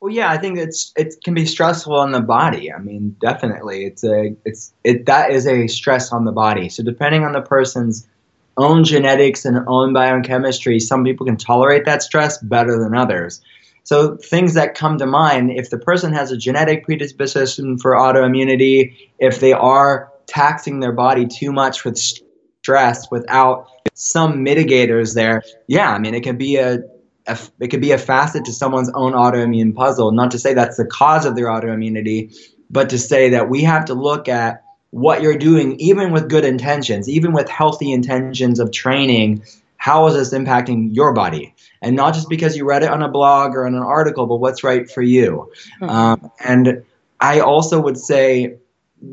Well, 0.00 0.12
yeah, 0.12 0.30
I 0.30 0.38
think 0.38 0.58
it's 0.58 0.92
it 0.96 1.14
can 1.22 1.32
be 1.32 1.46
stressful 1.46 1.94
on 1.94 2.10
the 2.10 2.20
body. 2.20 2.72
I 2.72 2.78
mean, 2.78 3.16
definitely, 3.20 3.84
it's 3.84 4.04
a 4.04 4.34
it's 4.44 4.74
it 4.84 5.06
that 5.06 5.30
is 5.30 5.46
a 5.46 5.68
stress 5.68 6.12
on 6.12 6.24
the 6.24 6.32
body. 6.32 6.68
So 6.68 6.82
depending 6.82 7.24
on 7.24 7.32
the 7.32 7.40
person's 7.40 8.08
own 8.56 8.84
genetics 8.84 9.44
and 9.44 9.58
own 9.66 9.92
biochemistry, 9.92 10.78
some 10.80 11.04
people 11.04 11.26
can 11.26 11.36
tolerate 11.36 11.84
that 11.84 12.02
stress 12.02 12.38
better 12.38 12.78
than 12.78 12.94
others. 12.94 13.40
So, 13.84 14.16
things 14.16 14.54
that 14.54 14.74
come 14.74 14.98
to 14.98 15.06
mind 15.06 15.50
if 15.50 15.70
the 15.70 15.78
person 15.78 16.12
has 16.12 16.30
a 16.30 16.36
genetic 16.36 16.84
predisposition 16.84 17.78
for 17.78 17.92
autoimmunity, 17.92 19.10
if 19.18 19.40
they 19.40 19.52
are 19.52 20.12
taxing 20.26 20.80
their 20.80 20.92
body 20.92 21.26
too 21.26 21.52
much 21.52 21.84
with 21.84 21.98
stress 21.98 23.10
without 23.10 23.66
some 23.94 24.44
mitigators 24.44 25.14
there, 25.14 25.42
yeah, 25.66 25.90
I 25.92 25.98
mean, 25.98 26.14
it 26.14 26.22
can 26.22 26.36
be 26.36 26.56
a, 26.56 26.78
it 27.26 27.68
could 27.68 27.80
be 27.80 27.92
a 27.92 27.98
facet 27.98 28.44
to 28.44 28.52
someone's 28.52 28.90
own 28.94 29.12
autoimmune 29.12 29.74
puzzle. 29.74 30.12
Not 30.12 30.30
to 30.30 30.38
say 30.38 30.54
that's 30.54 30.76
the 30.76 30.86
cause 30.86 31.24
of 31.24 31.34
their 31.34 31.46
autoimmunity, 31.46 32.36
but 32.70 32.90
to 32.90 32.98
say 32.98 33.30
that 33.30 33.48
we 33.48 33.62
have 33.64 33.86
to 33.86 33.94
look 33.94 34.28
at 34.28 34.61
what 34.92 35.22
you're 35.22 35.38
doing, 35.38 35.80
even 35.80 36.12
with 36.12 36.28
good 36.28 36.44
intentions, 36.44 37.08
even 37.08 37.32
with 37.32 37.48
healthy 37.48 37.90
intentions 37.90 38.60
of 38.60 38.70
training, 38.70 39.42
how 39.78 40.06
is 40.06 40.14
this 40.14 40.38
impacting 40.38 40.94
your 40.94 41.14
body? 41.14 41.54
And 41.80 41.96
not 41.96 42.12
just 42.12 42.28
because 42.28 42.56
you 42.56 42.66
read 42.66 42.82
it 42.82 42.90
on 42.90 43.02
a 43.02 43.08
blog 43.08 43.56
or 43.56 43.66
in 43.66 43.74
an 43.74 43.82
article, 43.82 44.26
but 44.26 44.36
what's 44.36 44.62
right 44.62 44.88
for 44.88 45.02
you. 45.02 45.50
Mm-hmm. 45.80 45.88
Um, 45.88 46.30
and 46.44 46.84
I 47.18 47.40
also 47.40 47.80
would 47.80 47.96
say, 47.96 48.58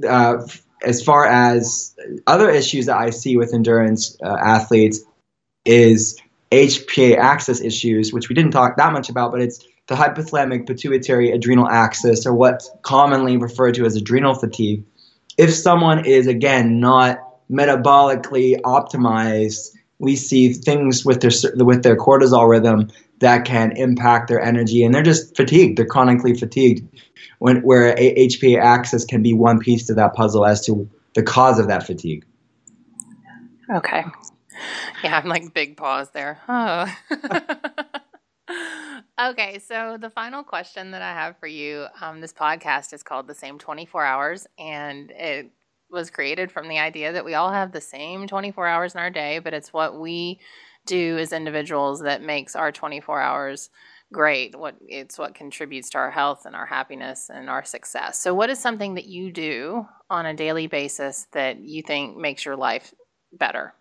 uh, 0.07 0.45
as 0.83 1.01
far 1.01 1.25
as 1.25 1.95
other 2.27 2.49
issues 2.49 2.87
that 2.87 2.97
I 2.97 3.09
see 3.11 3.37
with 3.37 3.53
endurance 3.53 4.17
uh, 4.21 4.37
athletes, 4.37 4.99
is 5.63 6.19
HPA 6.51 7.17
axis 7.17 7.61
issues, 7.61 8.11
which 8.11 8.27
we 8.27 8.35
didn't 8.35 8.51
talk 8.51 8.75
that 8.77 8.91
much 8.91 9.09
about, 9.09 9.31
but 9.31 9.41
it's 9.41 9.65
the 9.87 9.95
hypothalamic 9.95 10.67
pituitary 10.67 11.31
adrenal 11.31 11.69
axis, 11.69 12.25
or 12.25 12.33
what's 12.33 12.69
commonly 12.81 13.37
referred 13.37 13.75
to 13.75 13.85
as 13.85 13.95
adrenal 13.95 14.35
fatigue 14.35 14.83
if 15.39 15.53
someone 15.53 16.03
is 16.03 16.27
again 16.27 16.81
not 16.81 17.17
metabolically 17.49 18.59
optimized, 18.61 19.69
we 19.97 20.17
see 20.17 20.51
things 20.51 21.05
with 21.05 21.21
their 21.21 21.31
with 21.63 21.81
their 21.81 21.95
cortisol 21.95 22.47
rhythm 22.47 22.89
that 23.19 23.45
can 23.45 23.71
impact 23.77 24.27
their 24.27 24.41
energy, 24.41 24.83
and 24.83 24.93
they're 24.93 25.01
just 25.01 25.35
fatigued. 25.37 25.77
They're 25.77 25.85
chronically 25.85 26.33
fatigued. 26.33 26.85
When 27.39 27.61
where 27.61 27.95
HPA 27.95 28.61
axis 28.61 29.05
can 29.05 29.23
be 29.23 29.33
one 29.33 29.59
piece 29.59 29.87
to 29.87 29.93
that 29.93 30.13
puzzle 30.13 30.45
as 30.45 30.65
to 30.65 30.89
the 31.15 31.23
cause 31.23 31.57
of 31.57 31.67
that 31.69 31.87
fatigue. 31.87 32.25
Okay. 33.73 34.03
Yeah, 35.05 35.17
I'm 35.17 35.29
like 35.29 35.53
big 35.53 35.77
pause 35.77 36.09
there. 36.11 36.37
Oh. 36.49 36.93
okay, 39.19 39.59
so 39.59 39.97
the 39.99 40.09
final 40.09 40.43
question 40.43 40.91
that 40.91 41.01
I 41.01 41.13
have 41.13 41.37
for 41.39 41.47
you 41.47 41.85
um, 42.01 42.21
this 42.21 42.33
podcast 42.33 42.93
is 42.93 43.03
called 43.03 43.27
The 43.27 43.35
Same 43.35 43.57
24 43.57 44.05
Hours, 44.05 44.47
and 44.57 45.11
it 45.11 45.51
was 45.89 46.09
created 46.09 46.51
from 46.51 46.67
the 46.67 46.79
idea 46.79 47.11
that 47.11 47.25
we 47.25 47.33
all 47.33 47.51
have 47.51 47.71
the 47.71 47.81
same 47.81 48.27
24 48.27 48.67
hours 48.67 48.93
in 48.93 48.99
our 48.99 49.09
day, 49.09 49.39
but 49.39 49.53
it's 49.53 49.73
what 49.73 49.99
we 49.99 50.39
do 50.85 51.17
as 51.17 51.33
individuals 51.33 52.01
that 52.01 52.21
makes 52.21 52.55
our 52.55 52.71
24 52.71 53.21
hours 53.21 53.69
great 54.11 54.57
what 54.57 54.75
it's 54.87 55.19
what 55.19 55.35
contributes 55.35 55.91
to 55.91 55.97
our 55.99 56.09
health 56.09 56.45
and 56.45 56.55
our 56.55 56.65
happiness 56.65 57.29
and 57.31 57.49
our 57.49 57.63
success. 57.63 58.17
So 58.17 58.33
what 58.33 58.49
is 58.49 58.59
something 58.59 58.95
that 58.95 59.05
you 59.05 59.31
do 59.31 59.85
on 60.09 60.25
a 60.25 60.33
daily 60.33 60.67
basis 60.67 61.27
that 61.33 61.59
you 61.59 61.83
think 61.83 62.17
makes 62.17 62.43
your 62.43 62.55
life 62.55 62.93
better? 63.31 63.73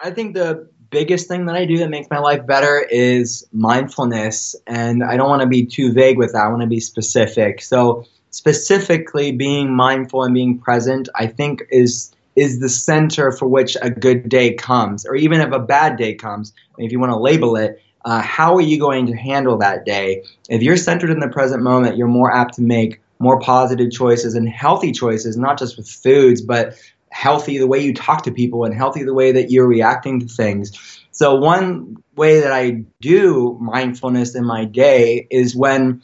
I 0.00 0.10
think 0.10 0.34
the 0.34 0.70
biggest 0.90 1.28
thing 1.28 1.46
that 1.46 1.56
i 1.56 1.64
do 1.64 1.78
that 1.78 1.90
makes 1.90 2.08
my 2.10 2.18
life 2.18 2.46
better 2.46 2.86
is 2.90 3.46
mindfulness 3.52 4.56
and 4.66 5.02
i 5.02 5.16
don't 5.16 5.28
want 5.28 5.42
to 5.42 5.48
be 5.48 5.64
too 5.64 5.92
vague 5.92 6.18
with 6.18 6.32
that 6.32 6.44
i 6.44 6.48
want 6.48 6.62
to 6.62 6.68
be 6.68 6.80
specific 6.80 7.60
so 7.60 8.04
specifically 8.30 9.32
being 9.32 9.74
mindful 9.74 10.22
and 10.22 10.34
being 10.34 10.58
present 10.58 11.08
i 11.14 11.26
think 11.26 11.62
is 11.70 12.12
is 12.36 12.60
the 12.60 12.68
center 12.68 13.32
for 13.32 13.48
which 13.48 13.76
a 13.82 13.90
good 13.90 14.28
day 14.28 14.54
comes 14.54 15.04
or 15.04 15.16
even 15.16 15.40
if 15.40 15.50
a 15.52 15.58
bad 15.58 15.96
day 15.96 16.14
comes 16.14 16.52
if 16.78 16.92
you 16.92 17.00
want 17.00 17.10
to 17.10 17.18
label 17.18 17.56
it 17.56 17.82
uh, 18.04 18.22
how 18.22 18.54
are 18.54 18.62
you 18.62 18.78
going 18.78 19.06
to 19.06 19.14
handle 19.14 19.58
that 19.58 19.84
day? 19.84 20.24
If 20.48 20.62
you're 20.62 20.76
centered 20.78 21.10
in 21.10 21.20
the 21.20 21.28
present 21.28 21.62
moment, 21.62 21.96
you're 21.96 22.06
more 22.06 22.34
apt 22.34 22.54
to 22.54 22.62
make 22.62 23.00
more 23.18 23.38
positive 23.40 23.90
choices 23.90 24.34
and 24.34 24.48
healthy 24.48 24.92
choices, 24.92 25.36
not 25.36 25.58
just 25.58 25.76
with 25.76 25.88
foods, 25.88 26.40
but 26.40 26.74
healthy 27.10 27.58
the 27.58 27.66
way 27.66 27.78
you 27.78 27.94
talk 27.94 28.22
to 28.24 28.32
people 28.32 28.64
and 28.64 28.74
healthy 28.74 29.04
the 29.04 29.14
way 29.14 29.32
that 29.32 29.50
you're 29.50 29.66
reacting 29.66 30.20
to 30.20 30.26
things. 30.26 31.00
So, 31.10 31.34
one 31.34 31.96
way 32.16 32.40
that 32.40 32.52
I 32.52 32.84
do 33.00 33.58
mindfulness 33.60 34.34
in 34.34 34.44
my 34.44 34.64
day 34.64 35.26
is 35.30 35.56
when 35.56 36.02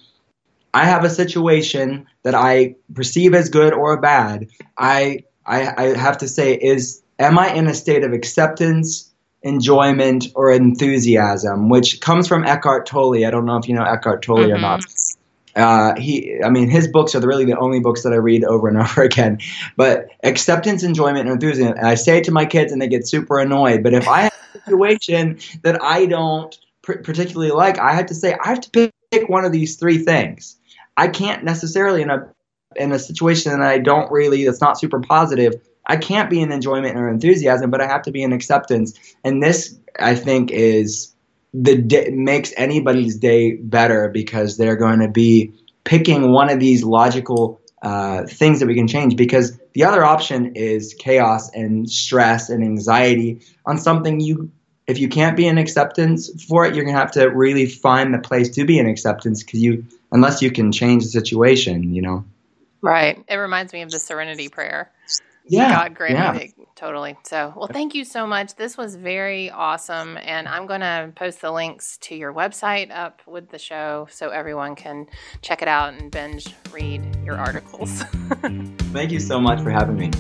I 0.73 0.85
have 0.85 1.05
a 1.05 1.11
situation 1.11 2.07
that 2.25 2.35
I 2.35 2.75
perceive 2.95 3.35
as 3.35 3.49
good 3.49 3.73
or 3.73 4.01
bad, 4.01 4.49
I, 4.77 5.25
I, 5.47 5.73
I 5.77 5.97
have 5.97 6.19
to 6.19 6.29
say, 6.29 6.55
is 6.55 7.03
am 7.19 7.39
I 7.39 7.53
in 7.55 7.67
a 7.67 7.75
state 7.75 8.05
of 8.05 8.13
acceptance? 8.13 9.11
enjoyment 9.45 10.29
or 10.35 10.51
enthusiasm, 10.51 11.69
which 11.69 12.01
comes 12.01 12.27
from 12.27 12.45
Eckhart 12.45 12.87
Tolle. 12.87 13.27
I 13.27 13.31
don't 13.31 13.45
know 13.45 13.59
if 13.59 13.69
you 13.69 13.75
know 13.75 13.85
Eckhart 13.85 14.23
Tolle 14.23 14.39
mm-hmm. 14.39 14.55
or 14.55 14.59
not. 14.59 14.94
Uh, 15.57 15.95
he, 15.97 16.41
I 16.43 16.51
mean, 16.51 16.69
his 16.69 16.89
books 16.89 17.15
are 17.15 17.21
really 17.21 17.45
the 17.45 17.59
only 17.59 17.81
books 17.81 18.03
that 18.03 18.13
I 18.13 18.17
read 18.17 18.45
over 18.45 18.69
and 18.69 18.79
over 18.83 19.03
again. 19.03 19.39
But 19.77 20.09
acceptance, 20.23 20.83
enjoyment, 20.83 21.29
and 21.29 21.31
enthusiasm. 21.31 21.77
And 21.77 21.87
I 21.87 21.95
say 21.95 22.19
it 22.19 22.25
to 22.25 22.33
my 22.33 22.47
kids, 22.47 22.73
and 22.73 22.81
they 22.81 22.89
get 22.89 23.07
super 23.07 23.39
annoyed. 23.39 23.83
But 23.83 23.95
if 23.95 24.09
I 24.09 24.23
have 24.23 24.35
a 24.55 24.59
situation 24.59 25.39
that 25.63 25.83
I 25.83 26.07
don't 26.07 26.57
pr- 26.83 26.99
particularly 26.99 27.53
like, 27.53 27.79
I 27.79 27.93
have 27.95 28.07
to 28.07 28.15
say 28.15 28.35
I 28.45 28.49
have 28.49 28.61
to 28.61 28.71
pick 29.11 29.29
one 29.29 29.45
of 29.45 29.53
these 29.53 29.77
three 29.77 29.99
things. 29.99 30.57
I 30.97 31.09
can't 31.09 31.45
necessarily 31.45 32.03
in 32.03 32.11
a 32.11 32.29
in 32.77 32.93
a 32.93 32.99
situation 32.99 33.53
that 33.53 33.63
I 33.63 33.79
don't 33.79 34.11
really 34.11 34.45
that's 34.45 34.61
not 34.61 34.79
super 34.79 35.01
positive 35.01 35.61
I 35.87 35.97
can't 35.97 36.31
be 36.31 36.41
in 36.41 36.51
enjoyment 36.51 36.97
or 36.97 37.09
enthusiasm, 37.09 37.71
but 37.71 37.81
I 37.81 37.87
have 37.87 38.03
to 38.03 38.11
be 38.11 38.23
in 38.23 38.33
acceptance. 38.33 38.99
And 39.23 39.43
this, 39.43 39.79
I 39.99 40.15
think, 40.15 40.51
is 40.51 41.14
the 41.55 41.77
day, 41.77 42.11
makes 42.11 42.53
anybody's 42.57 43.17
day 43.17 43.55
better 43.57 44.09
because 44.09 44.57
they're 44.57 44.77
going 44.77 45.01
to 45.01 45.09
be 45.09 45.55
picking 45.85 46.33
one 46.33 46.51
of 46.51 46.59
these 46.59 46.83
logical 46.83 47.61
uh, 47.83 48.25
things 48.27 48.61
that 48.61 48.67
we 48.67 48.75
can 48.75 48.89
change. 48.89 49.17
Because 49.17 49.59
the 49.73 49.85
other 49.85 50.05
option 50.05 50.57
is 50.57 50.95
chaos 50.95 51.51
and 51.55 51.89
stress 51.89 52.51
and 52.51 52.63
anxiety 52.63 53.41
on 53.65 53.79
something 53.79 54.21
you. 54.21 54.51
If 54.87 54.99
you 54.99 55.09
can't 55.09 55.35
be 55.35 55.47
in 55.47 55.57
acceptance 55.57 56.45
for 56.45 56.67
it, 56.67 56.75
you're 56.75 56.85
gonna 56.85 56.99
have 56.99 57.13
to 57.13 57.29
really 57.29 57.65
find 57.65 58.13
the 58.13 58.19
place 58.19 58.51
to 58.51 58.67
be 58.67 58.79
in 58.79 58.87
acceptance 58.87 59.43
because 59.43 59.63
you, 59.63 59.87
unless 60.13 60.43
you 60.43 60.51
can 60.51 60.73
change 60.73 61.05
the 61.05 61.09
situation, 61.09 61.95
you 61.95 62.03
know. 62.03 62.23
Right. 62.83 63.25
It 63.27 63.37
reminds 63.37 63.73
me 63.73 63.81
of 63.81 63.91
the 63.91 63.99
Serenity 63.99 64.51
Prayer 64.51 64.93
yeah, 65.47 65.85
God 65.85 65.95
grant 65.95 66.15
yeah. 66.15 66.35
it. 66.35 66.54
Totally. 66.77 67.17
So, 67.23 67.53
well, 67.57 67.69
thank 67.69 67.95
you 67.95 68.05
so 68.05 68.27
much. 68.27 68.57
This 68.57 68.77
was 68.77 68.97
very 68.97 69.49
awesome. 69.51 70.19
And 70.21 70.49
I'm 70.49 70.67
going 70.67 70.81
to 70.81 71.13
post 71.15 71.41
the 71.41 71.53
links 71.53 71.99
to 71.99 72.17
your 72.17 72.33
website 72.33 72.91
up 72.91 73.23
with 73.27 73.51
the 73.51 73.59
show 73.59 74.09
so 74.11 74.31
everyone 74.31 74.75
can 74.75 75.07
check 75.41 75.63
it 75.63 75.69
out 75.69 75.95
and 75.95 76.11
binge 76.11 76.53
read 76.73 77.17
your 77.25 77.37
articles. 77.37 78.03
thank 78.93 79.13
you 79.13 79.21
so 79.21 79.41
much 79.41 79.61
for 79.63 79.71
having 79.71 79.97
me. 79.97 80.11